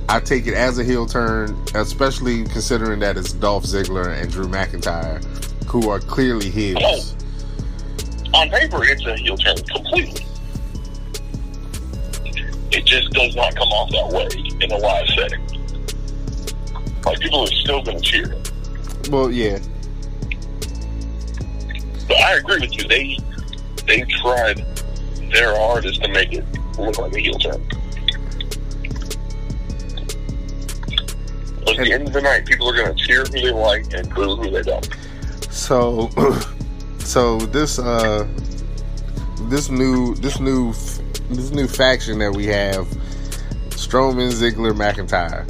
I 0.07 0.19
take 0.19 0.47
it 0.47 0.53
as 0.53 0.79
a 0.79 0.83
heel 0.83 1.05
turn, 1.05 1.57
especially 1.75 2.43
considering 2.45 2.99
that 2.99 3.17
it's 3.17 3.33
Dolph 3.33 3.65
Ziggler 3.65 4.19
and 4.19 4.31
Drew 4.31 4.47
McIntyre, 4.47 5.23
who 5.65 5.89
are 5.89 5.99
clearly 5.99 6.49
heels. 6.49 7.15
On 8.33 8.49
paper, 8.49 8.83
it's 8.83 9.05
a 9.05 9.15
heel 9.15 9.37
turn 9.37 9.55
completely. 9.57 10.25
It 12.71 12.85
just 12.85 13.11
does 13.11 13.35
not 13.35 13.55
come 13.55 13.69
off 13.69 13.89
that 13.91 14.07
way 14.09 14.27
in 14.61 14.71
a 14.71 14.77
live 14.77 15.07
setting. 15.09 15.41
Like 17.05 17.19
people 17.19 17.41
are 17.41 17.47
still 17.47 17.81
going 17.81 18.01
to 18.01 18.03
cheer. 18.03 18.35
Well, 19.09 19.31
yeah, 19.31 19.59
But 22.07 22.17
I 22.17 22.37
agree 22.37 22.59
with 22.59 22.75
you. 22.75 22.87
They 22.87 23.17
they 23.85 24.01
tried 24.21 24.65
their 25.31 25.55
hardest 25.55 26.01
to 26.01 26.07
make 26.09 26.33
it 26.33 26.43
look 26.77 26.97
like 26.97 27.13
a 27.13 27.19
heel 27.19 27.37
turn. 27.37 27.61
But 31.63 31.79
at 31.79 31.85
the 31.85 31.93
end 31.93 32.07
of 32.07 32.13
the 32.13 32.21
night, 32.21 32.45
people 32.45 32.69
are 32.69 32.75
going 32.75 32.95
to 32.95 33.05
cheer 33.05 33.23
who 33.23 33.29
they 33.29 33.51
like 33.51 33.93
and 33.93 34.13
boo 34.13 34.35
who 34.35 34.49
they 34.49 34.61
don't. 34.61 34.89
So, 35.49 36.09
so 37.05 37.37
this 37.37 37.79
uh, 37.79 38.27
this 39.49 39.69
new 39.69 40.15
this 40.15 40.39
new 40.39 40.73
this 41.29 41.51
new 41.51 41.67
faction 41.67 42.19
that 42.19 42.33
we 42.33 42.45
have, 42.47 42.87
Strowman, 43.69 44.31
Ziggler, 44.31 44.73
McIntyre. 44.73 45.49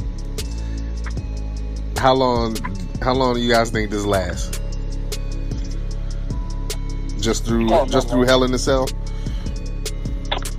How 1.98 2.14
long? 2.14 2.58
How 3.02 3.14
long 3.14 3.36
do 3.36 3.42
you 3.42 3.52
guys 3.52 3.72
think 3.72 3.90
this 3.90 4.06
lasts? 4.06 4.60
Just 7.20 7.46
through 7.46 7.72
Oh, 7.74 7.86
just 7.86 8.08
no, 8.08 8.14
through 8.14 8.22
no. 8.22 8.28
Hell 8.28 8.44
in 8.44 8.54
a 8.54 8.60
Cell? 8.60 8.88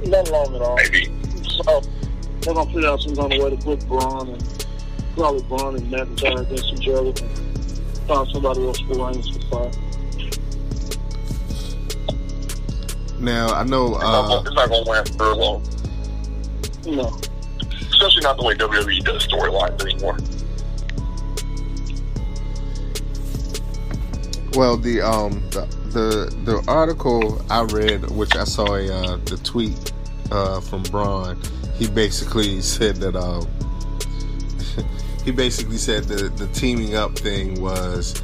Not 0.05 0.29
long 0.31 0.55
at 0.55 0.63
all. 0.63 0.77
Maybe. 0.77 1.13
So 1.49 1.81
they're 2.41 2.55
gonna 2.55 2.73
figure 2.73 2.89
out 2.89 3.01
some 3.01 3.17
kind 3.17 3.33
of 3.33 3.43
way 3.43 3.51
to 3.51 3.57
put 3.57 3.87
Braun 3.87 4.31
and 4.31 4.67
probably 5.15 5.43
Braun 5.45 5.77
and 5.77 5.93
McIntyre 5.93 6.41
against 6.41 6.73
each 6.73 6.89
other 6.89 7.09
and 7.09 7.99
find 8.09 8.29
somebody 8.33 8.67
else 8.67 8.81
for 8.81 9.07
Reigns 9.07 9.31
to 9.31 9.49
fight. 9.49 9.79
Now 13.19 13.49
I 13.49 13.65
know. 13.65 13.95
It's 13.95 14.03
not 14.03 14.15
Uh, 14.25 14.29
gonna- 14.29 14.41
it's 14.43 14.55
not 14.57 14.69
going 14.69 14.85
to 14.85 14.91
last 14.91 15.15
very 15.19 15.35
long. 15.37 15.63
No. 16.87 17.19
Especially 17.91 18.21
not 18.23 18.37
the 18.37 18.45
way 18.45 18.55
WWE 18.55 19.03
does 19.05 19.27
storylines 19.27 19.81
anymore. 19.83 20.17
Well, 24.55 24.77
the 24.77 25.01
um 25.03 25.43
the 25.51 25.67
the, 25.91 26.35
the 26.45 26.65
article 26.69 27.41
I 27.51 27.63
read, 27.63 28.11
which 28.11 28.37
I 28.37 28.45
saw 28.45 28.75
a 28.75 28.87
uh, 28.93 29.17
the 29.25 29.39
tweet 29.43 29.93
uh, 30.31 30.61
from 30.61 30.83
Braun, 30.85 31.41
he 31.75 31.89
basically 31.89 32.61
said 32.75 32.97
that 32.97 33.17
um 33.17 33.47
he 35.25 35.31
basically 35.33 35.77
said 35.79 36.05
the 36.05 36.29
the 36.29 36.47
teaming 36.49 36.95
up 36.97 37.19
thing 37.19 37.61
was 37.61 38.23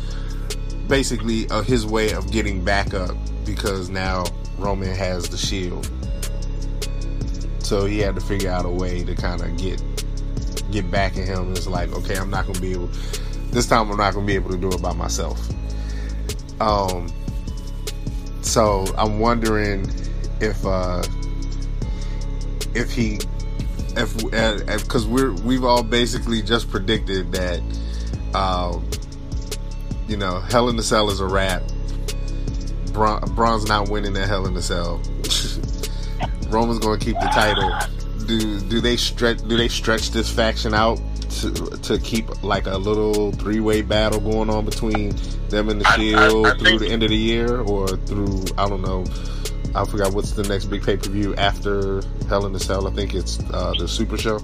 basically 0.93 1.49
uh, 1.49 1.62
his 1.62 1.86
way 1.86 2.12
of 2.12 2.30
getting 2.30 2.62
back 2.62 2.93
up 2.93 3.16
because 3.47 3.88
now 3.88 4.26
Roman 4.59 4.95
has 4.95 5.26
the 5.26 5.38
shield, 5.38 5.90
so 7.61 7.86
he 7.86 7.99
had 7.99 8.14
to 8.14 8.20
figure 8.20 8.51
out 8.51 8.66
a 8.66 8.68
way 8.68 9.03
to 9.03 9.14
kind 9.14 9.40
of 9.40 9.57
get 9.57 9.82
get 10.70 10.90
back 10.90 11.16
at 11.16 11.26
him. 11.26 11.53
It's 11.53 11.66
like 11.66 11.90
okay, 11.93 12.18
I'm 12.18 12.28
not 12.28 12.47
gonna 12.47 12.61
be 12.61 12.72
able 12.72 12.90
this 13.53 13.66
time. 13.66 13.90
I'm 13.90 13.97
not 13.97 14.12
gonna 14.12 14.26
be 14.26 14.34
able 14.34 14.51
to 14.51 14.59
do 14.59 14.68
it 14.68 14.82
by 14.82 14.93
myself. 14.93 15.40
Um, 16.61 17.11
so 18.43 18.84
I'm 18.99 19.18
wondering 19.18 19.90
if 20.43 20.62
uh, 20.66 21.03
if 22.74 22.93
he 22.93 23.18
if 23.97 24.14
because 24.84 25.07
we're 25.07 25.32
we've 25.36 25.64
all 25.64 25.82
basically 25.82 26.43
just 26.43 26.70
predicted 26.70 27.32
that 27.32 27.62
um, 28.34 28.86
you 30.09 30.16
know 30.16 30.40
Hell 30.40 30.68
in 30.68 30.76
the 30.76 30.82
Cell 30.82 31.11
is 31.11 31.20
a 31.20 31.26
wrap. 31.26 31.62
Braun, 32.92 33.20
Braun's 33.34 33.66
not 33.68 33.88
winning 33.88 34.12
that 34.14 34.28
Hell 34.28 34.46
in 34.46 34.55
the 34.55 34.62
Cell. 34.62 35.00
Roman's 36.50 36.80
going 36.80 36.98
to 36.98 37.05
keep 37.05 37.18
the 37.18 37.26
title. 37.32 37.70
Do 38.26 38.61
do 38.61 38.80
they 38.80 38.96
stretch 38.96 39.38
do 39.48 39.57
they 39.57 39.68
stretch 39.68 40.11
this 40.11 40.30
faction 40.30 40.74
out 40.74 41.00
to 41.40 41.50
to 41.53 41.98
keep 41.98 42.42
like 42.44 42.66
a 42.66 42.76
little 42.76 43.32
three 43.32 43.61
way 43.61 43.80
battle 43.82 44.20
going 44.20 44.50
on 44.50 44.64
between 44.66 45.16
them 45.48 45.68
and 45.70 45.80
the 45.80 45.88
I- 45.88 45.92
I- 45.92 45.96
Shield 45.96 46.46
I 46.46 46.57
through 46.59 46.78
the 46.78 46.88
end 46.88 47.03
of 47.03 47.09
the 47.09 47.16
year 47.16 47.61
or 47.62 47.88
through 47.88 48.44
I 48.59 48.68
don't 48.68 48.82
know. 48.82 49.05
I 49.74 49.86
forgot 49.86 50.12
what's 50.12 50.32
the 50.32 50.42
next 50.42 50.66
big 50.66 50.82
pay 50.84 50.98
per 50.98 51.09
view 51.09 51.34
after 51.36 52.03
Hell 52.28 52.44
in 52.44 52.53
the 52.53 52.61
Cell. 52.61 52.86
I 52.86 52.90
think 52.92 53.14
it's 53.14 53.38
uh, 53.55 53.72
the 53.78 53.88
Super 53.88 54.18
Show. 54.18 54.38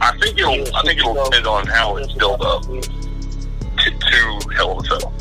I 0.00 0.16
think 0.18 0.36
it'll. 0.36 0.76
I 0.76 0.82
think 0.82 0.98
it'll 0.98 1.14
depend 1.24 1.46
on 1.46 1.66
how 1.68 1.96
it's 1.96 2.12
built 2.14 2.40
up 2.44 2.64
to, 3.90 4.40
Hell 4.54 4.78
in 4.78 4.86
a 4.86 4.88
Cell. 4.88 5.12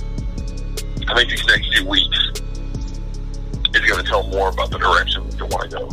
I 1.08 1.16
think 1.16 1.30
these 1.30 1.46
next 1.46 1.74
few 1.74 1.88
weeks 1.88 2.18
is 3.74 3.82
going 3.90 4.04
to 4.04 4.10
tell 4.10 4.28
more 4.28 4.50
about 4.50 4.70
the 4.72 4.78
direction 4.78 5.28
they 5.30 5.44
want 5.44 5.72
to 5.72 5.78
go. 5.78 5.88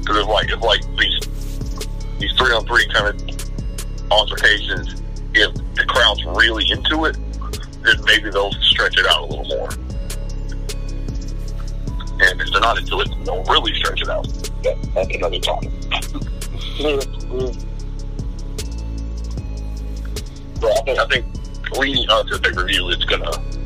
Because 0.00 0.16
it's 0.16 0.28
like 0.28 0.50
it's 0.50 0.62
like 0.62 0.80
these 0.96 1.20
these 2.18 2.32
three 2.32 2.52
on 2.52 2.66
three 2.66 2.86
kind 2.88 3.08
of 3.08 4.10
altercations. 4.10 5.02
If 5.34 5.54
the 5.74 5.84
crowd's 5.86 6.24
really 6.24 6.70
into 6.70 7.04
it, 7.04 7.16
then 7.84 8.04
maybe 8.04 8.30
they'll 8.30 8.52
stretch 8.52 8.98
it 8.98 9.06
out 9.06 9.20
a 9.20 9.26
little 9.26 9.44
more. 9.44 9.68
And 12.22 12.40
if 12.40 12.50
they're 12.50 12.60
not 12.60 12.78
into 12.78 13.00
it, 13.00 13.08
they'll 13.24 13.44
really 13.44 13.74
stretch 13.74 14.02
it 14.02 14.08
out. 14.08 14.24
That, 14.62 14.76
that's 14.94 15.14
another 15.14 15.38
topic. 15.38 15.70
Yeah. 20.62 20.68
I 20.68 20.82
think, 20.84 20.98
I 20.98 21.06
think 21.06 21.76
leading 21.76 22.08
up 22.10 22.26
to 22.26 22.38
the 22.38 22.40
pay 22.40 22.52
per 22.52 22.66
view, 22.66 22.90
it's 22.90 23.04
going 23.04 23.22
to 23.22 23.60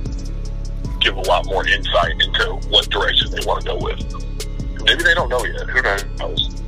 give 1.01 1.17
a 1.17 1.21
lot 1.23 1.47
more 1.47 1.67
insight 1.67 2.13
into 2.21 2.55
what 2.69 2.89
direction 2.91 3.31
they 3.31 3.45
want 3.47 3.63
to 3.63 3.69
go 3.69 3.77
with. 3.77 4.01
Maybe 4.85 5.03
they 5.03 5.15
don't 5.15 5.29
know 5.29 5.45
yet. 5.45 5.69
Who 5.69 5.83
knows? 6.19 6.63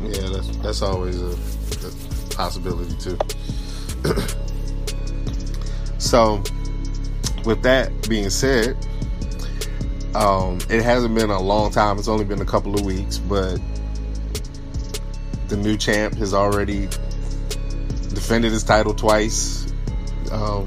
Yeah, 0.00 0.28
that's 0.30 0.56
that's 0.58 0.82
always 0.82 1.20
a, 1.20 1.30
a 1.86 2.34
possibility 2.34 2.94
too. 2.96 3.18
so, 5.98 6.42
with 7.44 7.62
that 7.62 7.90
being 8.08 8.30
said, 8.30 8.76
um, 10.14 10.58
it 10.68 10.82
hasn't 10.82 11.14
been 11.14 11.30
a 11.30 11.40
long 11.40 11.70
time. 11.70 11.98
It's 11.98 12.08
only 12.08 12.24
been 12.24 12.40
a 12.40 12.46
couple 12.46 12.74
of 12.74 12.84
weeks, 12.84 13.18
but 13.18 13.60
the 15.48 15.56
new 15.56 15.76
champ 15.76 16.14
has 16.14 16.34
already 16.34 16.88
defended 18.12 18.52
his 18.52 18.64
title 18.64 18.94
twice. 18.94 19.72
Um, 20.30 20.64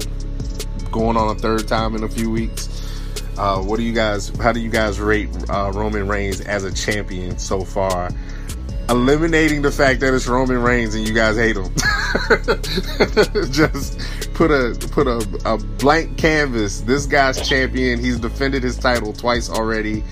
going 0.90 1.16
on 1.16 1.36
a 1.36 1.38
third 1.38 1.66
time 1.68 1.94
in 1.94 2.04
a 2.04 2.08
few 2.08 2.30
weeks. 2.30 2.68
Uh, 3.38 3.60
what 3.60 3.76
do 3.76 3.82
you 3.82 3.92
guys? 3.92 4.28
How 4.38 4.52
do 4.52 4.60
you 4.60 4.70
guys 4.70 4.98
rate 4.98 5.28
uh, 5.50 5.70
Roman 5.74 6.08
Reigns 6.08 6.40
as 6.40 6.64
a 6.64 6.72
champion 6.72 7.38
so 7.38 7.64
far? 7.64 8.10
Eliminating 8.88 9.62
the 9.62 9.72
fact 9.72 10.00
that 10.00 10.14
it's 10.14 10.26
Roman 10.26 10.62
Reigns 10.62 10.94
and 10.94 11.06
you 11.06 11.12
guys 11.12 11.36
hate 11.36 11.56
him. 11.56 11.74
Just 13.50 13.98
put 14.32 14.50
a 14.50 14.76
put 14.90 15.06
a, 15.06 15.26
a 15.44 15.58
blank 15.58 16.16
canvas. 16.16 16.80
This 16.82 17.04
guy's 17.04 17.46
champion. 17.46 17.98
He's 17.98 18.18
defended 18.18 18.62
his 18.62 18.78
title 18.78 19.12
twice 19.12 19.50
already 19.50 20.04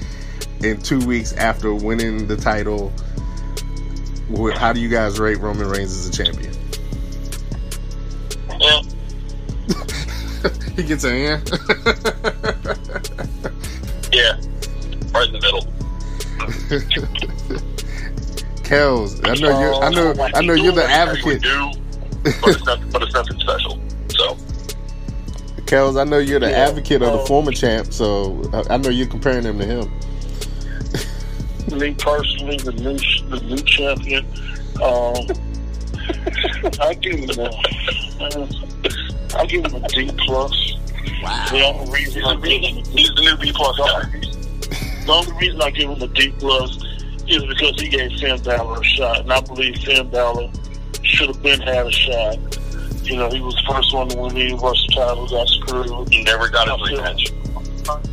in 0.60 0.80
two 0.80 1.04
weeks 1.06 1.32
after 1.34 1.72
winning 1.72 2.26
the 2.26 2.36
title. 2.36 2.92
How 4.54 4.72
do 4.72 4.80
you 4.80 4.88
guys 4.88 5.20
rate 5.20 5.38
Roman 5.38 5.68
Reigns 5.68 5.92
as 5.92 6.08
a 6.08 6.12
champion? 6.12 6.53
he 10.76 10.82
gets 10.82 11.04
a 11.04 11.08
yeah. 11.16 11.40
yeah, 14.12 14.32
right 15.12 15.28
in 15.28 15.32
the 15.32 15.40
middle. 15.40 15.64
Kels, 18.64 19.20
I 19.24 19.34
know 19.40 19.60
you. 19.60 19.68
I 19.80 19.90
know. 19.90 20.14
I 20.34 20.40
know 20.42 20.54
you're 20.54 20.72
the 20.72 20.80
what 20.82 20.90
he 20.90 20.94
said 20.94 21.16
he 21.16 21.32
advocate. 21.32 21.42
Do, 21.42 21.70
but, 22.24 22.48
it's 22.48 22.64
nothing, 22.64 22.90
but 22.90 23.02
it's 23.02 23.14
nothing 23.14 23.38
special. 23.38 23.78
So 24.08 24.36
Kels, 25.66 26.00
I 26.00 26.04
know 26.04 26.18
you're 26.18 26.40
the 26.40 26.50
Yeah, 26.50 26.68
advocate 26.68 27.02
of 27.02 27.12
the 27.12 27.18
um, 27.20 27.26
former 27.26 27.52
champ, 27.52 27.92
so 27.92 28.42
I 28.68 28.76
know 28.76 28.90
you're 28.90 29.06
comparing 29.06 29.44
him 29.44 29.58
to 29.58 29.64
him. 29.64 29.90
me 31.78 31.94
personally, 31.94 32.56
the 32.56 32.72
new 32.72 32.98
the 33.30 33.40
new 33.44 33.58
champion, 33.58 34.26
um, 34.82 35.28
I 36.80 36.94
give 36.94 37.20
him 37.20 37.30
uh, 37.38 38.46
I 39.36 39.46
give 39.46 39.66
him 39.66 39.82
a 39.82 39.88
D 39.88 40.10
plus. 40.26 40.72
The 41.50 41.62
only 41.64 41.90
reason 41.92 42.22
he's, 42.22 42.34
give 42.42 42.62
him 42.62 42.76
he's, 42.76 42.88
he's 42.88 43.08
the 43.14 43.22
new 43.22 43.36
B 43.36 43.52
plus 43.54 43.76
the 45.06 45.12
only 45.12 45.32
reason 45.32 45.60
I 45.60 45.70
give 45.70 45.90
him 45.90 46.00
a 46.00 46.06
D 46.08 46.32
plus 46.38 46.82
is 47.28 47.44
because 47.44 47.80
he 47.80 47.88
gave 47.88 48.10
Finn 48.18 48.40
Balor 48.42 48.80
a 48.80 48.84
shot, 48.84 49.20
and 49.20 49.32
I 49.32 49.40
believe 49.40 49.76
Finn 49.78 50.10
Balor 50.10 50.50
should 51.02 51.28
have 51.28 51.42
been 51.42 51.60
had 51.60 51.86
a 51.86 51.92
shot. 51.92 52.38
You 53.02 53.16
know, 53.16 53.28
he 53.30 53.40
was 53.40 53.54
the 53.54 53.64
first 53.70 53.92
one 53.92 54.08
to 54.08 54.16
win 54.16 54.34
the 54.34 54.40
Universal 54.40 54.88
title, 54.88 55.28
got 55.28 55.46
screwed. 55.48 56.10
He 56.10 56.22
never 56.24 56.48
got 56.48 56.68
his 56.68 56.76
rematch. 56.88 57.28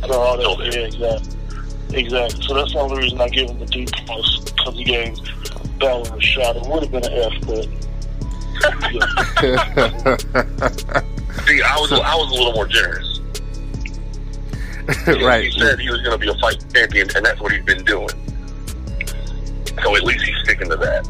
So 0.06 0.20
all 0.20 0.38
oh, 0.38 0.56
that, 0.56 0.74
yeah, 0.74 0.80
exactly. 0.80 1.38
Exactly. 1.98 2.42
So 2.42 2.54
that's 2.54 2.72
the 2.74 2.78
only 2.78 2.98
reason 2.98 3.20
I 3.20 3.28
give 3.28 3.48
him 3.48 3.62
a 3.62 3.66
D 3.66 3.86
plus 3.86 4.40
because 4.40 4.74
he 4.74 4.84
gave 4.84 5.16
Balor 5.78 6.14
a 6.14 6.20
shot. 6.20 6.56
It 6.56 6.66
would 6.66 6.82
have 6.82 6.92
been 6.92 7.06
an 7.06 7.12
F, 7.12 7.32
but 7.46 7.66
See, 11.46 11.62
I 11.62 11.76
was 11.78 11.92
I 11.92 12.14
was 12.14 12.30
a 12.30 12.34
little 12.34 12.52
more 12.52 12.66
generous. 12.66 13.20
Because 14.86 15.22
right. 15.22 15.44
He 15.44 15.58
said 15.58 15.78
he 15.78 15.90
was 15.90 16.00
going 16.02 16.12
to 16.12 16.18
be 16.18 16.28
a 16.28 16.34
fight 16.38 16.64
champion, 16.72 17.08
and 17.16 17.24
that's 17.24 17.40
what 17.40 17.52
he's 17.52 17.64
been 17.64 17.84
doing. 17.84 18.08
So 19.82 19.96
at 19.96 20.02
least 20.02 20.24
he's 20.24 20.36
sticking 20.44 20.68
to 20.68 20.76
that. 20.76 21.08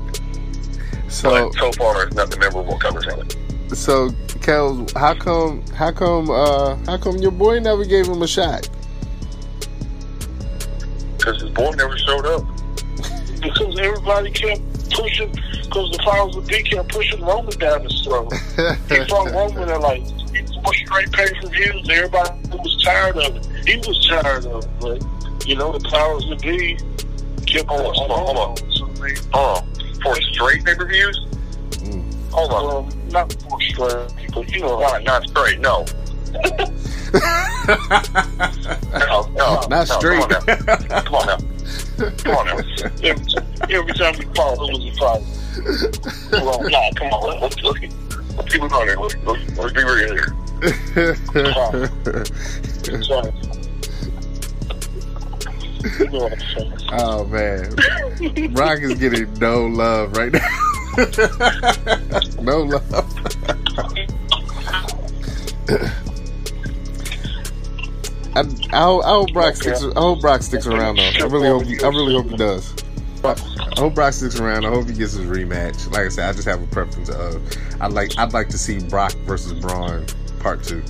So, 1.09 1.51
but 1.51 1.55
so 1.55 1.73
far, 1.73 1.95
there's 1.95 2.15
nothing 2.15 2.41
memorable 2.41 2.79
coming 2.79 3.03
from 3.03 3.21
it. 3.21 3.37
so 3.77 4.11
Kels, 4.41 4.97
how 4.97 5.15
come? 5.15 5.65
How 5.75 5.93
come? 5.93 6.31
Uh, 6.31 6.77
how 6.87 6.97
come 6.97 7.17
your 7.19 7.33
boy 7.33 7.59
never 7.61 7.85
gave 7.85 8.07
him 8.07 8.23
a 8.23 8.29
shot? 8.29 8.69
Because 11.19 11.43
his 11.43 11.51
boy 11.51 11.71
never 11.73 11.97
showed 11.99 12.27
up. 12.27 12.45
because 13.43 13.79
everybody 13.79 14.31
kept 14.31 14.63
pushing, 14.95 15.31
because 15.31 15.91
the 15.91 15.99
powers 16.05 16.37
of 16.37 16.47
B 16.47 16.63
kept 16.63 16.89
pushing 16.91 17.21
Roman 17.21 17.59
down 17.59 17.83
his 17.85 18.01
throat. 18.03 18.33
He 18.89 19.05
fought 19.07 19.31
Roman 19.33 19.69
at 19.69 19.81
like 19.81 20.03
four 20.63 20.75
straight 20.75 21.13
pay 21.13 21.33
per 21.41 21.49
views. 21.49 21.89
Everybody 21.91 22.49
was 22.51 22.83
tired 22.85 23.17
of 23.17 23.37
it. 23.37 23.47
He 23.67 23.77
was 23.77 24.07
tired 24.09 24.47
of 24.47 24.65
it, 24.65 24.71
but 24.81 25.47
you 25.47 25.57
know 25.57 25.77
the 25.77 25.89
powers 25.89 26.31
of 26.31 26.39
B 26.41 26.79
kept 27.47 27.69
Hold 27.69 27.87
on, 27.87 27.95
hold 27.95 28.11
on, 28.11 28.19
hold 28.19 28.39
on. 28.39 28.57
Hold 29.33 29.59
on. 29.59 30.01
For 30.03 30.15
straight 30.33 30.65
pay 30.65 30.75
per 30.75 30.87
views? 30.87 31.27
Hold 32.33 32.53
on. 32.53 32.87
um, 32.87 33.09
not 33.11 33.33
four 33.43 33.61
straight, 33.61 34.33
but 34.35 34.51
you 34.51 34.61
know, 34.61 34.81
Not, 34.81 35.05
not 35.05 35.29
straight, 35.29 35.61
no. 35.61 35.85
no, 38.99 39.29
no. 39.33 39.67
Not 39.69 39.71
no, 39.71 39.85
straight. 39.85 40.29
Come 40.31 40.33
on 40.33 40.87
now. 40.89 41.03
Come 41.03 41.15
on 41.15 41.27
now. 41.27 41.52
Come 41.99 42.37
on 42.37 42.49
every, 42.49 42.65
every 43.71 43.93
time 43.95 44.15
he 44.15 44.23
fought, 44.35 44.59
who 44.59 44.67
was 44.69 44.79
he 44.79 44.91
fighting? 44.99 45.27
Well, 46.33 46.61
no, 46.69 46.91
come 46.97 47.13
on. 47.13 47.41
Let's, 47.41 47.63
let's, 47.63 47.81
let's 48.37 48.53
keep 48.53 48.63
it 48.63 48.73
on 48.73 48.87
there. 48.87 48.97
Let's, 48.97 49.17
let's, 49.25 49.59
let's 49.59 49.73
be 49.73 49.85
real 49.85 50.15
here. 50.15 50.35
Oh 56.95 57.25
man, 57.27 57.75
Rock 58.53 58.81
is 58.81 58.95
getting 58.95 59.33
no 59.35 59.67
love 59.67 60.17
right 60.17 60.33
now. 60.33 60.49
no 62.41 62.63
love. 62.63 62.83
I, 68.35 68.41
I, 68.73 68.83
hope, 68.83 69.05
I 69.05 69.09
hope 69.09 69.33
Brock 69.33 69.57
sticks. 69.57 69.83
I 69.85 70.01
hope 70.01 70.21
Brock 70.21 70.43
sticks 70.43 70.67
around 70.67 70.97
though. 70.97 71.03
I 71.03 71.25
really 71.25 71.49
hope. 71.49 71.65
He, 71.65 71.79
I 71.83 71.89
really 71.89 72.15
hope 72.15 72.31
he 72.31 72.37
does. 72.37 72.75
I 73.25 73.37
hope 73.77 73.95
Brock 73.95 74.15
sticks 74.15 74.41
around. 74.41 74.65
I 74.65 74.71
hope 74.71 74.87
he 74.87 74.95
gets 74.95 75.13
his 75.13 75.27
rematch. 75.27 75.91
Like 75.93 76.07
I 76.07 76.09
said, 76.09 76.29
I 76.29 76.33
just 76.33 76.49
have 76.49 76.63
a 76.63 76.67
preference 76.69 77.11
of. 77.11 77.43
I 77.81 77.89
like. 77.89 78.19
I'd 78.19 78.33
like 78.33 78.49
to 78.49 78.59
see 78.59 78.79
Brock 78.89 79.13
versus 79.27 79.53
Braun 79.53 80.07
part 80.41 80.65
two. 80.65 80.83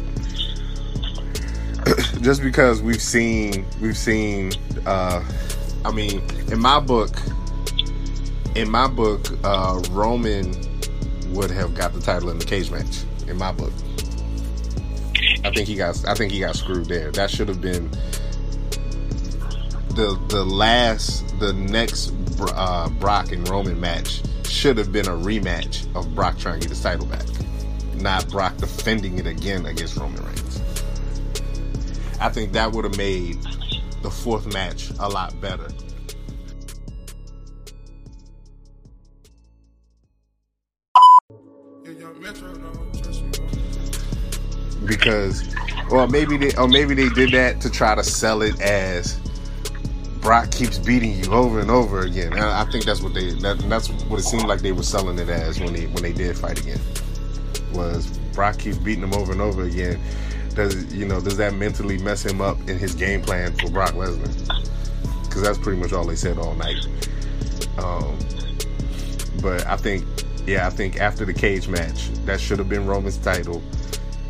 just 2.20 2.42
because 2.42 2.80
we've 2.80 3.02
seen. 3.02 3.66
We've 3.80 3.96
seen. 3.98 4.52
uh 4.86 5.24
I 5.84 5.90
mean, 5.90 6.22
in 6.52 6.60
my 6.60 6.78
book. 6.78 7.10
In 8.54 8.70
my 8.70 8.86
book, 8.86 9.26
uh 9.42 9.82
Roman 9.90 10.54
would 11.32 11.50
have 11.50 11.74
got 11.74 11.92
the 11.92 12.00
title 12.00 12.30
in 12.30 12.38
the 12.38 12.44
cage 12.44 12.70
match. 12.70 13.02
In 13.26 13.36
my 13.36 13.50
book. 13.50 13.72
I 15.44 15.50
think 15.50 15.66
he 15.66 15.74
got. 15.74 16.06
I 16.06 16.14
think 16.14 16.32
he 16.32 16.40
got 16.40 16.56
screwed 16.56 16.86
there. 16.86 17.10
That 17.10 17.30
should 17.30 17.48
have 17.48 17.60
been 17.60 17.90
the 19.90 20.18
the 20.28 20.44
last, 20.44 21.38
the 21.38 21.52
next 21.52 22.12
uh, 22.40 22.88
Brock 23.00 23.32
and 23.32 23.46
Roman 23.48 23.78
match 23.80 24.22
should 24.46 24.78
have 24.78 24.92
been 24.92 25.06
a 25.06 25.12
rematch 25.12 25.86
of 25.94 26.14
Brock 26.14 26.38
trying 26.38 26.60
to 26.60 26.60
get 26.60 26.70
his 26.70 26.82
title 26.82 27.06
back, 27.06 27.26
not 27.96 28.28
Brock 28.30 28.56
defending 28.56 29.18
it 29.18 29.26
again 29.26 29.66
against 29.66 29.96
Roman 29.96 30.24
Reigns. 30.24 30.62
I 32.20 32.28
think 32.28 32.52
that 32.52 32.70
would 32.72 32.84
have 32.84 32.96
made 32.96 33.38
the 34.02 34.10
fourth 34.10 34.46
match 34.52 34.90
a 35.00 35.08
lot 35.08 35.38
better. 35.40 35.68
Because 44.86 45.54
or 45.90 46.06
maybe 46.08 46.36
they 46.36 46.54
or 46.56 46.68
maybe 46.68 46.94
they 46.94 47.08
did 47.10 47.32
that 47.32 47.60
to 47.60 47.70
try 47.70 47.94
to 47.94 48.04
sell 48.04 48.42
it 48.42 48.60
as 48.60 49.18
Brock 50.20 50.52
keeps 50.52 50.78
beating 50.78 51.16
you 51.16 51.32
over 51.32 51.58
and 51.58 51.70
over 51.70 52.00
again. 52.00 52.32
And 52.32 52.44
I 52.44 52.64
think 52.70 52.84
that's 52.84 53.02
what 53.02 53.12
they 53.12 53.32
that, 53.34 53.58
that's 53.68 53.88
what 53.88 54.20
it 54.20 54.22
seemed 54.22 54.46
like 54.46 54.60
they 54.60 54.72
were 54.72 54.84
selling 54.84 55.18
it 55.18 55.28
as 55.28 55.58
when 55.60 55.72
they 55.72 55.86
when 55.86 56.02
they 56.02 56.12
did 56.12 56.38
fight 56.38 56.60
again. 56.60 56.80
Was 57.72 58.06
Brock 58.32 58.58
keeps 58.58 58.78
beating 58.78 59.02
him 59.02 59.14
over 59.14 59.32
and 59.32 59.40
over 59.40 59.64
again. 59.64 60.00
Does 60.54 60.92
you 60.94 61.06
know 61.06 61.20
does 61.20 61.36
that 61.38 61.54
mentally 61.54 61.98
mess 61.98 62.24
him 62.24 62.40
up 62.40 62.58
in 62.68 62.78
his 62.78 62.94
game 62.94 63.22
plan 63.22 63.52
for 63.56 63.70
Brock 63.70 63.92
Lesnar? 63.92 64.30
Because 65.24 65.42
that's 65.42 65.58
pretty 65.58 65.80
much 65.80 65.92
all 65.92 66.04
they 66.04 66.16
said 66.16 66.38
all 66.38 66.54
night. 66.54 66.86
Um, 67.78 68.16
but 69.40 69.66
I 69.66 69.76
think 69.76 70.04
yeah, 70.46 70.66
I 70.66 70.70
think 70.70 71.00
after 71.00 71.24
the 71.24 71.34
cage 71.34 71.68
match, 71.68 72.10
that 72.26 72.40
should 72.40 72.58
have 72.58 72.68
been 72.68 72.86
Roman's 72.86 73.18
title. 73.18 73.62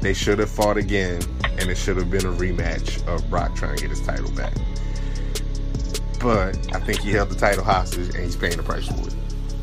They 0.02 0.12
should 0.14 0.40
have 0.40 0.50
fought 0.50 0.76
again, 0.76 1.22
and 1.58 1.70
it 1.70 1.78
should 1.78 1.96
have 1.96 2.10
been 2.10 2.26
a 2.26 2.32
rematch 2.32 3.06
of 3.06 3.30
Brock 3.30 3.54
trying 3.54 3.76
to 3.76 3.82
get 3.82 3.90
his 3.90 4.04
title 4.04 4.32
back. 4.32 4.52
But 6.20 6.74
I 6.74 6.80
think 6.80 6.98
he 6.98 7.12
held 7.12 7.30
the 7.30 7.36
title 7.36 7.62
hostage, 7.62 8.12
and 8.16 8.24
he's 8.24 8.34
paying 8.34 8.56
the 8.56 8.64
price 8.64 8.88
for 8.88 9.06
it. 9.06 9.14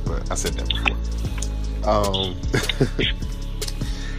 But 0.05 0.31
I 0.31 0.35
said 0.35 0.53
that 0.53 0.69
before. 0.69 0.95
Um, 1.85 2.37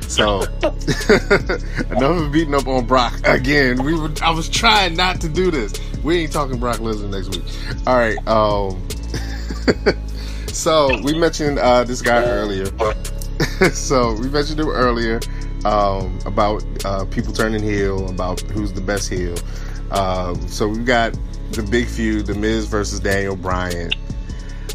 so 0.09 0.43
enough 1.97 2.27
of 2.27 2.33
beating 2.33 2.55
up 2.55 2.69
on 2.69 2.85
Brock 2.85 3.19
again. 3.25 3.83
We 3.83 3.99
were, 3.99 4.11
I 4.23 4.31
was 4.31 4.51
trying 4.51 4.97
not 4.97 5.23
to 5.23 5.29
do 5.29 5.51
this. 5.51 5.73
We 6.05 6.19
ain't 6.19 6.33
talking 6.33 6.59
Brock 6.59 6.81
Lesnar 6.81 7.09
next 7.09 7.31
week. 7.31 7.45
All 7.87 7.97
right. 7.97 8.19
Um, 8.29 8.87
so 10.49 11.01
we 11.01 11.19
mentioned 11.19 11.59
uh, 11.59 11.85
this 11.85 12.03
guy 12.03 12.23
earlier. 12.25 12.67
so 13.73 14.13
we 14.21 14.29
mentioned 14.29 14.61
him 14.61 14.69
earlier 14.69 15.19
um, 15.65 16.19
about 16.27 16.65
uh, 16.85 17.05
people 17.07 17.33
turning 17.33 17.63
heel, 17.63 18.09
about 18.09 18.41
who's 18.41 18.73
the 18.73 18.81
best 18.81 19.09
heel. 19.09 19.37
Um, 19.91 20.47
so 20.49 20.69
we've 20.69 20.87
got 20.87 21.17
the 21.53 21.63
big 21.63 21.87
feud, 21.87 22.27
The 22.27 22.35
Miz 22.35 22.67
versus 22.67 23.01
Daniel 23.01 23.37
Bryan. 23.37 23.91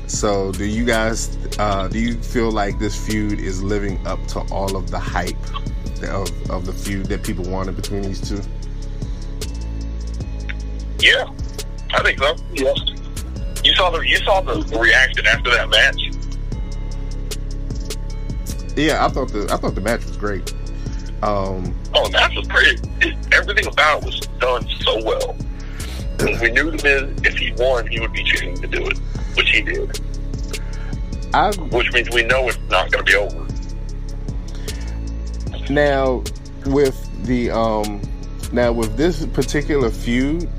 So 0.07 0.51
do 0.51 0.65
you 0.65 0.86
guys 0.86 1.38
uh, 1.57 1.88
do 1.88 1.99
you 1.99 2.15
feel 2.15 2.51
like 2.51 2.79
this 2.79 2.95
feud 2.95 3.39
is 3.39 3.63
living 3.63 4.05
up 4.05 4.25
to 4.27 4.41
all 4.51 4.75
of 4.75 4.91
the 4.91 4.99
hype 4.99 5.36
of, 6.03 6.49
of 6.49 6.65
the 6.65 6.73
feud 6.73 7.07
that 7.07 7.23
people 7.23 7.45
wanted 7.45 7.75
between 7.75 8.03
these 8.03 8.21
two? 8.27 8.41
Yeah, 10.99 11.25
I 11.93 12.03
think 12.03 12.19
so. 12.19 12.36
Yes. 12.53 12.77
You 13.63 13.73
saw 13.73 13.89
the 13.89 13.99
you 14.01 14.17
saw 14.17 14.41
the 14.41 14.77
reaction 14.77 15.25
after 15.25 15.49
that 15.51 15.69
match. 15.69 16.01
Yeah, 18.77 19.05
I 19.05 19.09
thought 19.09 19.31
the 19.31 19.47
I 19.51 19.57
thought 19.57 19.75
the 19.75 19.81
match 19.81 20.05
was 20.05 20.17
great. 20.17 20.53
Um, 21.22 21.76
Oh, 21.93 22.05
the 22.07 22.11
match 22.11 22.36
was 22.36 22.47
great. 22.47 22.80
Everything 23.34 23.68
about 23.68 24.01
it 24.01 24.05
was 24.05 24.20
done 24.39 24.68
so 24.82 25.03
well. 25.03 25.36
We 26.20 26.51
knew 26.51 26.72
the 26.72 27.13
if 27.24 27.38
he 27.38 27.51
won, 27.53 27.88
he 27.88 27.99
would 27.99 28.13
be 28.13 28.24
choosing 28.24 28.55
to 28.61 28.68
do 28.68 28.86
it, 28.88 28.97
which 29.36 29.49
he 29.49 29.61
did. 29.61 29.99
I 31.34 31.51
Which 31.55 31.91
means 31.91 32.09
we 32.11 32.24
know 32.24 32.47
it's 32.47 32.57
not 32.70 32.91
going 32.91 33.05
to 33.05 33.11
be 33.11 33.16
over. 33.18 33.45
Now, 35.70 36.24
with 36.66 37.26
the 37.26 37.51
um, 37.51 38.01
now 38.51 38.72
with 38.72 38.95
this 38.95 39.26
particular 39.28 39.89
feud, 39.89 40.49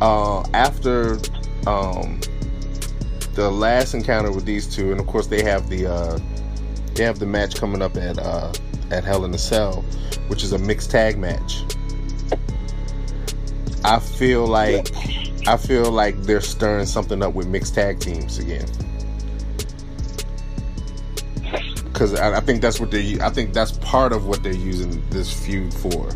uh, 0.00 0.42
after 0.52 1.18
um, 1.66 2.20
the 3.34 3.50
last 3.50 3.94
encounter 3.94 4.30
with 4.30 4.44
these 4.44 4.72
two, 4.72 4.92
and 4.92 5.00
of 5.00 5.06
course 5.06 5.26
they 5.26 5.42
have 5.42 5.68
the 5.68 5.86
uh, 5.86 6.18
they 6.94 7.04
have 7.04 7.18
the 7.18 7.26
match 7.26 7.56
coming 7.56 7.82
up 7.82 7.96
at 7.96 8.18
uh, 8.18 8.52
at 8.92 9.04
Hell 9.04 9.24
in 9.24 9.34
a 9.34 9.38
Cell, 9.38 9.82
which 10.28 10.42
is 10.44 10.52
a 10.52 10.58
mixed 10.58 10.90
tag 10.90 11.18
match. 11.18 11.62
I 13.84 13.98
feel 13.98 14.46
like 14.46 14.88
I 15.46 15.56
feel 15.56 15.90
like 15.90 16.22
they're 16.22 16.40
stirring 16.40 16.86
something 16.86 17.22
up 17.22 17.34
with 17.34 17.48
mixed 17.48 17.74
tag 17.74 17.98
teams 17.98 18.38
again. 18.38 18.66
Because 21.84 22.14
I, 22.14 22.36
I 22.36 22.40
think 22.40 22.62
that's 22.62 22.78
what 22.78 22.90
they. 22.90 23.18
I 23.20 23.30
think 23.30 23.52
that's 23.52 23.72
part 23.78 24.12
of 24.12 24.26
what 24.26 24.42
they're 24.42 24.52
using 24.52 25.02
this 25.10 25.32
feud 25.32 25.74
for. 25.74 26.08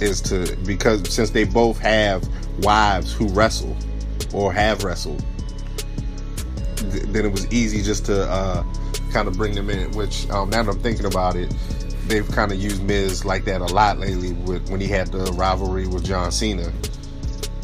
Is 0.00 0.20
to 0.22 0.56
because 0.66 1.12
since 1.12 1.30
they 1.30 1.44
both 1.44 1.78
have 1.78 2.26
wives 2.60 3.12
who 3.12 3.28
wrestle 3.28 3.76
or 4.34 4.52
have 4.52 4.84
wrestled, 4.84 5.24
th- 6.76 7.04
then 7.04 7.24
it 7.24 7.32
was 7.32 7.50
easy 7.52 7.82
just 7.82 8.06
to 8.06 8.30
uh, 8.30 8.62
kind 9.10 9.28
of 9.28 9.36
bring 9.36 9.54
them 9.54 9.70
in. 9.70 9.90
Which 9.92 10.28
um, 10.30 10.50
now 10.50 10.62
that 10.62 10.70
I'm 10.70 10.80
thinking 10.80 11.06
about 11.06 11.36
it, 11.36 11.54
they've 12.06 12.28
kind 12.30 12.52
of 12.52 12.60
used 12.60 12.82
Miz 12.82 13.24
like 13.24 13.44
that 13.44 13.60
a 13.60 13.66
lot 13.66 13.98
lately. 13.98 14.32
With 14.32 14.70
when 14.70 14.80
he 14.80 14.88
had 14.88 15.08
the 15.08 15.32
rivalry 15.32 15.86
with 15.86 16.04
John 16.04 16.32
Cena, 16.32 16.72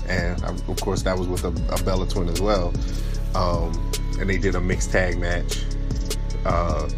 and 0.08 0.42
um, 0.44 0.56
of 0.68 0.80
course 0.80 1.02
that 1.02 1.18
was 1.18 1.28
with 1.28 1.44
a, 1.44 1.74
a 1.74 1.82
Bella 1.82 2.08
Twin 2.08 2.28
as 2.28 2.40
well. 2.40 2.72
Um, 3.34 3.92
and 4.18 4.30
they 4.30 4.38
did 4.38 4.54
a 4.54 4.60
mixed 4.60 4.92
tag 4.92 5.18
match. 5.18 5.62
Uh, 6.44 6.88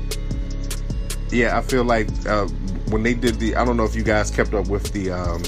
yeah, 1.30 1.59
I 1.59 1.62
feel 1.62 1.84
like 1.84 2.09
uh, 2.26 2.46
when 2.90 3.03
they 3.03 3.14
did 3.14 3.38
the, 3.40 3.57
I 3.57 3.64
don't 3.64 3.76
know 3.76 3.84
if 3.84 3.94
you 3.94 4.03
guys 4.03 4.30
kept 4.30 4.55
up 4.55 4.68
with 4.68 4.92
the 4.92 5.11
um, 5.11 5.42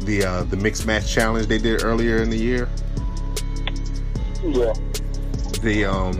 the 0.00 0.24
uh, 0.24 0.42
the 0.44 0.56
mixed 0.56 0.86
match 0.86 1.12
challenge 1.12 1.46
they 1.46 1.58
did 1.58 1.84
earlier 1.84 2.18
in 2.18 2.30
the 2.30 2.36
year. 2.36 2.68
Yeah. 4.42 4.72
The 5.62 5.84
um, 5.84 6.16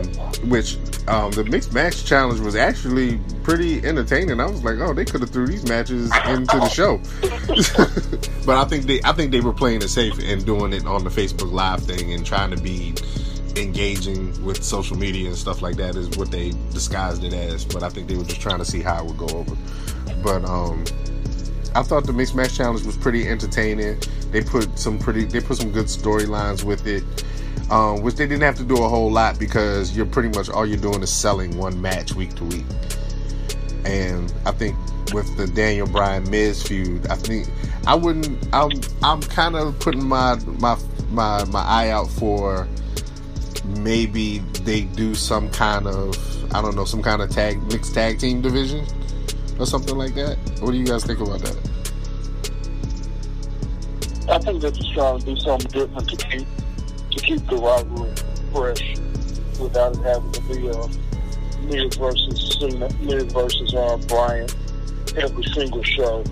which 0.49 0.77
um, 1.07 1.31
the 1.31 1.43
mixed 1.45 1.73
match 1.73 2.05
challenge 2.05 2.39
was 2.39 2.55
actually 2.55 3.19
pretty 3.43 3.83
entertaining. 3.85 4.39
I 4.39 4.45
was 4.45 4.63
like, 4.63 4.77
oh, 4.79 4.93
they 4.93 5.05
could 5.05 5.21
have 5.21 5.29
threw 5.29 5.47
these 5.47 5.67
matches 5.67 6.11
into 6.27 6.57
the 6.57 6.69
show. 6.69 6.97
but 8.45 8.57
I 8.57 8.65
think 8.65 8.85
they, 8.85 9.01
I 9.03 9.13
think 9.13 9.31
they 9.31 9.39
were 9.39 9.53
playing 9.53 9.81
it 9.81 9.87
safe 9.87 10.19
and 10.21 10.45
doing 10.45 10.73
it 10.73 10.85
on 10.85 11.03
the 11.03 11.09
Facebook 11.09 11.51
Live 11.51 11.83
thing 11.83 12.13
and 12.13 12.25
trying 12.25 12.51
to 12.51 12.61
be 12.61 12.93
engaging 13.55 14.43
with 14.43 14.63
social 14.63 14.97
media 14.97 15.27
and 15.29 15.37
stuff 15.37 15.61
like 15.61 15.77
that 15.77 15.95
is 15.95 16.15
what 16.17 16.29
they 16.29 16.51
disguised 16.71 17.23
it 17.23 17.33
as. 17.33 17.63
But 17.63 17.83
I 17.83 17.89
think 17.89 18.07
they 18.07 18.15
were 18.15 18.25
just 18.25 18.41
trying 18.41 18.59
to 18.59 18.65
see 18.65 18.81
how 18.81 19.03
it 19.03 19.05
would 19.05 19.17
go 19.17 19.37
over. 19.37 19.55
But 20.21 20.43
um, 20.45 20.83
I 21.73 21.83
thought 21.83 22.05
the 22.05 22.13
mixed 22.13 22.35
match 22.35 22.55
challenge 22.55 22.85
was 22.85 22.97
pretty 22.97 23.27
entertaining. 23.27 24.01
They 24.31 24.43
put 24.43 24.77
some 24.77 24.99
pretty, 24.99 25.23
they 25.23 25.39
put 25.39 25.57
some 25.57 25.71
good 25.71 25.85
storylines 25.85 26.63
with 26.63 26.85
it, 26.85 27.03
um, 27.69 28.01
which 28.01 28.15
they 28.15 28.25
didn't 28.25 28.43
have 28.43 28.55
to 28.57 28.63
do 28.63 28.83
a 28.83 28.87
whole 28.87 29.11
lot 29.11 29.37
because 29.39 29.95
you're 29.95 30.05
pretty 30.05 30.29
much 30.29 30.49
all 30.49 30.65
you're 30.65 30.77
doing 30.77 31.01
is 31.03 31.11
selling 31.11 31.57
one 31.57 31.81
match 31.81 32.13
week 32.13 32.33
to 32.35 32.43
week. 32.45 32.65
And 33.85 34.33
I 34.45 34.51
think 34.51 34.75
with 35.13 35.35
the 35.37 35.47
Daniel 35.47 35.87
Bryan 35.87 36.29
Miz 36.29 36.63
feud, 36.63 37.07
I 37.07 37.15
think 37.15 37.47
I 37.85 37.95
wouldn't. 37.95 38.47
I'm 38.53 38.71
I'm 39.03 39.21
kind 39.21 39.55
of 39.55 39.77
putting 39.79 40.05
my 40.05 40.35
my 40.59 40.77
my 41.09 41.43
my 41.45 41.61
eye 41.61 41.89
out 41.89 42.09
for 42.09 42.67
maybe 43.79 44.39
they 44.63 44.81
do 44.81 45.13
some 45.15 45.49
kind 45.49 45.87
of 45.87 46.15
I 46.53 46.61
don't 46.61 46.75
know 46.75 46.85
some 46.85 47.03
kind 47.03 47.21
of 47.21 47.29
tag 47.29 47.61
mixed 47.71 47.93
tag 47.93 48.19
team 48.19 48.41
division 48.41 48.85
or 49.59 49.65
something 49.65 49.97
like 49.97 50.15
that. 50.15 50.37
What 50.59 50.71
do 50.71 50.77
you 50.77 50.85
guys 50.85 51.03
think 51.03 51.19
about 51.19 51.39
that? 51.41 51.57
I 54.29 54.37
think 54.39 54.61
they're 54.61 54.71
just 54.71 54.93
trying 54.93 55.19
to 55.19 55.25
do 55.25 55.35
something 55.37 55.71
different 55.71 56.09
to 56.09 56.17
keep 56.17 56.47
to 57.17 57.23
keep 57.23 57.47
the 57.47 57.57
rivalry 57.57 58.13
fresh 58.53 58.95
without 59.59 59.95
it 59.95 60.03
having 60.03 60.31
to 60.31 60.41
be 60.43 60.67
a 60.67 61.07
Miz 61.65 61.95
versus 61.95 62.57
Cena, 62.59 62.87
Miz 63.01 63.23
versus 63.33 63.73
uh, 63.73 63.97
Bryan 64.07 64.47
every 65.17 65.43
single 65.53 65.83
show. 65.83 66.23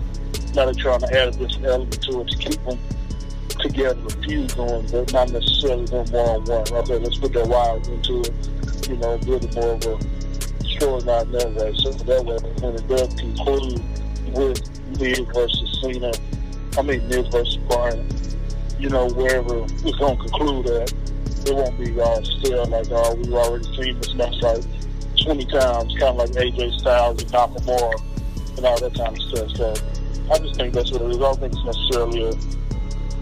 Now 0.54 0.66
they're 0.66 0.74
trying 0.74 1.00
to 1.00 1.20
add 1.20 1.32
different 1.38 1.66
element 1.66 2.02
to 2.02 2.20
it 2.20 2.28
to 2.28 2.38
keep 2.38 2.64
them 2.64 2.78
together, 3.58 4.00
a 4.06 4.10
feud 4.22 4.54
going, 4.56 4.86
but 4.90 5.12
not 5.12 5.30
necessarily 5.32 5.86
them 5.86 6.06
one 6.12 6.28
on 6.28 6.44
one. 6.44 6.72
Okay, 6.72 6.98
let's 6.98 7.18
put 7.18 7.32
their 7.32 7.46
wives 7.46 7.88
into 7.88 8.20
it. 8.20 8.88
You 8.88 8.96
know, 8.96 9.18
build 9.18 9.54
more 9.54 9.74
of 9.74 9.84
a 9.84 9.98
storyline 10.78 11.30
that 11.32 11.52
way. 11.54 11.74
So 11.76 11.90
that 11.90 12.24
way, 12.24 12.38
when 12.60 12.74
it 12.76 12.88
does 12.88 13.14
conclude 13.14 13.82
with 14.32 15.00
Miz 15.00 15.18
versus 15.34 15.80
Cena, 15.82 16.12
I 16.78 16.82
mean 16.82 17.06
Miz 17.08 17.26
versus 17.28 17.56
Bryan, 17.68 18.08
you 18.78 18.90
know, 18.90 19.08
wherever 19.10 19.64
it's 19.64 19.96
going 19.96 20.16
to 20.16 20.22
conclude 20.22 20.66
at, 20.66 20.92
it 21.46 21.54
won't 21.54 21.78
be 21.78 21.98
all 22.00 22.24
still 22.24 22.66
like, 22.66 22.86
oh, 22.90 23.14
we've 23.14 23.32
already 23.32 23.64
seen 23.76 23.98
this 24.00 24.14
match 24.14 24.34
like 24.42 24.62
20 25.22 25.46
times, 25.46 25.96
kind 25.98 26.02
of 26.02 26.16
like 26.16 26.30
AJ 26.30 26.78
Styles 26.80 27.22
and 27.22 27.32
Nakamura 27.32 28.56
and 28.56 28.66
all 28.66 28.80
that 28.80 28.94
kind 28.94 29.16
of 29.16 29.22
stuff. 29.22 29.50
So 29.56 29.74
I 30.32 30.38
just 30.38 30.56
think 30.56 30.74
that's 30.74 30.90
what 30.92 31.02
it 31.02 31.10
is. 31.10 31.16
I 31.16 31.20
don't 31.20 31.40
think 31.40 31.52
it's 31.54 31.64
necessarily 31.64 32.24
a, 32.24 32.32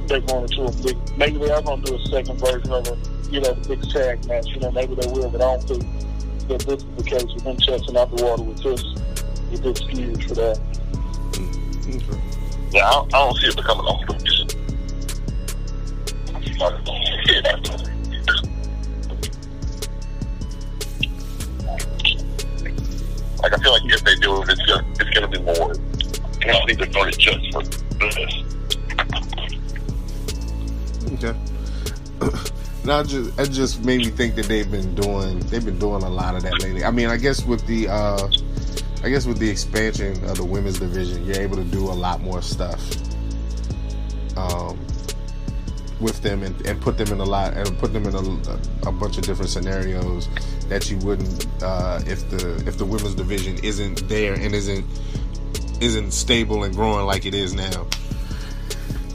they're 0.07 0.21
going 0.21 0.43
into 0.45 0.63
a 0.65 0.73
big, 0.83 1.19
maybe 1.19 1.39
they 1.39 1.51
are 1.51 1.63
going 1.63 1.83
to 1.83 1.93
do 1.93 1.97
a 1.97 2.07
second 2.07 2.39
version 2.39 2.73
of 2.73 2.89
a, 2.89 2.99
you 3.31 3.41
know, 3.41 3.55
big 3.69 3.83
tag 3.91 4.27
match. 4.27 4.47
You 4.49 4.61
know, 4.61 4.71
maybe 4.71 4.95
they 4.95 5.07
will, 5.07 5.31
but 5.31 5.41
I 5.41 5.57
don't 5.57 5.63
think 5.69 6.49
that 6.49 6.61
this 6.61 6.83
is 6.83 6.97
the 6.97 7.05
case 7.05 7.25
with 7.35 7.45
them 7.45 7.57
testing 7.57 7.97
out 7.97 8.15
the 8.15 8.25
water 8.25 8.43
with 8.43 8.63
this, 8.63 8.83
with 9.51 9.63
this 9.63 9.81
feud 9.83 10.25
for 10.25 10.35
that. 10.35 10.61
Mm, 11.33 12.75
yeah, 12.75 12.89
I 12.89 12.93
don't, 12.93 13.15
I 13.15 13.19
don't 13.19 13.37
see 13.37 13.49
it 13.49 13.57
becoming 13.57 13.87
a 13.87 14.13
huge. 14.13 14.54
Like 23.43 23.53
I 23.53 23.59
feel 23.59 23.73
like 23.73 23.83
if 23.85 24.05
they 24.05 24.15
do 24.17 24.43
it, 24.43 24.49
it's 24.49 24.63
gonna, 24.67 24.87
it's 25.01 25.11
gonna 25.11 25.29
be 25.29 25.39
more. 25.41 25.75
I 26.43 26.47
don't 26.47 26.67
think 26.67 26.79
they're 26.79 26.89
doing 26.89 27.09
it 27.09 27.19
just 27.19 27.53
for 27.53 27.63
this. 27.63 28.17
Okay. 31.15 31.35
Now, 32.85 33.03
just 33.03 33.41
it 33.41 33.51
just 33.51 33.83
made 33.83 34.01
me 34.01 34.11
think 34.11 34.35
that 34.35 34.45
they've 34.45 34.71
been 34.71 34.95
doing 34.95 35.39
they've 35.41 35.65
been 35.65 35.79
doing 35.79 36.03
a 36.03 36.11
lot 36.11 36.35
of 36.35 36.43
that 36.43 36.61
lately. 36.61 36.85
I 36.85 36.91
mean, 36.91 37.09
I 37.09 37.17
guess 37.17 37.43
with 37.43 37.67
the 37.67 37.89
uh, 37.89 38.29
I 39.03 39.09
guess 39.09 39.25
with 39.25 39.39
the 39.39 39.49
expansion 39.49 40.23
of 40.27 40.37
the 40.37 40.45
women's 40.45 40.81
division, 40.81 41.25
you're 41.25 41.41
able 41.41 41.57
to 41.57 41.65
do 41.65 41.85
a 41.85 41.97
lot 41.97 42.21
more 42.21 42.43
stuff 42.43 42.79
um, 44.37 44.84
with 46.01 46.21
them 46.23 46.43
and, 46.43 46.67
and 46.67 46.81
put 46.81 46.99
them 46.99 47.13
in 47.13 47.21
a 47.21 47.25
lot 47.25 47.55
and 47.55 47.79
put 47.79 47.93
them 47.93 48.05
in 48.07 48.15
a, 48.15 48.89
a 48.89 48.93
bunch 48.93 49.17
of 49.17 49.25
different 49.25 49.51
scenarios 49.51 50.29
that 50.69 50.91
you 50.91 50.97
wouldn't 50.99 51.47
uh, 51.63 52.01
if 52.07 52.29
the 52.31 52.63
if 52.67 52.79
the 52.79 52.85
women's 52.85 53.15
division 53.15 53.57
isn't 53.63 54.09
there 54.09 54.35
and 54.35 54.55
isn't 54.55 54.85
isn't 55.81 56.13
stable 56.13 56.65
and 56.65 56.75
growing 56.75 57.07
like 57.07 57.27
it 57.27 57.35
is 57.35 57.55
now. 57.55 57.87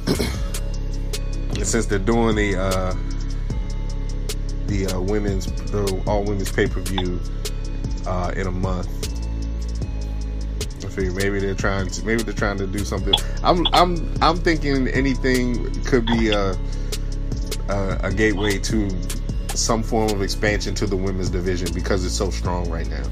And 0.07 1.67
since 1.67 1.86
they're 1.86 1.99
doing 1.99 2.36
the 2.36 2.55
uh, 2.57 2.95
the 4.67 4.88
uh, 4.88 5.01
women's 5.01 5.47
the 5.71 6.01
all 6.07 6.23
women's 6.23 6.51
pay 6.51 6.67
per 6.67 6.82
view 6.82 7.19
uh, 8.05 8.32
in 8.36 8.47
a 8.47 8.51
month. 8.51 8.88
Maybe 11.08 11.39
they're 11.39 11.56
trying 11.56 11.88
to 11.88 12.06
maybe 12.06 12.24
they're 12.24 12.34
trying 12.34 12.58
to 12.58 12.68
do 12.68 12.80
something. 12.80 13.14
I'm 13.43 13.66
I'm 13.68 14.14
I'm 14.22 14.38
thinking 14.38 14.88
anything 14.89 15.72
could 15.86 16.06
be 16.06 16.30
a 16.30 16.58
a, 17.70 18.00
a 18.04 18.14
gateway 18.14 18.58
to 18.60 18.89
some 19.56 19.84
form 19.84 20.10
of 20.10 20.22
expansion 20.22 20.76
to 20.76 20.88
the 20.88 20.95
women's 20.95 21.30
division 21.30 21.74
because 21.74 22.06
it's 22.06 22.16
so 22.16 22.30
strong 22.30 22.70
right 22.70 22.89
now. 22.89 23.04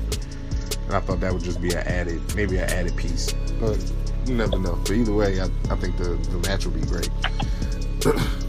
And 0.88 0.96
I 0.96 1.00
thought 1.00 1.20
that 1.22 1.32
would 1.34 1.44
just 1.44 1.62
be 1.62 1.72
an 1.72 1.88
added 1.88 2.36
maybe 2.36 2.58
an 2.58 2.70
added 2.70 2.96
piece, 2.98 3.34
but 3.60 3.78
you 4.26 4.36
never 4.36 4.60
know. 4.60 4.76
But 4.84 4.92
either 4.92 5.14
way, 5.14 5.40
I, 5.40 5.46
I 5.70 5.76
think 5.76 5.98
the 5.98 6.16
the 6.32 6.40
match 6.50 6.66
will 6.66 6.74
be 6.74 6.82
great. 6.82 7.10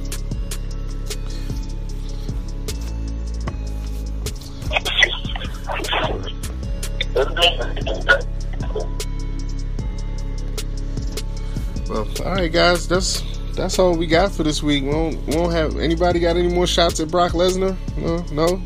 right, 12.39 12.53
guys. 12.53 12.87
That's 12.87 13.23
that's 13.55 13.79
all 13.79 13.97
we 13.97 14.07
got 14.07 14.31
for 14.31 14.43
this 14.45 14.63
week. 14.63 14.85
We 14.85 14.91
won't, 14.91 15.27
we 15.27 15.37
won't 15.37 15.53
have 15.53 15.77
anybody 15.77 16.21
got 16.21 16.37
any 16.37 16.49
more 16.49 16.67
shots 16.67 17.01
at 17.01 17.11
Brock 17.11 17.33
Lesnar? 17.33 17.77
No, 17.97 18.25
no. 18.33 18.63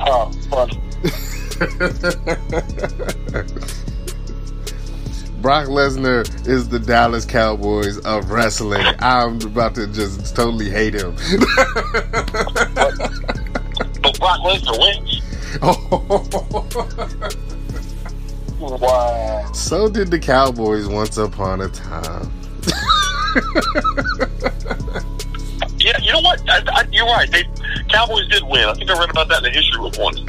Oh, 0.00 0.30
funny. 0.50 0.78
Brock 5.40 5.68
Lesnar 5.68 6.46
is 6.46 6.68
the 6.68 6.78
Dallas 6.78 7.24
Cowboys 7.24 7.98
of 8.00 8.30
wrestling. 8.30 8.84
I'm 8.98 9.40
about 9.40 9.74
to 9.76 9.86
just 9.86 10.36
totally 10.36 10.68
hate 10.68 10.94
him. 10.94 11.14
But 14.02 14.18
Brock 14.18 14.40
Lesnar 14.40 14.78
wins. 14.78 15.22
Wow. 18.76 19.50
so 19.52 19.88
did 19.88 20.10
the 20.10 20.18
Cowboys 20.18 20.86
once 20.86 21.16
upon 21.16 21.60
a 21.60 21.68
time. 21.68 22.30
Yeah, 25.78 25.96
you 26.02 26.12
know 26.12 26.20
what? 26.20 26.40
you're 26.92 27.06
right. 27.06 27.30
They 27.30 27.44
Cowboys 27.88 28.26
did 28.28 28.42
win. 28.42 28.68
I 28.68 28.74
think 28.74 28.90
I 28.90 28.98
read 28.98 29.10
about 29.10 29.28
that 29.28 29.44
in 29.44 29.44
the 29.44 29.50
history 29.50 29.78
book 29.78 29.96
once. 29.98 30.20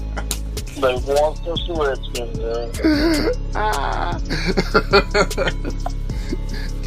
They 0.76 0.92
won 0.92 1.32
against 1.38 1.66
the 1.66 1.72
Redskins. 1.72 2.36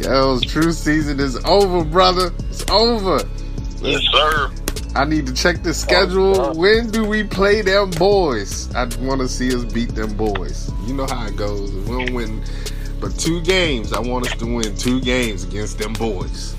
Girls, 0.00 0.44
true 0.44 0.70
season 0.70 1.18
is 1.18 1.36
over, 1.44 1.84
brother. 1.84 2.30
It's 2.48 2.64
over. 2.70 3.20
yes, 3.82 4.00
sir. 4.12 4.52
I 4.94 5.04
need 5.04 5.26
to 5.26 5.34
check 5.34 5.62
the 5.62 5.70
oh, 5.70 5.72
schedule. 5.72 6.40
Oh, 6.40 6.54
when 6.54 6.90
do 6.90 7.04
we 7.04 7.22
play 7.22 7.62
them 7.62 7.90
boys? 7.90 8.74
I 8.74 8.84
want 9.00 9.20
to 9.20 9.28
see 9.28 9.54
us 9.54 9.64
beat 9.64 9.94
them 9.94 10.16
boys. 10.16 10.70
You 10.86 10.94
know 10.94 11.06
how 11.06 11.26
it 11.26 11.36
goes. 11.36 11.72
We 11.72 12.04
don't 12.04 12.14
win 12.14 12.42
but 13.00 13.18
two 13.18 13.40
games. 13.42 13.92
I 13.92 14.00
want 14.00 14.26
us 14.26 14.36
to 14.38 14.46
win 14.46 14.76
two 14.76 15.00
games 15.00 15.44
against 15.44 15.78
them 15.78 15.92
boys. 15.94 16.54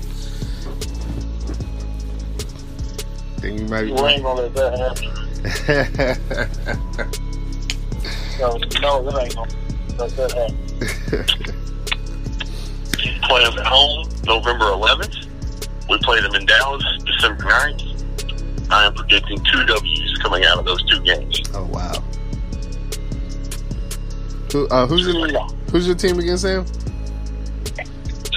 Think 3.38 3.60
you 3.60 3.66
might 3.66 3.86
You 3.86 4.06
ain't 4.06 4.22
gonna 4.22 4.42
let 4.42 4.54
that 4.54 4.78
happen. 4.78 5.18
No, 8.38 8.56
no, 8.80 9.08
it 9.08 9.14
ain't 9.22 9.36
gonna 9.36 9.50
let 9.98 10.10
that 10.16 10.32
happen. 10.32 10.56
Play 13.28 13.44
them 13.44 13.58
at 13.58 13.66
home 13.66 14.01
two 19.50 19.64
W's 19.66 20.18
coming 20.18 20.44
out 20.44 20.58
of 20.58 20.64
those 20.64 20.82
two 20.84 21.00
games. 21.00 21.40
oh 21.54 21.64
wow. 21.66 21.92
Who, 24.52 24.68
uh, 24.68 24.86
who's 24.86 25.06
your 25.06 25.28
who's 25.70 25.86
your 25.86 25.96
team 25.96 26.18
against 26.18 26.42
Sam? 26.42 26.64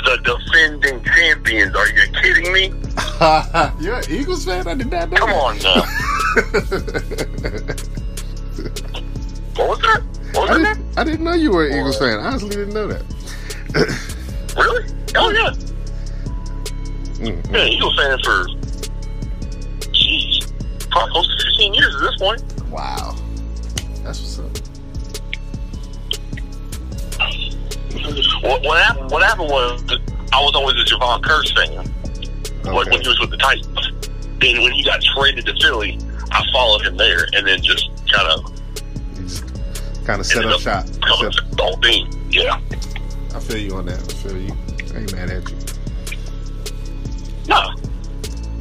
The 0.05 0.17
defending 0.23 1.03
champions. 1.03 1.75
Are 1.75 1.87
you 1.89 2.07
kidding 2.21 2.53
me? 2.53 2.67
You're 3.83 3.95
an 3.97 4.03
Eagles 4.09 4.45
fan? 4.45 4.67
I 4.67 4.75
did 4.75 4.91
not 4.91 5.09
know. 5.09 5.17
Come 5.17 5.31
on 5.31 5.57
now. 5.59 5.83
What 9.55 9.69
was 9.69 9.79
that? 9.79 10.01
What 10.33 10.49
I 10.49 10.57
that? 10.57 10.75
didn't, 10.75 10.97
I 10.99 11.03
didn't 11.05 11.23
know 11.23 11.33
you 11.33 11.51
were 11.51 11.65
an 11.67 11.77
Eagles 11.79 11.97
fan. 11.97 12.19
I 12.19 12.25
honestly 12.27 12.49
didn't 12.49 12.73
know 12.73 12.87
that. 12.87 13.03
Really? 14.57 14.83
Oh 15.15 15.29
yeah. 15.31 15.51
Mm, 17.15 17.41
mm. 17.43 17.53
Yeah, 17.53 17.63
Eagles 17.63 17.95
fan 17.95 18.19
for 18.25 18.45
at 21.95 22.01
this 22.01 22.17
point. 22.19 22.69
Wow. 22.69 23.15
That's 24.03 24.19
what's 24.21 24.39
up. 24.39 24.51
What, 28.43 28.61
what 28.63 28.81
happened? 28.83 29.11
What 29.11 29.23
happened 29.23 29.49
was 29.49 29.83
I 30.31 30.41
was 30.43 30.53
always 30.55 30.75
a 30.75 30.85
Jevon 30.85 31.21
Kearse 31.21 31.53
fan. 31.55 31.91
Like 32.73 32.87
when 32.89 33.01
he 33.01 33.07
was 33.07 33.19
with 33.19 33.29
the 33.31 33.37
Titans. 33.37 33.91
Then 34.39 34.61
when 34.61 34.71
he 34.73 34.83
got 34.83 35.01
traded 35.01 35.45
to 35.45 35.55
Philly, 35.61 35.97
I 36.31 36.43
followed 36.51 36.81
him 36.85 36.97
there, 36.97 37.25
and 37.33 37.47
then 37.47 37.61
just 37.63 37.89
kind 38.11 38.27
of 38.27 38.51
Kind 40.05 40.19
of 40.19 40.25
set 40.27 40.45
up 40.45 40.59
shop. 40.59 40.85
coming 41.01 41.31
Set- 41.31 41.49
to 41.49 41.55
the 41.55 41.63
whole 41.63 41.77
thing. 41.77 42.07
Yeah. 42.29 42.59
I 43.33 43.39
feel 43.39 43.57
you 43.57 43.75
on 43.75 43.85
that. 43.87 43.97
I 43.99 44.13
feel 44.13 44.37
you. 44.37 44.53
I 44.93 44.99
ain't 44.99 45.13
mad 45.13 45.31
at 45.31 45.49
you. 45.49 45.57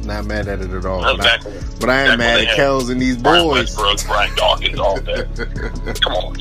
Not 0.05 0.25
mad 0.25 0.47
at 0.47 0.61
it 0.61 0.69
at 0.69 0.85
all. 0.85 1.01
But 1.01 1.19
I, 1.19 1.23
back 1.23 1.43
but 1.79 1.89
I 1.89 2.03
when 2.09 2.19
mad 2.19 2.41
at 2.41 2.55
Kels 2.55 2.91
and 2.91 3.01
these 3.01 3.17
Brian 3.17 3.43
boys. 3.43 3.75
Brian 4.05 4.35
Dawkins, 4.35 4.79
all 4.79 5.01
that. 5.01 5.97
Come 6.03 6.13
on. 6.13 6.35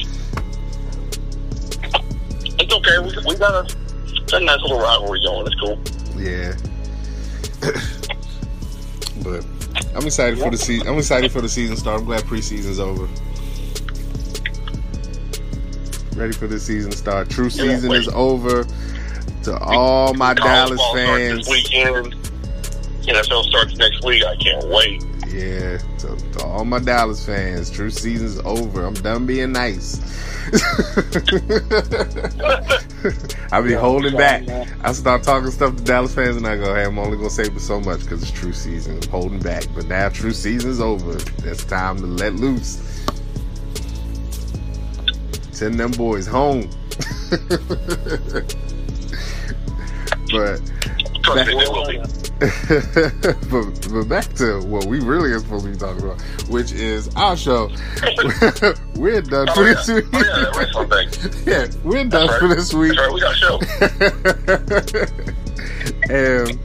It's 2.58 2.74
okay. 2.74 2.98
We, 2.98 3.06
we 3.26 3.38
got 3.38 3.70
a, 3.70 3.76
got 4.26 4.42
a 4.42 4.44
nice 4.44 4.60
little 4.60 4.78
rivalry 4.78 5.20
going. 5.20 5.46
It's 5.46 5.56
cool. 5.56 5.78
yeah. 6.18 6.54
but 9.24 9.46
I'm 9.96 10.06
excited 10.06 10.38
for 10.38 10.50
the 10.50 10.58
season. 10.58 10.86
I'm 10.86 10.98
excited 10.98 11.32
for 11.32 11.40
the 11.40 11.48
season 11.48 11.76
start. 11.78 12.00
I'm 12.00 12.06
glad 12.06 12.22
preseason's 12.24 12.78
over. 12.78 13.08
Ready 16.16 16.34
for 16.34 16.46
the 16.46 16.60
season 16.60 16.92
start. 16.92 17.30
True 17.30 17.48
season 17.48 17.92
is 17.92 18.08
over. 18.08 18.66
To 19.44 19.58
all 19.58 20.14
my 20.14 20.34
Dallas 20.34 20.80
fans. 20.92 21.48
NFL 23.06 23.44
starts 23.44 23.76
next 23.76 24.04
week. 24.04 24.24
I 24.24 24.36
can't 24.36 24.68
wait. 24.68 25.04
Yeah, 25.28 25.78
to, 25.98 26.16
to 26.16 26.44
all 26.44 26.64
my 26.64 26.78
Dallas 26.78 27.24
fans, 27.24 27.70
true 27.70 27.90
season's 27.90 28.38
over. 28.40 28.84
I'm 28.84 28.94
done 28.94 29.26
being 29.26 29.52
nice. 29.52 30.00
I 33.52 33.60
be 33.60 33.72
holding 33.72 34.16
back. 34.16 34.42
I 34.82 34.92
start 34.92 35.22
talking 35.22 35.50
stuff 35.50 35.76
to 35.76 35.82
Dallas 35.82 36.14
fans, 36.14 36.36
and 36.36 36.46
I 36.46 36.56
go, 36.56 36.74
"Hey, 36.74 36.84
I'm 36.84 36.98
only 36.98 37.16
gonna 37.16 37.30
say 37.30 37.44
so 37.58 37.80
much 37.80 38.00
because 38.00 38.22
it's 38.22 38.30
true 38.30 38.52
season. 38.52 38.98
I'm 39.02 39.08
holding 39.08 39.40
back, 39.40 39.64
but 39.74 39.86
now 39.86 40.08
true 40.08 40.32
season's 40.32 40.80
over. 40.80 41.16
It's 41.48 41.64
time 41.64 41.98
to 41.98 42.06
let 42.06 42.34
loose. 42.34 43.04
Send 45.50 45.80
them 45.80 45.90
boys 45.92 46.26
home." 46.26 46.70
but 50.30 50.60
Trust 51.22 52.23
me, 52.40 52.48
they 52.70 53.32
will 53.50 53.70
be. 53.70 53.78
but, 53.80 53.88
but 53.92 54.08
back 54.08 54.32
to 54.34 54.60
what 54.66 54.84
we 54.86 55.00
really 55.00 55.32
are 55.32 55.38
supposed 55.40 55.64
to 55.64 55.70
be 55.72 55.76
talking 55.76 56.02
about, 56.04 56.20
which 56.48 56.72
is 56.72 57.08
our 57.16 57.36
show. 57.36 57.68
we're 58.96 59.20
done 59.22 59.48
Oh, 59.50 59.54
for 59.54 59.62
yeah. 59.66 59.74
this 59.74 59.88
week. 59.88 60.04
Oh, 60.12 60.18
yeah, 60.18 60.40
that 60.40 60.56
wrestling 60.56 60.88
thing. 60.90 61.08
yeah, 61.46 61.66
we're 61.84 62.04
done 62.04 62.26
That's 62.26 62.38
for 62.38 62.48
this 62.48 62.74
week. 62.74 62.94
That's 62.96 63.08
right. 63.08 63.12
We 63.14 63.20
got 63.20 63.34
a 63.34 63.36
show. 63.36 63.60
and 66.10 66.58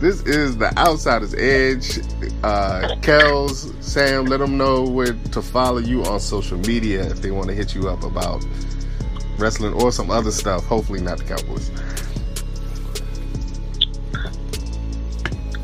this 0.00 0.22
is 0.22 0.56
the 0.56 0.72
Outsiders 0.78 1.34
Edge. 1.34 1.98
Uh, 2.42 2.96
Kels, 3.02 3.72
Sam, 3.82 4.24
let 4.26 4.38
them 4.38 4.56
know 4.58 4.82
where 4.82 5.12
to 5.12 5.40
follow 5.42 5.78
you 5.78 6.04
on 6.04 6.18
social 6.18 6.58
media 6.58 7.02
if 7.08 7.22
they 7.22 7.30
want 7.30 7.48
to 7.48 7.54
hit 7.54 7.74
you 7.74 7.88
up 7.88 8.02
about 8.02 8.44
wrestling 9.38 9.72
or 9.74 9.92
some 9.92 10.10
other 10.10 10.32
stuff. 10.32 10.64
Hopefully, 10.66 11.00
not 11.00 11.18
the 11.18 11.24
Cowboys. 11.24 11.70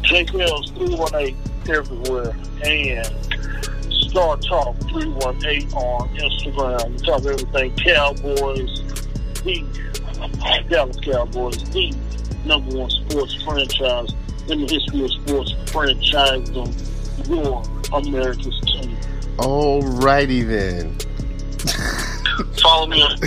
JKL's 0.08 0.70
318 0.70 1.36
everywhere 1.68 2.34
and 2.64 3.12
Star 3.92 4.38
Talk 4.38 4.74
318 4.88 5.70
on 5.74 6.08
Instagram. 6.16 6.92
We 6.92 6.96
talk 7.04 7.20
about 7.20 7.26
everything 7.26 7.76
Cowboys, 7.76 8.80
the 9.44 9.60
Dallas 10.70 10.96
Cowboys, 11.00 11.62
the 11.70 11.94
number 12.46 12.78
one 12.78 12.88
sports 12.88 13.34
franchise 13.42 14.14
in 14.48 14.64
the 14.64 14.66
history 14.66 15.04
of 15.04 15.10
sports 15.10 15.52
franchising 15.70 16.72
your 17.28 17.62
America's 17.92 18.58
team. 18.62 18.96
Alrighty 19.36 20.48
then. 20.48 20.96
Follow 22.62 22.86
me 22.86 23.02
on 23.02 23.18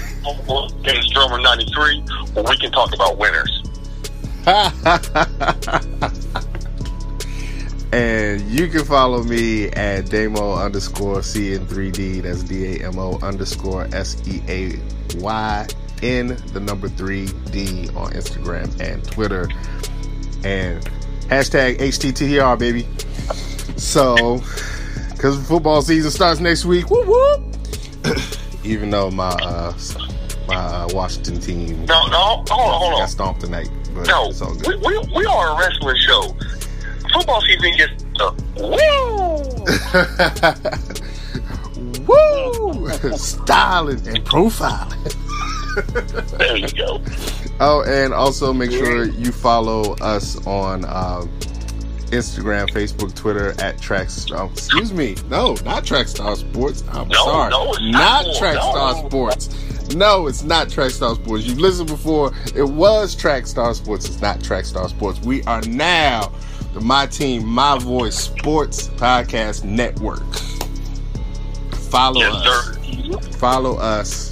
on 0.48 0.82
Dennis 0.82 1.08
Drummer 1.12 1.40
93 1.40 2.02
where 2.34 2.44
we 2.44 2.58
can 2.58 2.72
talk 2.72 2.92
about 2.92 3.20
winners. 3.20 3.62
and 7.94 8.42
you 8.50 8.68
can 8.68 8.86
follow 8.86 9.24
me 9.24 9.68
at 9.70 10.10
Damo 10.10 10.56
underscore 10.56 11.22
C 11.24 11.54
in 11.54 11.66
3D. 11.68 12.22
That's 12.24 12.44
D 12.44 12.78
A 12.82 12.88
M 12.88 12.98
O 12.98 13.20
underscore 13.22 13.88
S 13.94 14.22
E 14.28 14.42
A 14.48 14.80
Y 15.18 15.68
in 16.02 16.28
the 16.54 16.60
number 16.60 16.88
3D 16.90 17.96
on 17.96 18.12
Instagram 18.14 18.80
and 18.80 19.04
Twitter. 19.04 19.48
And 20.44 20.84
hashtag 21.28 21.78
HTTR, 21.78 22.58
baby. 22.58 22.88
So, 23.78 24.42
because 25.12 25.46
football 25.48 25.82
season 25.82 26.12
starts 26.12 26.40
next 26.40 26.66
week, 26.66 26.90
whoop 26.90 27.08
whoop. 27.08 27.44
Even 28.64 28.90
though 28.90 29.12
my 29.12 29.30
uh, 29.30 29.74
my 30.48 30.56
uh, 30.56 30.88
Washington 30.92 31.40
team 31.40 31.86
No, 31.86 32.08
no, 32.08 32.18
hold 32.18 32.50
on, 32.52 32.80
hold 32.80 32.94
on. 32.94 33.00
got 33.00 33.10
stomped 33.10 33.42
tonight, 33.42 33.70
but 33.94 34.08
No, 34.08 34.32
we, 34.68 34.76
we, 34.78 35.00
we 35.16 35.26
are 35.26 35.56
a 35.56 35.60
wrestling 35.60 35.98
show. 35.98 36.36
Football 37.14 37.42
season 37.42 37.74
just 37.78 38.06
uh, 38.20 38.34
woo. 38.58 39.52
Woo! 42.08 42.90
Styling 43.18 44.08
and 44.08 44.26
profiling. 44.26 45.18
There 46.38 46.58
you 46.58 46.68
go. 46.70 47.02
Oh, 47.60 47.84
and 47.88 48.14
also 48.14 48.52
make 48.54 48.72
sure 48.72 49.06
you 49.06 49.32
follow 49.32 49.94
us 50.02 50.46
on 50.48 50.84
um, 50.86 51.30
Instagram, 52.12 52.70
Facebook, 52.70 53.14
Twitter 53.16 53.54
at 53.62 53.80
Tracks. 53.80 54.26
Oh, 54.32 54.50
excuse 54.52 54.92
me, 54.92 55.16
no, 55.30 55.54
not 55.64 55.84
Trackstar 55.86 56.36
Sports. 56.36 56.84
I'm 56.92 57.08
No, 57.08 57.24
sorry, 57.24 57.52
no, 57.52 57.70
it's 57.72 57.82
not 57.82 58.26
not. 58.26 58.36
Trackstar 58.36 59.02
No. 59.02 59.08
Sports. 59.08 59.96
No, 59.96 60.28
it's 60.28 60.44
not 60.44 60.68
Trackstar 60.68 61.16
Sports. 61.16 61.46
You've 61.46 61.60
listened 61.60 61.88
before. 61.90 62.32
It 62.56 62.64
was 62.64 63.16
Trackstar 63.16 63.74
Sports. 63.76 64.08
It's 64.08 64.22
not 64.22 64.40
Trackstar 64.40 64.90
Sports. 64.90 65.20
We 65.22 65.44
are 65.44 65.62
now 65.62 66.32
the 66.74 66.82
My 66.82 67.06
Team, 67.06 67.46
My 67.46 67.78
Voice 67.78 68.16
Sports 68.18 68.88
Podcast 68.90 69.64
Network. 69.64 70.24
Follow 71.90 72.22
Yes, 72.22 72.34
us 72.34 72.66
sir. 72.66 73.20
follow 73.38 73.76
us 73.78 74.32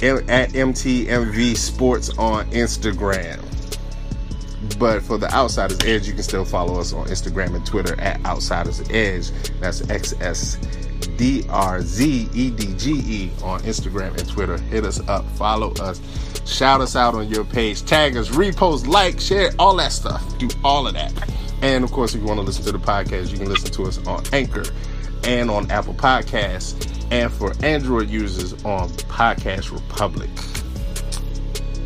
at 0.00 0.50
MTMV 0.52 1.56
Sports 1.56 2.10
on 2.18 2.48
Instagram. 2.52 3.44
But 4.78 5.02
for 5.02 5.18
the 5.18 5.32
Outsiders 5.32 5.78
Edge, 5.84 6.06
you 6.06 6.14
can 6.14 6.22
still 6.22 6.44
follow 6.44 6.78
us 6.78 6.92
on 6.92 7.06
Instagram 7.08 7.54
and 7.56 7.66
Twitter 7.66 8.00
at 8.00 8.24
Outsiders 8.24 8.80
Edge. 8.90 9.30
That's 9.60 9.88
X 9.90 10.14
S 10.20 10.56
D 11.16 11.44
R 11.48 11.80
Z 11.82 12.28
E 12.32 12.50
D 12.50 12.74
G 12.76 12.92
E 13.04 13.30
on 13.42 13.60
Instagram 13.62 14.16
and 14.16 14.28
Twitter. 14.28 14.56
Hit 14.58 14.84
us 14.84 15.00
up, 15.08 15.24
follow 15.32 15.72
us, 15.80 16.00
shout 16.44 16.80
us 16.80 16.94
out 16.94 17.16
on 17.16 17.28
your 17.28 17.44
page, 17.44 17.84
tag 17.84 18.16
us, 18.16 18.28
repost, 18.28 18.86
like, 18.86 19.18
share, 19.18 19.50
all 19.58 19.74
that 19.76 19.90
stuff. 19.90 20.38
Do 20.38 20.48
all 20.62 20.86
of 20.86 20.94
that. 20.94 21.12
And 21.62 21.84
of 21.84 21.90
course, 21.92 22.14
if 22.14 22.20
you 22.20 22.26
want 22.26 22.38
to 22.38 22.44
listen 22.44 22.64
to 22.64 22.72
the 22.72 22.78
podcast, 22.78 23.32
you 23.32 23.38
can 23.38 23.48
listen 23.48 23.70
to 23.72 23.84
us 23.84 23.98
on 24.06 24.22
Anchor 24.32 24.64
and 25.24 25.50
on 25.50 25.70
Apple 25.70 25.94
Podcasts, 25.94 26.86
and 27.10 27.32
for 27.32 27.52
Android 27.62 28.08
users 28.08 28.52
on 28.64 28.88
Podcast 28.90 29.72
Republic. 29.72 30.30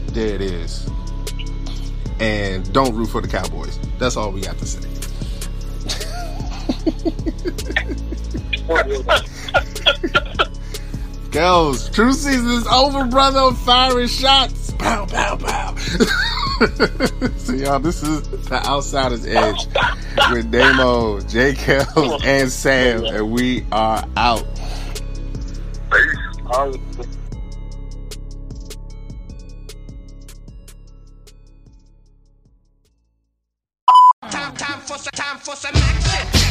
There 0.09 0.35
it 0.35 0.43
is. 0.43 0.89
And 2.21 2.71
don't 2.73 2.95
root 2.95 3.07
for 3.07 3.21
the 3.21 3.29
Cowboys. 3.29 3.79
That's 3.99 4.17
all 4.17 4.31
we 4.31 4.43
got 4.43 4.59
to 4.59 4.67
say. 4.67 4.89
Girls, 11.31 11.89
true 11.91 12.13
season 12.13 12.51
is 12.51 12.67
over, 12.67 13.07
brother. 13.07 13.55
Firing 13.57 14.07
shots. 14.07 14.73
Pow, 14.73 15.07
pow, 15.07 15.37
pow. 15.37 15.75
so, 17.39 17.55
y'all, 17.55 17.81
this 17.81 18.05
is 18.05 18.23
the 18.49 18.63
Outsider's 18.65 19.27
Edge 19.27 19.67
with 20.31 20.53
Damo, 20.53 21.21
J. 21.23 21.55
Kel, 21.55 22.21
and 22.23 22.49
Sam, 22.49 23.05
and 23.05 23.33
we 23.33 23.67
are 23.73 24.07
out. 24.17 24.47
Time 34.31 34.81
for 34.83 34.99
some, 34.99 35.11
time 35.13 35.39
for 35.39 35.57
some 35.57 35.73
action. 35.75 36.42